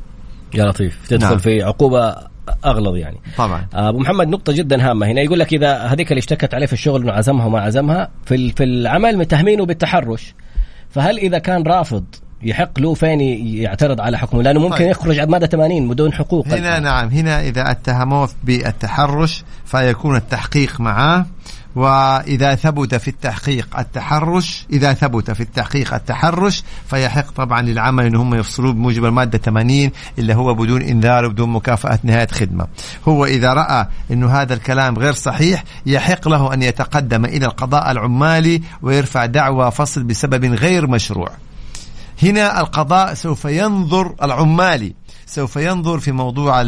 يا 0.55 0.65
لطيف 0.65 0.99
تدخل. 1.09 1.29
نعم. 1.29 1.39
في 1.39 1.63
عقوبة 1.63 2.15
أغلظ 2.65 2.97
يعني. 2.97 3.17
طبعا. 3.37 3.67
آه، 3.75 3.89
أبو 3.89 3.99
محمد 3.99 4.29
نقطة 4.29 4.53
جدا 4.53 4.91
هامة. 4.91 5.07
هنا 5.07 5.21
يقول 5.21 5.39
لك 5.39 5.53
إذا 5.53 5.77
هذيك 5.77 6.13
اللي 6.13 6.19
اشتكت 6.19 6.55
عليه 6.55 6.67
في 6.67 6.73
الشغل 6.73 7.03
إنه 7.03 7.13
عزمها 7.13 7.47
وما 7.47 7.61
عزمها 7.61 8.11
في 8.25 8.53
في 8.53 8.65
العمل 8.65 9.17
متهمينه 9.17 9.67
بالتحرش. 9.67 10.35
فهل 10.91 11.19
إذا 11.19 11.39
كان 11.39 11.63
رافض 11.63 12.05
يحق 12.43 12.81
له 12.81 12.95
فين 12.95 13.21
يعترض 13.61 14.01
على 14.01 14.19
حكمه؟ 14.19 14.43
لأنه 14.43 14.61
ممكن 14.61 14.77
طيب. 14.77 14.91
يخرج 14.91 15.19
على 15.19 15.31
ماده 15.31 15.47
80 15.47 15.89
بدون 15.89 16.13
حقوق. 16.13 16.49
هنا 16.49 16.79
نعم. 16.79 17.09
هنا 17.09 17.41
إذا 17.41 17.71
اتهموه 17.71 18.29
بالتحرش 18.45 19.45
فيكون 19.65 20.17
التحقيق 20.17 20.81
معاه 20.81 21.27
وإذا 21.79 22.55
ثبت 22.55 22.95
في 22.95 23.09
التحقيق 23.09 23.79
التحرش 23.79 24.67
إذا 24.73 24.93
ثبت 24.93 25.31
في 25.31 25.41
التحقيق 25.41 25.95
التحرش 25.95 26.63
فيحق 26.91 27.31
طبعا 27.31 27.63
للعمل 27.63 28.07
أن 28.07 28.17
هم 28.17 28.35
يفصلوه 28.35 28.73
بموجب 28.73 29.05
المادة 29.05 29.39
80 29.39 29.91
اللي 30.19 30.35
هو 30.35 30.55
بدون 30.55 30.83
إنذار 30.83 31.25
وبدون 31.25 31.51
مكافأة 31.51 31.99
نهاية 32.03 32.27
خدمة. 32.27 32.67
هو 33.09 33.25
إذا 33.25 33.53
رأى 33.53 33.87
أنه 34.11 34.31
هذا 34.31 34.55
الكلام 34.55 34.99
غير 34.99 35.13
صحيح 35.13 35.65
يحق 35.87 36.29
له 36.29 36.55
أن 36.55 36.63
يتقدم 36.63 37.25
إلى 37.25 37.47
القضاء 37.47 37.91
العمالي 37.91 38.63
ويرفع 38.83 39.27
دعوى 39.27 39.71
فصل 39.71 40.03
بسبب 40.03 40.45
غير 40.45 40.87
مشروع. 40.87 41.31
هنا 42.23 42.61
القضاء 42.61 43.15
سوف 43.15 43.45
ينظر 43.45 44.15
العمالي 44.23 44.95
سوف 45.29 45.57
ينظر 45.57 45.99
في 45.99 46.13
موضوع 46.13 46.63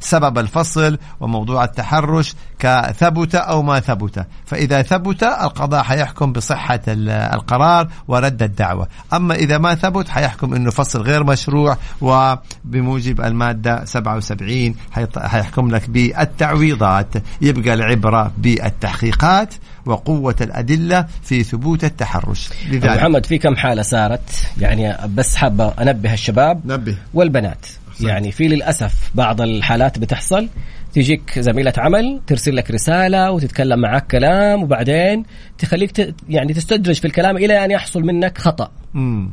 سبب 0.00 0.38
الفصل 0.38 0.98
وموضوع 1.20 1.64
التحرش 1.64 2.34
كثبت 2.58 3.34
أو 3.34 3.62
ما 3.62 3.80
ثبت. 3.80 4.26
فإذا 4.46 4.82
ثبت 4.82 5.22
القضاء 5.22 5.82
حيحكم 5.82 6.32
بصحة 6.32 6.80
ال- 6.88 7.08
القرار 7.10 7.88
ورد 8.08 8.42
الدعوة. 8.42 8.88
أما 9.12 9.34
إذا 9.34 9.58
ما 9.58 9.74
ثبت 9.74 10.08
حيحكم 10.08 10.54
إنه 10.54 10.70
فصل 10.70 11.02
غير 11.02 11.24
مشروع 11.24 11.76
وبموجب 12.00 13.20
المادة 13.20 13.84
77 13.84 14.74
حيط- 14.92 15.18
حيحكم 15.18 15.70
لك 15.70 15.90
بالتعويضات. 15.90 17.08
يبقى 17.40 17.74
العبرة 17.74 18.32
بالتحقيقات 18.38 19.54
وقوة 19.86 20.36
الأدلة 20.40 21.06
في 21.22 21.42
ثبوت 21.44 21.84
التحرش. 21.84 22.50
لذلك 22.70 22.96
محمد 22.98 23.26
في 23.26 23.38
كم 23.38 23.56
حالة 23.56 23.82
صارت؟ 23.82 24.50
يعني 24.58 24.96
بس 25.14 25.36
حابة 25.36 25.68
أنبه 25.68 26.12
الشباب 26.12 26.60
نبه. 26.64 26.96
والبنات. 27.14 27.66
يعني 28.00 28.32
في 28.32 28.48
للأسف 28.48 29.10
بعض 29.14 29.40
الحالات 29.40 29.98
بتحصل. 29.98 30.48
تجيك 30.92 31.38
زميلة 31.38 31.72
عمل 31.78 32.20
ترسل 32.26 32.56
لك 32.56 32.70
رسالة 32.70 33.30
وتتكلم 33.30 33.80
معك 33.80 34.06
كلام 34.06 34.62
وبعدين 34.62 35.24
تخليك 35.58 35.90
ت... 35.90 36.14
يعني 36.28 36.52
تستدرج 36.52 36.94
في 36.94 37.04
الكلام 37.04 37.36
إلى 37.36 37.64
أن 37.64 37.70
يحصل 37.70 38.02
منك 38.02 38.38
خطأ. 38.38 38.70
مم. 38.94 39.32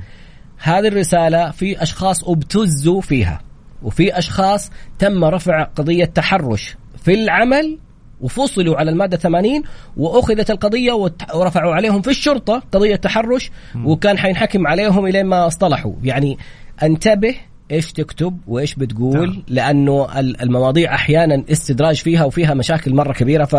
هذه 0.57 0.87
الرسالة 0.87 1.51
في 1.51 1.83
أشخاص 1.83 2.23
ابتزوا 2.23 3.01
فيها. 3.01 3.41
وفي 3.83 4.17
أشخاص 4.17 4.71
تم 4.99 5.25
رفع 5.25 5.63
قضية 5.63 6.05
تحرش 6.05 6.75
في 7.03 7.13
العمل 7.13 7.79
وفصلوا 8.21 8.77
على 8.77 8.91
المادة 8.91 9.17
80 9.17 9.63
وأخذت 9.97 10.51
القضية 10.51 10.93
ورفعوا 11.33 11.75
عليهم 11.75 12.01
في 12.01 12.09
الشرطة 12.09 12.63
قضية 12.71 12.95
تحرش 12.95 13.51
وكان 13.85 14.17
حينحكم 14.17 14.67
عليهم 14.67 15.05
إلى 15.05 15.23
ما 15.23 15.47
اصطلحوا. 15.47 15.93
يعني 16.03 16.37
انتبه 16.83 17.35
إيش 17.71 17.91
تكتب 17.93 18.37
وإيش 18.47 18.75
بتقول 18.75 19.29
نعم. 19.29 19.43
لأنه 19.47 20.19
ال- 20.19 20.41
المواضيع 20.41 20.95
أحيانا 20.95 21.43
استدراج 21.51 21.95
فيها 21.95 22.23
وفيها 22.25 22.53
مشاكل 22.53 22.95
مرة 22.95 23.13
كبيرة 23.13 23.45
ف 23.45 23.55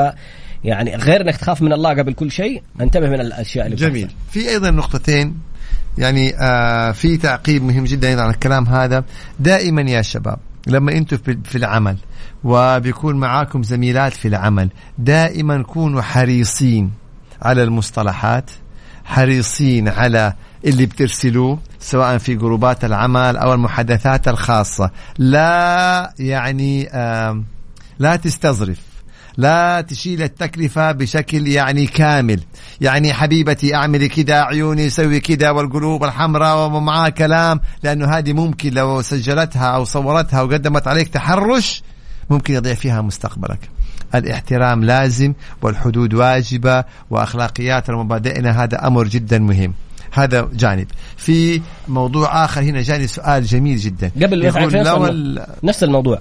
يعني 0.64 0.96
غير 0.96 1.20
إنك 1.20 1.36
تخاف 1.36 1.62
من 1.62 1.72
الله 1.72 1.90
قبل 1.90 2.12
كل 2.12 2.30
شيء 2.30 2.62
انتبه 2.80 3.08
من 3.08 3.20
الأشياء 3.20 3.66
اللي 3.66 3.76
جميل 3.76 4.04
بتحصل. 4.06 4.18
في 4.30 4.48
أيضا 4.50 4.70
نقطتين 4.70 5.34
يعني 5.98 6.34
آه 6.40 6.92
في 6.92 7.16
تعقيب 7.16 7.62
مهم 7.62 7.84
جدا 7.84 8.08
أيضا 8.08 8.22
على 8.22 8.30
الكلام 8.34 8.66
هذا 8.66 9.04
دائما 9.40 9.82
يا 9.82 10.02
شباب 10.02 10.38
لما 10.66 10.92
أنتم 10.92 11.16
في 11.16 11.38
في 11.44 11.58
العمل 11.58 11.96
وبيكون 12.44 13.16
معاكم 13.16 13.62
زميلات 13.62 14.12
في 14.12 14.28
العمل 14.28 14.70
دائما 14.98 15.62
كونوا 15.62 16.02
حريصين 16.02 16.90
على 17.42 17.62
المصطلحات 17.62 18.50
حريصين 19.12 19.88
على 19.88 20.32
اللي 20.64 20.86
بترسلوه 20.86 21.58
سواء 21.80 22.18
في 22.18 22.34
جروبات 22.34 22.84
العمل 22.84 23.36
أو 23.36 23.54
المحادثات 23.54 24.28
الخاصة. 24.28 24.90
لا 25.18 26.14
يعني 26.18 26.88
لا 27.98 28.16
تستظرف. 28.16 28.78
لا 29.36 29.80
تشيل 29.80 30.22
التكلفة 30.22 30.92
بشكل 30.92 31.48
يعني 31.48 31.86
كامل. 31.86 32.40
يعني 32.80 33.12
حبيبتي 33.12 33.74
أعملي 33.74 34.08
كده 34.08 34.42
عيوني 34.42 34.90
سوي 34.90 35.20
كده 35.20 35.52
والقلوب 35.52 36.04
الحمراء 36.04 36.66
ومعاه 36.66 37.08
كلام 37.08 37.60
لأنه 37.82 38.18
هذه 38.18 38.32
ممكن 38.32 38.72
لو 38.72 39.02
سجلتها 39.02 39.66
أو 39.66 39.84
صورتها 39.84 40.42
وقدمت 40.42 40.88
عليك 40.88 41.08
تحرش 41.08 41.82
ممكن 42.30 42.54
يضيع 42.54 42.74
فيها 42.74 43.00
مستقبلك. 43.00 43.68
الاحترام 44.14 44.84
لازم 44.84 45.34
والحدود 45.62 46.14
واجبة 46.14 46.84
وأخلاقيات 47.10 47.90
ومبادئنا 47.90 48.64
هذا 48.64 48.86
أمر 48.86 49.08
جدا 49.08 49.38
مهم. 49.38 49.74
هذا 50.12 50.48
جانب. 50.54 50.86
في 51.16 51.62
موضوع 51.88 52.44
آخر 52.44 52.62
هنا 52.62 52.82
جاني 52.82 53.06
سؤال 53.06 53.44
جميل 53.44 53.76
جدا. 53.76 54.10
قبل 54.22 54.44
يقول 54.44 54.72
لو 54.72 55.38
نفس 55.62 55.84
الموضوع. 55.84 56.20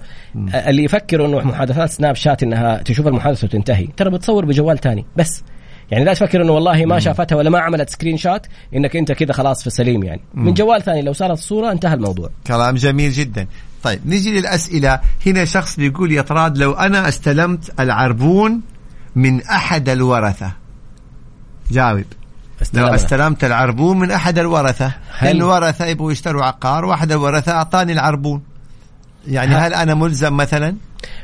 اللي 0.53 0.83
يفكر 0.83 1.25
إنه 1.25 1.37
محادثات 1.37 1.89
سناب 1.89 2.15
شات 2.15 2.43
إنها 2.43 2.77
تشوف 2.77 3.07
المحادثة 3.07 3.45
وتنتهي 3.45 3.87
ترى 3.97 4.09
بتصور 4.09 4.45
بجوال 4.45 4.77
تاني. 4.77 5.05
بس 5.15 5.43
يعني 5.91 6.05
لا 6.05 6.13
تفكر 6.13 6.41
إنه 6.41 6.51
والله 6.51 6.85
ما 6.85 6.99
شافتها 6.99 7.35
ولا 7.35 7.49
ما 7.49 7.59
عملت 7.59 7.89
سكرين 7.89 8.17
شات 8.17 8.47
إنك 8.75 8.95
أنت 8.95 9.11
كذا 9.11 9.33
خلاص 9.33 9.61
في 9.61 9.67
السليم 9.67 10.03
يعني. 10.03 10.21
من 10.33 10.53
جوال 10.53 10.81
ثاني 10.81 11.01
لو 11.01 11.13
صارت 11.13 11.37
الصورة 11.37 11.71
انتهى 11.71 11.93
الموضوع. 11.93 12.29
كلام 12.47 12.75
جميل 12.75 13.11
جدا. 13.11 13.47
طيب 13.83 13.99
نيجي 14.05 14.31
للأسئلة. 14.39 14.99
هنا 15.25 15.45
شخص 15.45 15.75
بيقول 15.75 16.11
يا 16.11 16.21
طراد 16.21 16.57
لو 16.57 16.71
أنا 16.71 17.07
استلمت 17.07 17.79
العربون 17.79 18.61
من 19.15 19.41
أحد 19.43 19.89
الورثة. 19.89 20.51
جاوب. 21.71 21.97
لو 21.97 22.05
استلمنا. 22.61 22.95
استلمت 22.95 23.43
العربون 23.43 23.99
من 23.99 24.11
أحد 24.11 24.39
الورثة. 24.39 24.91
هل- 25.17 25.35
الورثة 25.37 25.85
يبغوا 25.85 26.11
يشتروا 26.11 26.43
عقار 26.43 26.85
واحد 26.85 27.11
الورثة 27.11 27.51
أعطاني 27.51 27.91
العربون. 27.91 28.41
يعني 29.27 29.55
هل 29.55 29.73
أنا 29.73 29.93
ملزم 29.93 30.37
مثلا؟ 30.37 30.75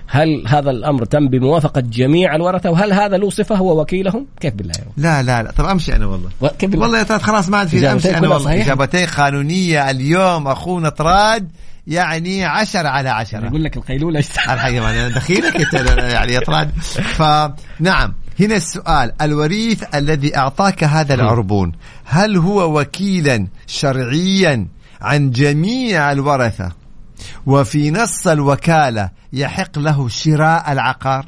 هل 0.07 0.47
هذا 0.47 0.69
الأمر 0.71 1.05
تم 1.05 1.27
بموافقة 1.27 1.81
جميع 1.81 2.35
الورثة؟ 2.35 2.69
وهل 2.69 2.93
هذا 2.93 3.17
له 3.17 3.29
صفة؟ 3.29 3.55
هو 3.55 3.81
وكيلهم؟ 3.81 4.25
كيف 4.39 4.53
بالله 4.53 4.73
يا 4.79 4.83
رب؟ 4.83 4.91
لا 4.97 5.23
لا 5.23 5.43
لا. 5.43 5.51
طب 5.51 5.65
أمشي 5.65 5.95
أنا 5.95 6.05
والله. 6.05 6.29
و- 6.41 6.47
كيف 6.47 6.69
بالله؟ 6.69 6.83
والله 6.85 6.97
يا 6.99 7.03
طراد 7.03 7.21
خلاص 7.21 7.49
ما 7.49 7.57
عاد 7.57 7.67
في 7.67 7.91
أمشي 7.91 8.17
أنا 8.17 8.29
والله. 8.29 8.61
إجابتين 8.61 9.05
قانونية. 9.05 9.89
اليوم 9.89 10.47
أخونا 10.47 10.89
طراد 10.89 11.49
يعني 11.87 12.45
عشرة 12.45 12.87
على 12.87 13.09
عشرة. 13.09 13.45
يقول 13.45 13.63
لك 13.63 13.77
القيلولة 13.77 14.17
إيش 14.17 14.31
الحقيقة 14.31 14.89
أنا 14.89 15.09
دخيلك 15.09 15.55
أنت 15.55 15.73
يعني 16.13 16.33
يا 16.33 16.39
طراد 16.39 16.71
فنعم 17.19 18.13
هنا 18.39 18.55
السؤال 18.55 19.11
الوريث 19.21 19.83
الذي 19.95 20.37
أعطاك 20.37 20.83
هذا 20.83 21.13
العربون 21.13 21.71
هل 22.05 22.37
هو 22.37 22.79
وكيلا 22.79 23.47
شرعيا 23.67 24.67
عن 25.01 25.31
جميع 25.31 26.11
الورثة؟ 26.11 26.71
وفي 27.45 27.91
نص 27.91 28.27
الوكالة 28.27 29.09
يحق 29.33 29.79
له 29.79 30.07
شراء 30.07 30.71
العقار؟ 30.71 31.25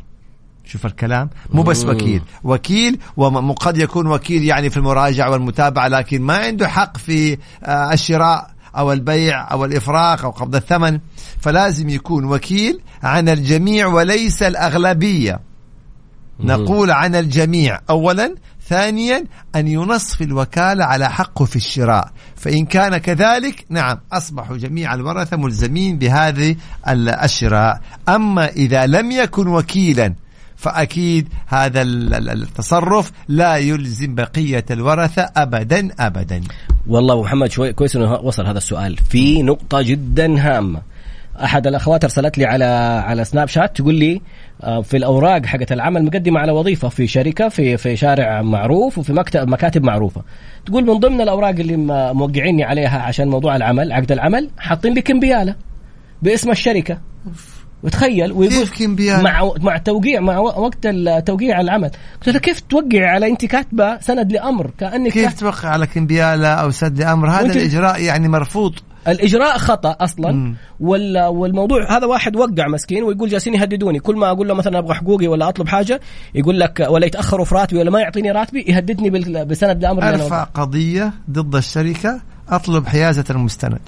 شوف 0.66 0.86
الكلام. 0.86 1.30
مو 1.50 1.64
بس. 1.64 1.86
وكيل. 1.86 2.22
وكيل 2.44 3.00
وقد 3.18 3.78
يكون 3.78 4.08
وكيل 4.08 4.44
يعني 4.44 4.70
في 4.70 4.78
المراجعة 4.78 5.32
والمتابعة 5.32 5.88
لكن 5.88 6.22
ما 6.22 6.38
عنده 6.38 6.68
حق 6.68 6.98
في 6.98 7.38
آه، 7.64 7.94
الشراء 7.94 8.52
أو 8.78 8.92
البيع 8.94 9.52
أو 9.52 9.66
الإفراغ 9.66 10.24
أو 10.24 10.30
قبض 10.32 10.56
الثمن 10.56 11.00
فلازم 11.42 11.90
يكون 11.90 12.26
وكيل 12.26 12.80
عن 13.04 13.30
الجميع 13.30 13.88
وليس 13.88 14.44
الأغلبية. 14.44 15.40
نقول 16.40 16.92
عن 16.92 17.16
الجميع. 17.16 17.80
أولا 17.90 18.36
ثانيا 18.68 19.26
أن 19.56 19.68
ينص 19.68 20.16
في 20.16 20.24
الوكالة 20.24 20.86
على 20.86 21.10
حقه 21.10 21.46
في 21.46 21.56
الشراء. 21.56 22.12
فإن 22.36 22.66
كان 22.66 22.98
كذلك 22.98 23.66
نعم 23.70 23.98
أصبحوا 24.14 24.58
جميع 24.58 24.94
الورثة 24.94 25.38
ملزمين 25.38 25.98
بهذه 25.98 26.56
ال- 26.88 27.10
الشراء. 27.10 27.82
أما 28.10 28.48
إذا 28.48 28.86
لم 28.86 29.12
يكن 29.12 29.48
وكيلا 29.48 30.14
فأكيد 30.60 31.28
هذا 31.48 31.82
ال- 31.82 32.14
ال- 32.14 32.30
التصرف 32.30 33.12
لا 33.28 33.58
يلزم 33.58 34.16
بقية 34.16 34.66
الورثة 34.72 35.30
أبدا 35.38 35.90
أبدا. 36.00 36.42
والله 36.88 37.22
محمد 37.22 37.52
شوي 37.52 37.74
كويس 37.74 37.96
إنه 37.96 38.14
وصل 38.14 38.46
هذا 38.46 38.58
السؤال. 38.58 38.98
في 38.98 39.42
نقطة 39.44 39.82
جدا 39.82 40.40
هامة. 40.40 40.82
أحد 41.44 41.68
الأخوات 41.68 42.04
أرسلت 42.04 42.38
لي 42.38 42.46
على 42.46 42.66
على 43.06 43.24
سناب 43.26 43.48
شات 43.48 43.78
تقول 43.78 43.96
لي 43.96 44.22
آه، 44.64 44.82
في 44.82 44.98
الأوراق 44.98 45.46
حقت 45.46 45.72
العمل 45.72 46.06
مقدمة 46.06 46.40
على 46.40 46.52
وظيفة 46.52 46.90
في 46.90 47.08
شركة 47.08 47.50
في 47.50 47.78
في 47.78 47.96
شارع 47.96 48.42
معروف 48.42 48.98
وفي 48.98 49.14
مكتب 49.14 49.48
مكاتب 49.48 49.84
معروفة. 49.84 50.22
تقول 50.66 50.86
من 50.86 50.94
ضمن 51.00 51.22
الأوراق 51.22 51.50
اللي 51.50 51.78
موقعيني 52.14 52.64
عليها 52.64 53.00
عشان 53.02 53.28
موضوع 53.28 53.56
العمل 53.56 53.92
عقد 53.92 54.12
العمل 54.12 54.50
حاطين 54.58 54.94
لي 54.94 55.02
كمبياله 55.02 55.56
باسم 56.22 56.52
الشركة. 56.52 56.98
وتخيل 57.84 58.32
ويقول؟ 58.32 58.68
مع 59.22 59.52
مع 59.62 59.78
توقيع 59.78 60.20
مع 60.20 60.38
وقت 60.38 60.88
توقيع 61.26 61.62
العمل. 61.62 61.92
قلت 62.18 62.30
له 62.30 62.40
كيف 62.40 62.60
توقع 62.60 63.10
على 63.10 63.28
أنت 63.28 63.46
كاتبة 63.46 64.00
سند 64.00 64.32
لأمر؟ 64.32 64.72
كأنك 64.78 65.12
كيف 65.12 65.40
توقع 65.40 65.70
على 65.70 65.88
كمبيالة 65.88 66.48
أو 66.48 66.72
سد 66.72 67.02
أمر 67.02 67.30
هذا 67.30 67.54
الإجراء 67.54 68.02
يعني 68.02 68.28
مرفوض. 68.28 68.74
الإجراء 69.08 69.58
خطأ 69.58 69.96
أصلا. 70.00 70.56
وال 70.80 71.26
والموضوع 71.26 71.98
هذا 71.98 72.06
واحد 72.06 72.36
وقع 72.36 72.68
مسكين 72.68 73.04
ويقول 73.04 73.30
جالسين 73.30 73.54
يهددوني. 73.54 74.00
كل 74.00 74.16
ما 74.16 74.32
أقول 74.32 74.48
له 74.48 74.54
مثلا 74.54 74.80
أبغى 74.80 74.94
حقوقي 74.94 75.28
ولا 75.28 75.50
أطلب 75.50 75.68
حاجة 75.68 76.00
يقول 76.36 76.60
لك 76.60 76.88
ولا 76.90 77.06
يتأخروا 77.06 77.46
في 77.46 77.56
راتبي 77.56 77.80
ولا 77.80 77.92
ما 77.92 78.00
يعطيني 78.00 78.32
راتبي 78.32 78.66
يهددني 78.68 79.10
بسند 79.46 79.86
أرفع 79.86 80.18
وقعته. 80.18 80.44
قضية 80.44 81.14
ضد 81.32 81.56
الشركة 81.56 82.22
أطلب 82.50 82.88
حيازة 82.88 83.26
المستند. 83.30 83.80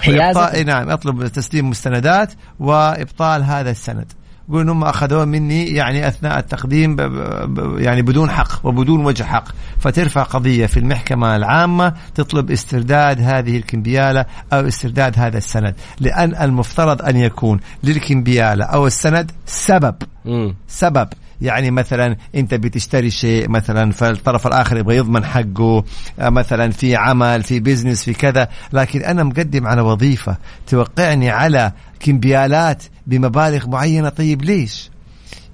حيازة؟ 0.00 0.46
وإبطال- 0.52 0.66
نعم 0.66 0.90
أطلب 0.90 1.26
تسليم 1.26 1.70
مستندات 1.70 2.32
وإبطال 2.60 3.42
هذا 3.44 3.70
السند 3.70 4.12
يقول 4.48 4.60
انهم 4.60 4.84
أخذوه 4.84 5.24
مني 5.24 5.64
يعني 5.66 6.08
أثناء 6.08 6.38
التقديم 6.38 6.96
ب 6.96 7.00
ب 7.02 7.78
يعني 7.78 8.02
بدون 8.02 8.30
حق 8.30 8.66
وبدون 8.66 9.04
وجه 9.04 9.22
حق 9.24 9.44
فترفع 9.80 10.22
قضية 10.22 10.66
في 10.66 10.76
المحكمة 10.76 11.36
العامة 11.36 11.92
تطلب 12.14 12.50
استرداد 12.50 13.20
هذه 13.20 13.56
الكمبيالة 13.56 14.24
أو 14.52 14.60
استرداد 14.68 15.18
هذا 15.18 15.38
السند 15.38 15.74
لأن 16.00 16.34
المفترض 16.42 17.02
أن 17.02 17.16
يكون 17.16 17.60
للكمبيالة 17.84 18.64
أو 18.64 18.86
السند 18.86 19.30
سبب 19.46 19.94
مم. 20.24 20.54
سبب 20.68 21.08
يعني 21.40 21.70
مثلا 21.70 22.16
أنت 22.34 22.54
بتشتري 22.54 23.10
شيء 23.10 23.48
مثلا 23.48 23.92
فالطرف 23.92 24.46
الآخر 24.46 24.76
يبغى 24.76 24.96
يضمن 24.96 25.24
حقه 25.24 25.84
آه، 26.18 26.28
مثلا 26.28 26.70
في 26.70 26.96
عمل 26.96 27.42
في 27.42 27.60
بزنس 27.60 28.04
في 28.04 28.12
كذا 28.12 28.48
لكن 28.72 29.02
أنا 29.02 29.22
مقدم 29.24 29.66
على 29.66 29.80
وظيفة 29.80 30.36
توقعني 30.66 31.30
على 31.30 31.72
كمبيالات 32.00 32.82
بمبالغ 33.06 33.68
معينة 33.68 34.08
طيب 34.08 34.44
ليش؟ 34.44 34.90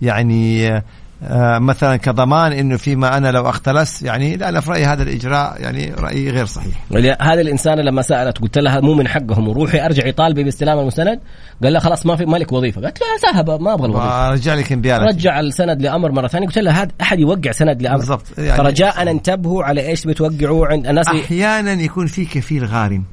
يعني 0.03 0.68
آه، 0.68 0.83
مثلا 1.59 1.97
كضمان 1.97 2.53
إنه 2.53 2.77
فيما 2.77 3.16
أنا 3.16 3.29
لو 3.33 3.49
اختلس 3.49 4.03
يعني 4.03 4.37
لا 4.37 4.49
أنا 4.49 4.61
في 4.61 4.70
رايي 4.70 4.85
هذا 4.85 5.03
الإجراء 5.03 5.61
يعني 5.61 5.95
رايي 5.99 6.31
غير 6.31 6.47
صحيح. 6.47 6.85
هذه 7.20 7.41
الإنسانة 7.41 7.83
لما 7.83 8.03
سألت 8.03 8.39
قلت 8.39 8.59
لها 8.59 8.81
مو 8.81 8.95
من 8.95 9.09
حقهم 9.09 9.49
وروحي 9.49 9.87
أرجعي 9.87 10.12
طالبي 10.12 10.45
باستلام 10.45 10.79
المستند 10.79 11.20
قال 11.62 11.73
لها 11.73 11.81
خلاص 11.81 12.07
ما 12.07 12.16
في 12.16 12.25
مالك 12.25 12.53
وظيفة. 12.53 12.81
قالت 12.81 12.99
له 13.01 13.33
سهبه 13.33 13.59
ما 13.59 13.75
أبغى 13.75 13.87
الوظيفة. 13.87 14.31
ورجع 14.31 14.55
لي 14.55 14.62
كمبيالات 14.62 15.09
رجع 15.09 15.41
السند 15.41 15.83
لأمر 15.83 16.12
مرة 16.12 16.27
ثانية 16.27 16.47
قلت 16.47 16.59
لها 16.59 16.83
هذا 16.83 16.91
أحد 17.01 17.18
يوقع 17.18 17.53
سند 17.53 17.83
لأمر. 17.83 17.97
بالضبط. 17.97 18.39
يعني- 18.39 18.59
فرجاء 18.59 19.11
انتبهوا 19.11 19.64
على 19.64 19.89
إيش 19.89 20.07
بتوقعوا 20.07 20.66
عند 20.66 20.87
الناس. 20.87 21.09
أحيانا 21.09 21.73
يكون 21.73 22.07
في 22.07 22.25
كفيل 22.25 22.64
غارم. 22.64 23.05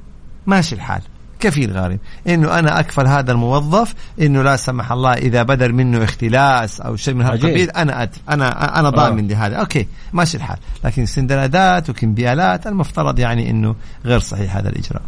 ماشي 0.47 0.75
الحال. 0.75 1.01
كفيل 1.39 1.71
غارم 1.71 1.99
إنه 2.27 2.59
أنا 2.59 2.79
أكفل 2.79 3.07
هذا 3.07 3.31
الموظف 3.31 3.93
إنه 4.21 4.41
لا 4.41 4.55
سمح 4.55 4.91
الله 4.91 5.13
إذا 5.13 5.43
بدر 5.43 5.71
منه 5.71 6.03
اختلاس 6.03 6.81
أو 6.81 6.95
شيء 6.95 7.13
من 7.13 7.25
هذا 7.25 7.33
القبيل 7.33 7.69
أنا 7.69 8.03
أت 8.03 8.15
أنا 8.29 8.79
أنا 8.79 8.89
ضامن 8.89 9.31
آه. 9.31 9.35
لهذا. 9.35 9.55
أوكي 9.55 9.87
ماشي 10.13 10.37
الحال. 10.37 10.57
لكن 10.83 11.05
سندنادات 11.05 11.89
وكمبيالات 11.89 12.67
المفترض 12.67 13.19
يعني 13.19 13.49
إنه 13.49 13.75
غير 14.05 14.19
صحيح 14.19 14.57
هذا 14.57 14.69
الإجراء. 14.69 15.01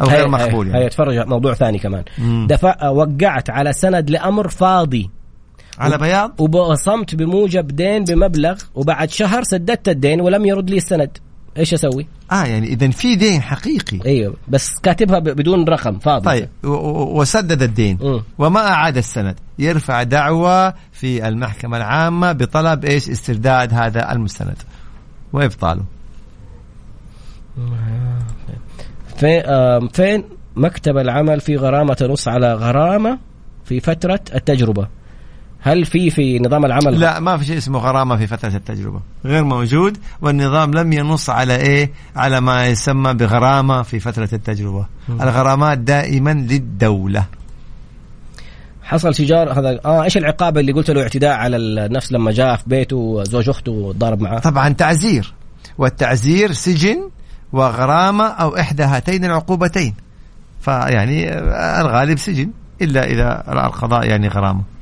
أو 0.00 0.06
غير 0.06 0.28
مقبول 0.28 0.68
يعني. 0.68 0.84
هي 0.84 0.88
تفرج 0.88 1.26
موضوع 1.26 1.54
ثاني 1.54 1.78
كمان. 1.78 2.04
دفع 2.46 2.88
وقعت 2.88 3.50
على 3.50 3.72
سند 3.72 4.10
لأمر 4.10 4.48
فاضي. 4.48 5.10
على 5.78 5.98
بياض؟ 5.98 6.40
وبصمت 6.40 7.14
بموجب 7.14 7.66
دين 7.66 8.04
بمبلغ 8.04 8.58
وبعد 8.74 9.10
شهر 9.10 9.42
سددت 9.42 9.88
الدين 9.88 10.20
ولم 10.20 10.46
يرد 10.46 10.70
لي 10.70 10.76
السند. 10.76 11.18
إيش 11.58 11.74
أسوي؟ 11.74 12.06
آه 12.32 12.44
يعني 12.44 12.66
اذا 12.66 12.90
في 12.90 13.16
دين 13.16 13.42
حقيقي. 13.42 14.00
أيوه 14.06 14.34
بس 14.48 14.70
كاتبها 14.82 15.18
بدون 15.18 15.64
رقم 15.64 15.98
فاضي. 15.98 16.24
طيب 16.24 16.48
وسدد 16.64 17.62
الدين. 17.62 17.98
م. 18.00 18.20
وما 18.38 18.60
أعاد 18.60 18.96
السند. 18.96 19.36
يرفع 19.58 20.02
دعوى 20.02 20.72
في 20.92 21.28
المحكمة 21.28 21.76
العامة 21.76 22.32
بطلب 22.32 22.84
إيش؟ 22.84 23.08
استرداد 23.08 23.74
هذا 23.74 24.12
المستند. 24.12 24.56
وابطاله 25.32 25.84
فين 29.92 30.24
مكتب 30.56 30.96
العمل 30.96 31.40
في 31.40 31.56
غرامة 31.56 31.94
تنص 31.94 32.28
على 32.28 32.54
غرامة 32.54 33.18
في 33.64 33.80
فترة 33.80 34.20
التجربة؟ 34.34 34.88
هل 35.60 35.84
في 35.84 36.10
في 36.10 36.38
نظام 36.38 36.64
العمل؟ 36.64 37.00
لا 37.00 37.20
ما 37.20 37.36
في 37.36 37.44
شيء 37.44 37.58
اسمه 37.58 37.78
غرامة 37.78 38.16
في 38.16 38.26
فترة 38.26 38.56
التجربة. 38.56 39.00
غير 39.24 39.44
موجود 39.44 39.98
والنظام 40.20 40.70
لم 40.74 40.92
ينص 40.92 41.30
على 41.30 41.56
إيه؟ 41.56 41.90
على 42.16 42.40
ما 42.40 42.66
يسمى 42.66 43.14
بغرامة 43.14 43.82
في 43.82 44.00
فترة 44.00 44.28
التجربة. 44.32 44.86
م. 45.08 45.22
الغرامات 45.22 45.78
دائما 45.78 46.30
للدولة. 46.30 47.24
حصل 48.82 49.14
شجار 49.14 49.52
هذا 49.52 49.80
آه 49.84 50.04
إيش 50.04 50.16
العقاب 50.16 50.58
اللي 50.58 50.72
قلت 50.72 50.90
له 50.90 51.02
اعتداء 51.02 51.30
على 51.36 51.56
النفس 51.56 52.12
لما 52.12 52.32
جاء 52.32 52.56
في 52.56 52.64
بيته 52.66 53.24
زوج 53.24 53.48
أخته 53.48 53.94
ضارب 53.98 54.20
معاه؟ 54.20 54.38
طبعا 54.38 54.68
تعزير. 54.68 55.34
والتعزير 55.78 56.52
سجن 56.52 57.10
وغرامة 57.52 58.24
أو 58.24 58.56
إحدى 58.56 58.82
هاتين 58.82 59.24
العقوبتين. 59.24 59.94
فيعني 60.60 61.38
الغالب 61.80 62.18
سجن 62.18 62.50
إلا 62.82 63.04
إذا 63.04 63.44
القضاء 63.48 64.06
يعني 64.08 64.28
غرامة. 64.28 64.77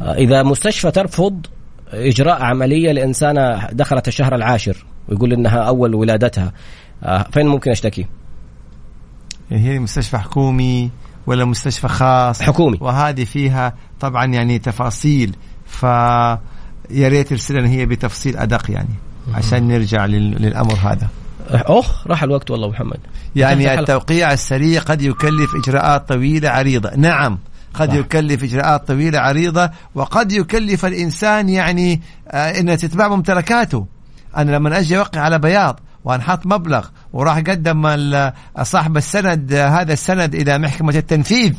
إذا 0.00 0.42
مستشفى 0.42 0.90
ترفض 0.90 1.46
إجراء 1.92 2.42
عملية 2.42 2.92
لإنسانة 2.92 3.66
دخلت 3.72 4.08
الشهر 4.08 4.34
العاشر 4.34 4.84
ويقول 5.08 5.32
إنها 5.32 5.58
أول 5.58 5.94
ولادتها 5.94 6.52
آه، 7.02 7.26
فين 7.32 7.46
ممكن 7.46 7.70
أشتكي؟ 7.70 8.06
هي 9.50 9.78
مستشفى 9.78 10.18
حكومي 10.18 10.90
ولا 11.26 11.44
مستشفى 11.44 11.88
خاص؟ 11.88 12.42
حكومي. 12.42 12.78
وهذه 12.80 13.24
فيها 13.24 13.74
طبعا 14.00 14.24
يعني 14.26 14.58
تفاصيل 14.58 15.36
ف 15.66 15.82
يا 16.90 17.08
ريت 17.08 17.28
ترسلنا 17.28 17.68
هي 17.68 17.86
بتفصيل 17.86 18.36
أدق 18.36 18.70
يعني 18.70 18.94
عشان 19.34 19.68
نرجع 19.68 20.06
للأمر 20.06 20.74
هذا. 20.74 21.08
أخ 21.50 22.06
راح 22.06 22.22
الوقت 22.22 22.50
والله 22.50 22.68
محمد. 22.68 22.98
يعني 23.36 23.80
التوقيع 23.80 24.32
السريع 24.32 24.82
قد 24.82 25.02
يكلف 25.02 25.50
إجراءات 25.64 26.08
طويلة 26.08 26.48
عريضة. 26.48 26.90
نعم. 26.96 27.38
قد 27.76 27.88
صح. 27.88 27.94
يكلف 27.94 28.42
إجراءات 28.44 28.88
طويلة 28.88 29.18
عريضة 29.18 29.70
وقد 29.94 30.32
يكلف 30.32 30.84
الإنسان 30.86 31.48
يعني 31.48 32.02
آه 32.28 32.60
انه 32.60 32.74
تتباع 32.74 33.08
ممتلكاته. 33.08 33.86
أنا 34.36 34.50
لما 34.50 34.78
أجي 34.78 34.98
أوقع 34.98 35.20
على 35.20 35.38
بياض 35.38 35.80
وأنحط 36.04 36.46
مبلغ 36.46 36.86
وراح 37.12 37.38
قدم 37.38 37.98
صاحب 38.62 38.96
السند 38.96 39.52
هذا 39.52 39.92
السند 39.92 40.34
إلى 40.34 40.58
محكمة 40.58 40.94
التنفيذ. 40.96 41.52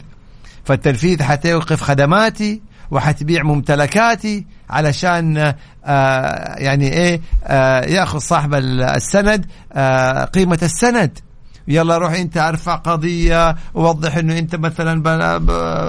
فالتنفيذ 0.65 1.23
حتوقف 1.23 1.81
خدماتي 1.81 2.61
وحتبيع 2.91 3.43
ممتلكاتي 3.43 4.45
علشان 4.69 5.53
آه 5.85 6.55
يعني 6.57 6.93
إيه 6.93 7.21
آه 7.43 7.81
يأخذ 7.81 8.17
صاحب 8.17 8.53
السند 8.53 9.45
آه 9.73 10.23
قيمة 10.25 10.59
السند. 10.63 11.19
يلا 11.67 11.97
روح 11.97 12.11
انت 12.11 12.37
ارفع 12.37 12.75
قضية 12.75 13.55
ووضح 13.73 14.17
انه 14.17 14.37
انت 14.37 14.55
مثلا 14.55 15.03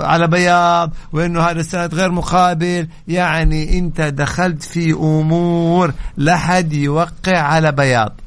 على 0.07 0.27
بياض 0.27 0.93
وانه 1.13 1.41
هذا 1.41 1.61
السند 1.61 1.95
غير 1.95 2.11
مقابل. 2.11 2.89
يعني 3.09 3.79
انت 3.79 4.01
دخلت 4.01 4.63
في 4.63 4.93
أمور 4.93 5.93
لا 6.17 6.37
حد 6.37 6.73
يوقع 6.73 7.39
على 7.39 7.73
بياض 7.73 8.21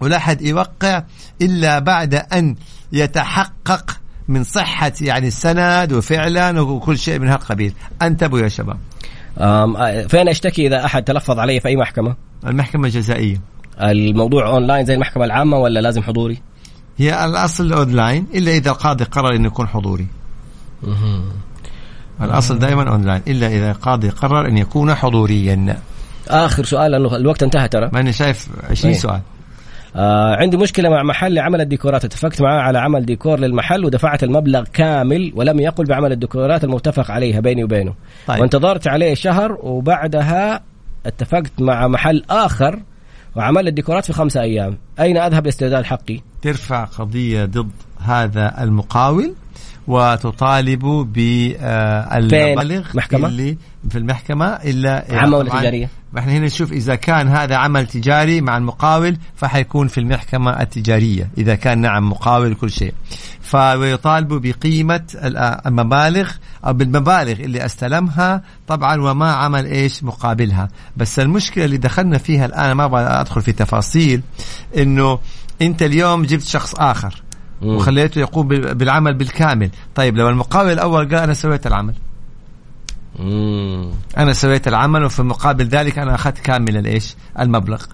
ولا 0.00 0.18
حد 0.18 0.42
يوقع 0.42 1.02
إلا 1.42 1.78
بعد 1.78 2.14
أن 2.14 2.56
يتحقق 2.92 4.00
من 4.28 4.44
صحة 4.44 4.92
يعني 5.00 5.28
السند 5.28 5.92
وفعلا 5.92 6.60
وكل 6.60 6.98
شيء 6.98 7.18
من 7.18 7.28
هالقبيل. 7.28 7.72
انتبهوا 8.02 8.42
يا 8.42 8.48
شباب. 8.48 8.78
فين 10.08 10.28
أشتكي 10.28 10.66
إذا 10.66 10.84
أحد 10.84 11.02
تلفظ 11.02 11.38
علي 11.38 11.60
في 11.60 11.68
أي 11.68 11.76
محكمة؟ 11.76 12.16
المحكمة 12.46 12.86
الجزائية. 12.86 13.40
الموضوع 13.80 14.46
اونلاين 14.46 14.84
زي 14.84 14.94
المحكمة 14.94 15.24
العامة 15.24 15.58
ولا 15.58 15.80
لازم 15.80 16.02
حضوري؟ 16.02 16.38
هي 16.98 17.24
الأصل 17.24 17.72
اونلاين 17.72 18.26
إلا 18.34 18.50
إذا 18.50 18.70
القاضي 18.70 19.04
قرر 19.04 19.34
إنه 19.36 19.46
يكون 19.46 19.68
حضوري. 19.68 20.06
الأصل 22.22 22.58
دائما 22.58 22.90
اونلاين 22.90 23.22
إلا 23.28 23.46
إذا 23.46 23.70
القاضي 23.70 24.08
قرر 24.08 24.48
أن 24.48 24.58
يكون 24.58 24.94
حضوريا. 24.94 25.78
آخر 26.28 26.64
سؤال 26.64 26.90
لأنه 26.90 27.16
الوقت 27.16 27.42
انتهى 27.42 27.68
ترى. 27.68 27.90
ماني 27.92 28.12
شايف 28.12 28.48
20 28.70 28.92
أيه. 28.92 29.00
سؤال. 29.00 29.20
آه 29.96 30.36
عندي 30.36 30.56
مشكلة 30.56 30.88
مع 30.88 31.02
محل 31.02 31.34
لعمل 31.34 31.60
الديكورات. 31.60 32.04
اتفقت 32.04 32.42
معاه 32.42 32.60
على 32.60 32.78
عمل 32.78 33.06
ديكور 33.06 33.40
للمحل 33.40 33.84
ودفعت 33.84 34.24
المبلغ 34.24 34.64
كامل 34.72 35.32
ولم 35.34 35.60
يقم 35.60 35.84
بعمل 35.84 36.12
الديكورات 36.12 36.64
المتفق 36.64 37.10
عليها 37.10 37.40
بيني 37.40 37.64
وبينه. 37.64 37.94
طيب. 38.26 38.40
وانتظرت 38.40 38.88
عليه 38.88 39.14
شهر 39.14 39.58
وبعدها 39.62 40.62
اتفقت 41.06 41.52
مع 41.58 41.88
محل 41.88 42.22
آخر 42.30 42.80
وعمل 43.38 43.68
الديكورات 43.68 44.04
في 44.04 44.12
خمسة 44.12 44.40
أيام 44.40 44.78
أين 45.00 45.16
أذهب 45.16 45.44
لاسترداد 45.44 45.84
حقي 45.84 46.20
ترفع 46.42 46.84
قضية 46.84 47.44
ضد 47.44 47.70
هذا 48.00 48.62
المقاول 48.62 49.34
وتطالب 49.86 50.84
بالمبالغ 51.12 52.88
محكمة؟ 52.94 53.28
اللي 53.28 53.56
في 53.90 53.98
المحكمة 53.98 54.46
إلا 54.46 55.04
عامة 55.10 55.36
ولا 55.36 55.50
تجارية؟ 55.50 55.88
إحنا 56.18 56.32
هنا 56.32 56.46
نشوف 56.46 56.72
إذا 56.72 56.94
كان 56.94 57.28
هذا 57.28 57.56
عمل 57.56 57.86
تجاري 57.86 58.40
مع 58.40 58.56
المقاول 58.56 59.16
فحيكون 59.36 59.88
في 59.88 59.98
المحكمة 59.98 60.60
التجارية 60.60 61.30
إذا 61.38 61.54
كان 61.54 61.78
نعم 61.78 62.10
مقاول 62.10 62.54
كل 62.54 62.70
شيء. 62.70 62.94
فيطالبوا 63.40 64.38
بقيمة 64.38 65.04
المبالغ 65.66 66.30
أو 66.66 66.72
بالمبالغ 66.72 67.32
اللي 67.32 67.64
استلمها 67.64 68.42
طبعا 68.68 69.00
وما 69.00 69.32
عمل 69.32 69.66
إيش؟ 69.66 70.04
مقابلها. 70.04 70.68
بس 70.96 71.18
المشكلة 71.18 71.64
اللي 71.64 71.76
دخلنا 71.76 72.18
فيها 72.18 72.46
الآن 72.46 72.72
ما 72.72 72.84
أبغى 72.84 73.00
أدخل 73.02 73.42
في 73.42 73.52
تفاصيل 73.52 74.22
إنه 74.76 75.18
أنت 75.62 75.82
اليوم 75.82 76.24
جبت 76.24 76.42
شخص 76.42 76.74
آخر 76.74 77.22
وخليته 77.62 78.18
يقوم 78.18 78.48
بالعمل 78.48 79.14
بالكامل. 79.14 79.70
طيب 79.94 80.16
لو 80.16 80.28
المقاول 80.28 80.72
الأول 80.72 81.08
قال 81.08 81.22
أنا 81.22 81.34
سويت 81.34 81.66
العمل 81.66 81.94
مم. 83.18 83.90
أنا 84.16 84.32
سويت 84.32 84.68
العمل 84.68 85.04
وفي 85.04 85.22
مقابل 85.22 85.64
ذلك 85.64 85.98
أنا 85.98 86.14
أخذت 86.14 86.38
كامل 86.38 86.76
الإيش؟ 86.76 87.16
المبلغ. 87.38 87.84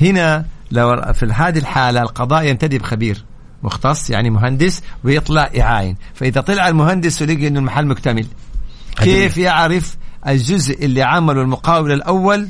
هنا 0.00 0.46
لو 0.70 1.12
في 1.12 1.26
هذه 1.26 1.58
الحالة 1.58 2.02
القضاء 2.02 2.44
ينتدب 2.44 2.82
خبير 2.82 3.24
مختص 3.62 4.10
يعني 4.10 4.30
مهندس 4.30 4.82
ويطلع 5.04 5.50
يعاين. 5.54 5.96
فإذا 6.14 6.40
طلع 6.40 6.68
المهندس 6.68 7.22
ولقي 7.22 7.48
إنه 7.48 7.58
المحل 7.58 7.86
مكتمل. 7.86 8.26
كيف 8.96 9.38
يعرف 9.38 9.96
الجزء 10.26 10.84
اللي 10.84 11.02
عمله 11.02 11.42
المقاول 11.42 11.92
الأول 11.92 12.48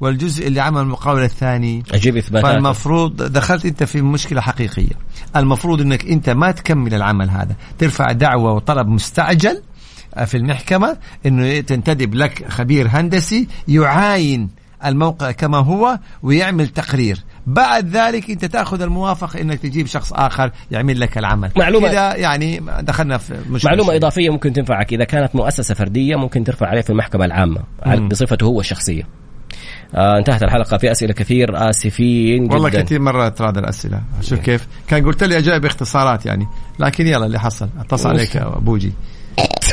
والجزء 0.00 0.46
اللي 0.46 0.60
عمل 0.60 0.80
المقاول 0.80 1.22
الثاني؟ 1.22 1.82
أجيب 1.92 2.16
إثباتات. 2.16 2.50
فالمفروض 2.50 3.22
دخلت 3.22 3.66
أنت 3.66 3.84
في 3.84 4.02
مشكلة 4.02 4.40
حقيقية. 4.40 4.92
المفروض 5.36 5.80
إنك 5.80 6.06
أنت 6.06 6.30
ما 6.30 6.50
تكمل 6.50 6.94
العمل 6.94 7.30
هذا. 7.30 7.56
ترفع 7.78 8.12
دعوة 8.12 8.52
وطلب 8.52 8.88
مستعجل 8.88 9.62
في 10.26 10.36
المحكمة 10.36 10.96
إنه 11.26 11.60
تنتدب 11.60 12.14
لك 12.14 12.48
خبير 12.48 12.88
هندسي 12.90 13.48
يعاين 13.68 14.48
الموقع 14.86 15.30
كما 15.30 15.58
هو 15.58 15.98
ويعمل 16.22 16.68
تقرير. 16.68 17.18
بعد 17.46 17.96
ذلك 17.96 18.30
أنت 18.30 18.44
تأخذ 18.44 18.82
الموافقة 18.82 19.40
إنك 19.40 19.58
تجيب 19.58 19.86
شخص 19.86 20.12
آخر 20.12 20.50
يعمل 20.70 21.00
لك 21.00 21.18
العمل. 21.18 21.50
معلومه 21.56 21.88
كذا 21.88 22.16
يعني 22.16 22.62
دخلنا 22.80 23.18
في 23.18 23.34
مشكلة 23.50 23.70
معلومة 23.70 23.90
شيء. 23.90 23.98
إضافية 23.98 24.30
ممكن 24.30 24.52
تنفعك. 24.52 24.92
إذا 24.92 25.04
كانت 25.04 25.36
مؤسسة 25.36 25.74
فردية 25.74 26.16
ممكن 26.16 26.44
ترفع 26.44 26.66
عليه 26.66 26.80
في 26.80 26.90
المحكمة 26.90 27.24
العامة. 27.24 27.60
بصفته 28.10 28.44
هو 28.44 28.60
الشخصية. 28.60 29.02
آه 29.94 30.18
انتهت 30.18 30.42
الحلقة. 30.42 30.78
في 30.78 30.92
أسئلة 30.92 31.12
كثير 31.12 31.70
آسفين 31.70 32.44
جدا. 32.44 32.54
والله 32.54 32.68
كثير 32.68 33.00
مره 33.00 33.28
تراد 33.28 33.58
الأسئلة. 33.58 34.02
شوف. 34.20 34.38
كيف؟ 34.38 34.66
كان 34.88 35.04
قلت 35.04 35.24
لي 35.24 35.38
اجاي 35.38 35.60
باختصارات 35.60 36.26
يعني 36.26 36.46
لكن 36.78 37.06
يلا 37.06 37.26
اللي 37.26 37.40
حصل. 37.40 37.68
أتصل 37.80 38.08
عليك 38.08 38.34
يا 38.34 38.44
بوجي 38.44 38.92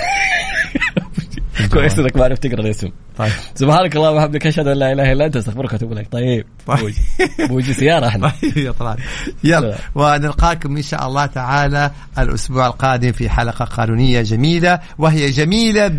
كويس 1.74 2.00
إنك 2.00 2.18
ما 2.18 2.24
عرفت 2.24 2.48
تقرأ 2.48 2.62
الاسم. 2.62 2.90
طيب. 3.18 3.32
سبحانك 3.56 3.96
اللهم 3.96 4.16
وبحمدك 4.16 4.48
أشهد 4.48 4.68
أن 4.68 4.78
لا 4.78 4.92
إله 4.92 5.12
إلا 5.12 5.26
أنت 5.26 5.36
أستغفرك 5.36 5.72
وأتوب 5.74 5.92
إليك. 5.92 6.08
طيب 6.12 6.46
طيب. 6.68 6.96
بوجي. 7.40 7.74
سيارة 7.74 8.08
إحنا. 8.08 8.32
طيب 8.42 8.58
يا 8.58 8.72
طلال. 8.72 8.98
يلا 9.44 9.76
ونلقاكم 9.96 10.78
إن 10.78 10.82
شاء 10.82 11.08
الله 11.08 11.26
تعالى 11.26 11.92
الأسبوع 12.20 12.68
القادم 12.68 13.12
في 13.12 13.30
حلقة 13.30 13.66
قانونية 13.66 14.22
جميلة 14.22 14.80
وهي 14.98 15.30
جميلة 15.30 15.92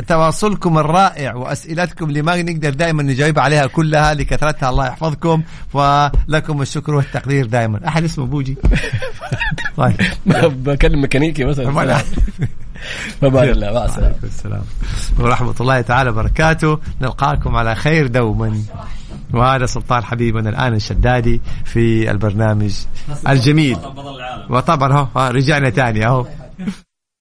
بتواصلكم 0.00 0.78
الرائع 0.78 1.34
وأسئلتكم 1.34 2.08
اللي 2.08 2.22
ما 2.22 2.42
نقدر 2.42 2.70
دائما 2.70 3.02
نجاوب 3.02 3.38
عليها 3.38 3.66
كلها 3.66 4.14
لكثرتها. 4.14 4.70
الله 4.70 4.86
يحفظكم 4.86 5.42
ولكم 5.72 6.62
الشكر 6.62 6.94
والتقدير 6.94 7.46
دائما 7.46 7.88
أحد 7.88 8.04
اسمه 8.04 8.26
بوجي؟ 8.26 8.56
طيب. 9.76 9.94
بكلم 10.64 11.00
ميكانيكي 11.00 11.44
مثلا. 11.44 12.02
فمان 13.20 13.48
الله 13.48 13.72
مع 13.72 13.84
السلامة. 13.84 14.14
السلام. 14.22 14.62
ورحمة 15.18 15.54
الله 15.60 15.80
تعالى 15.80 16.10
وبركاته. 16.10 16.78
نلقاكم 17.00 17.56
على 17.56 17.74
خير 17.74 18.06
دوما. 18.06 18.62
وهذا 19.32 19.66
سلطان 19.66 20.04
حبيبنا 20.04 20.50
الآن 20.50 20.74
الشدادي 20.74 21.40
في 21.64 22.10
البرنامج 22.10 22.72
الجميل. 23.28 23.78
وطبعا 24.50 25.08
رجعنا 25.16 25.70
تاني 25.70 26.06
أهو. 26.06 26.26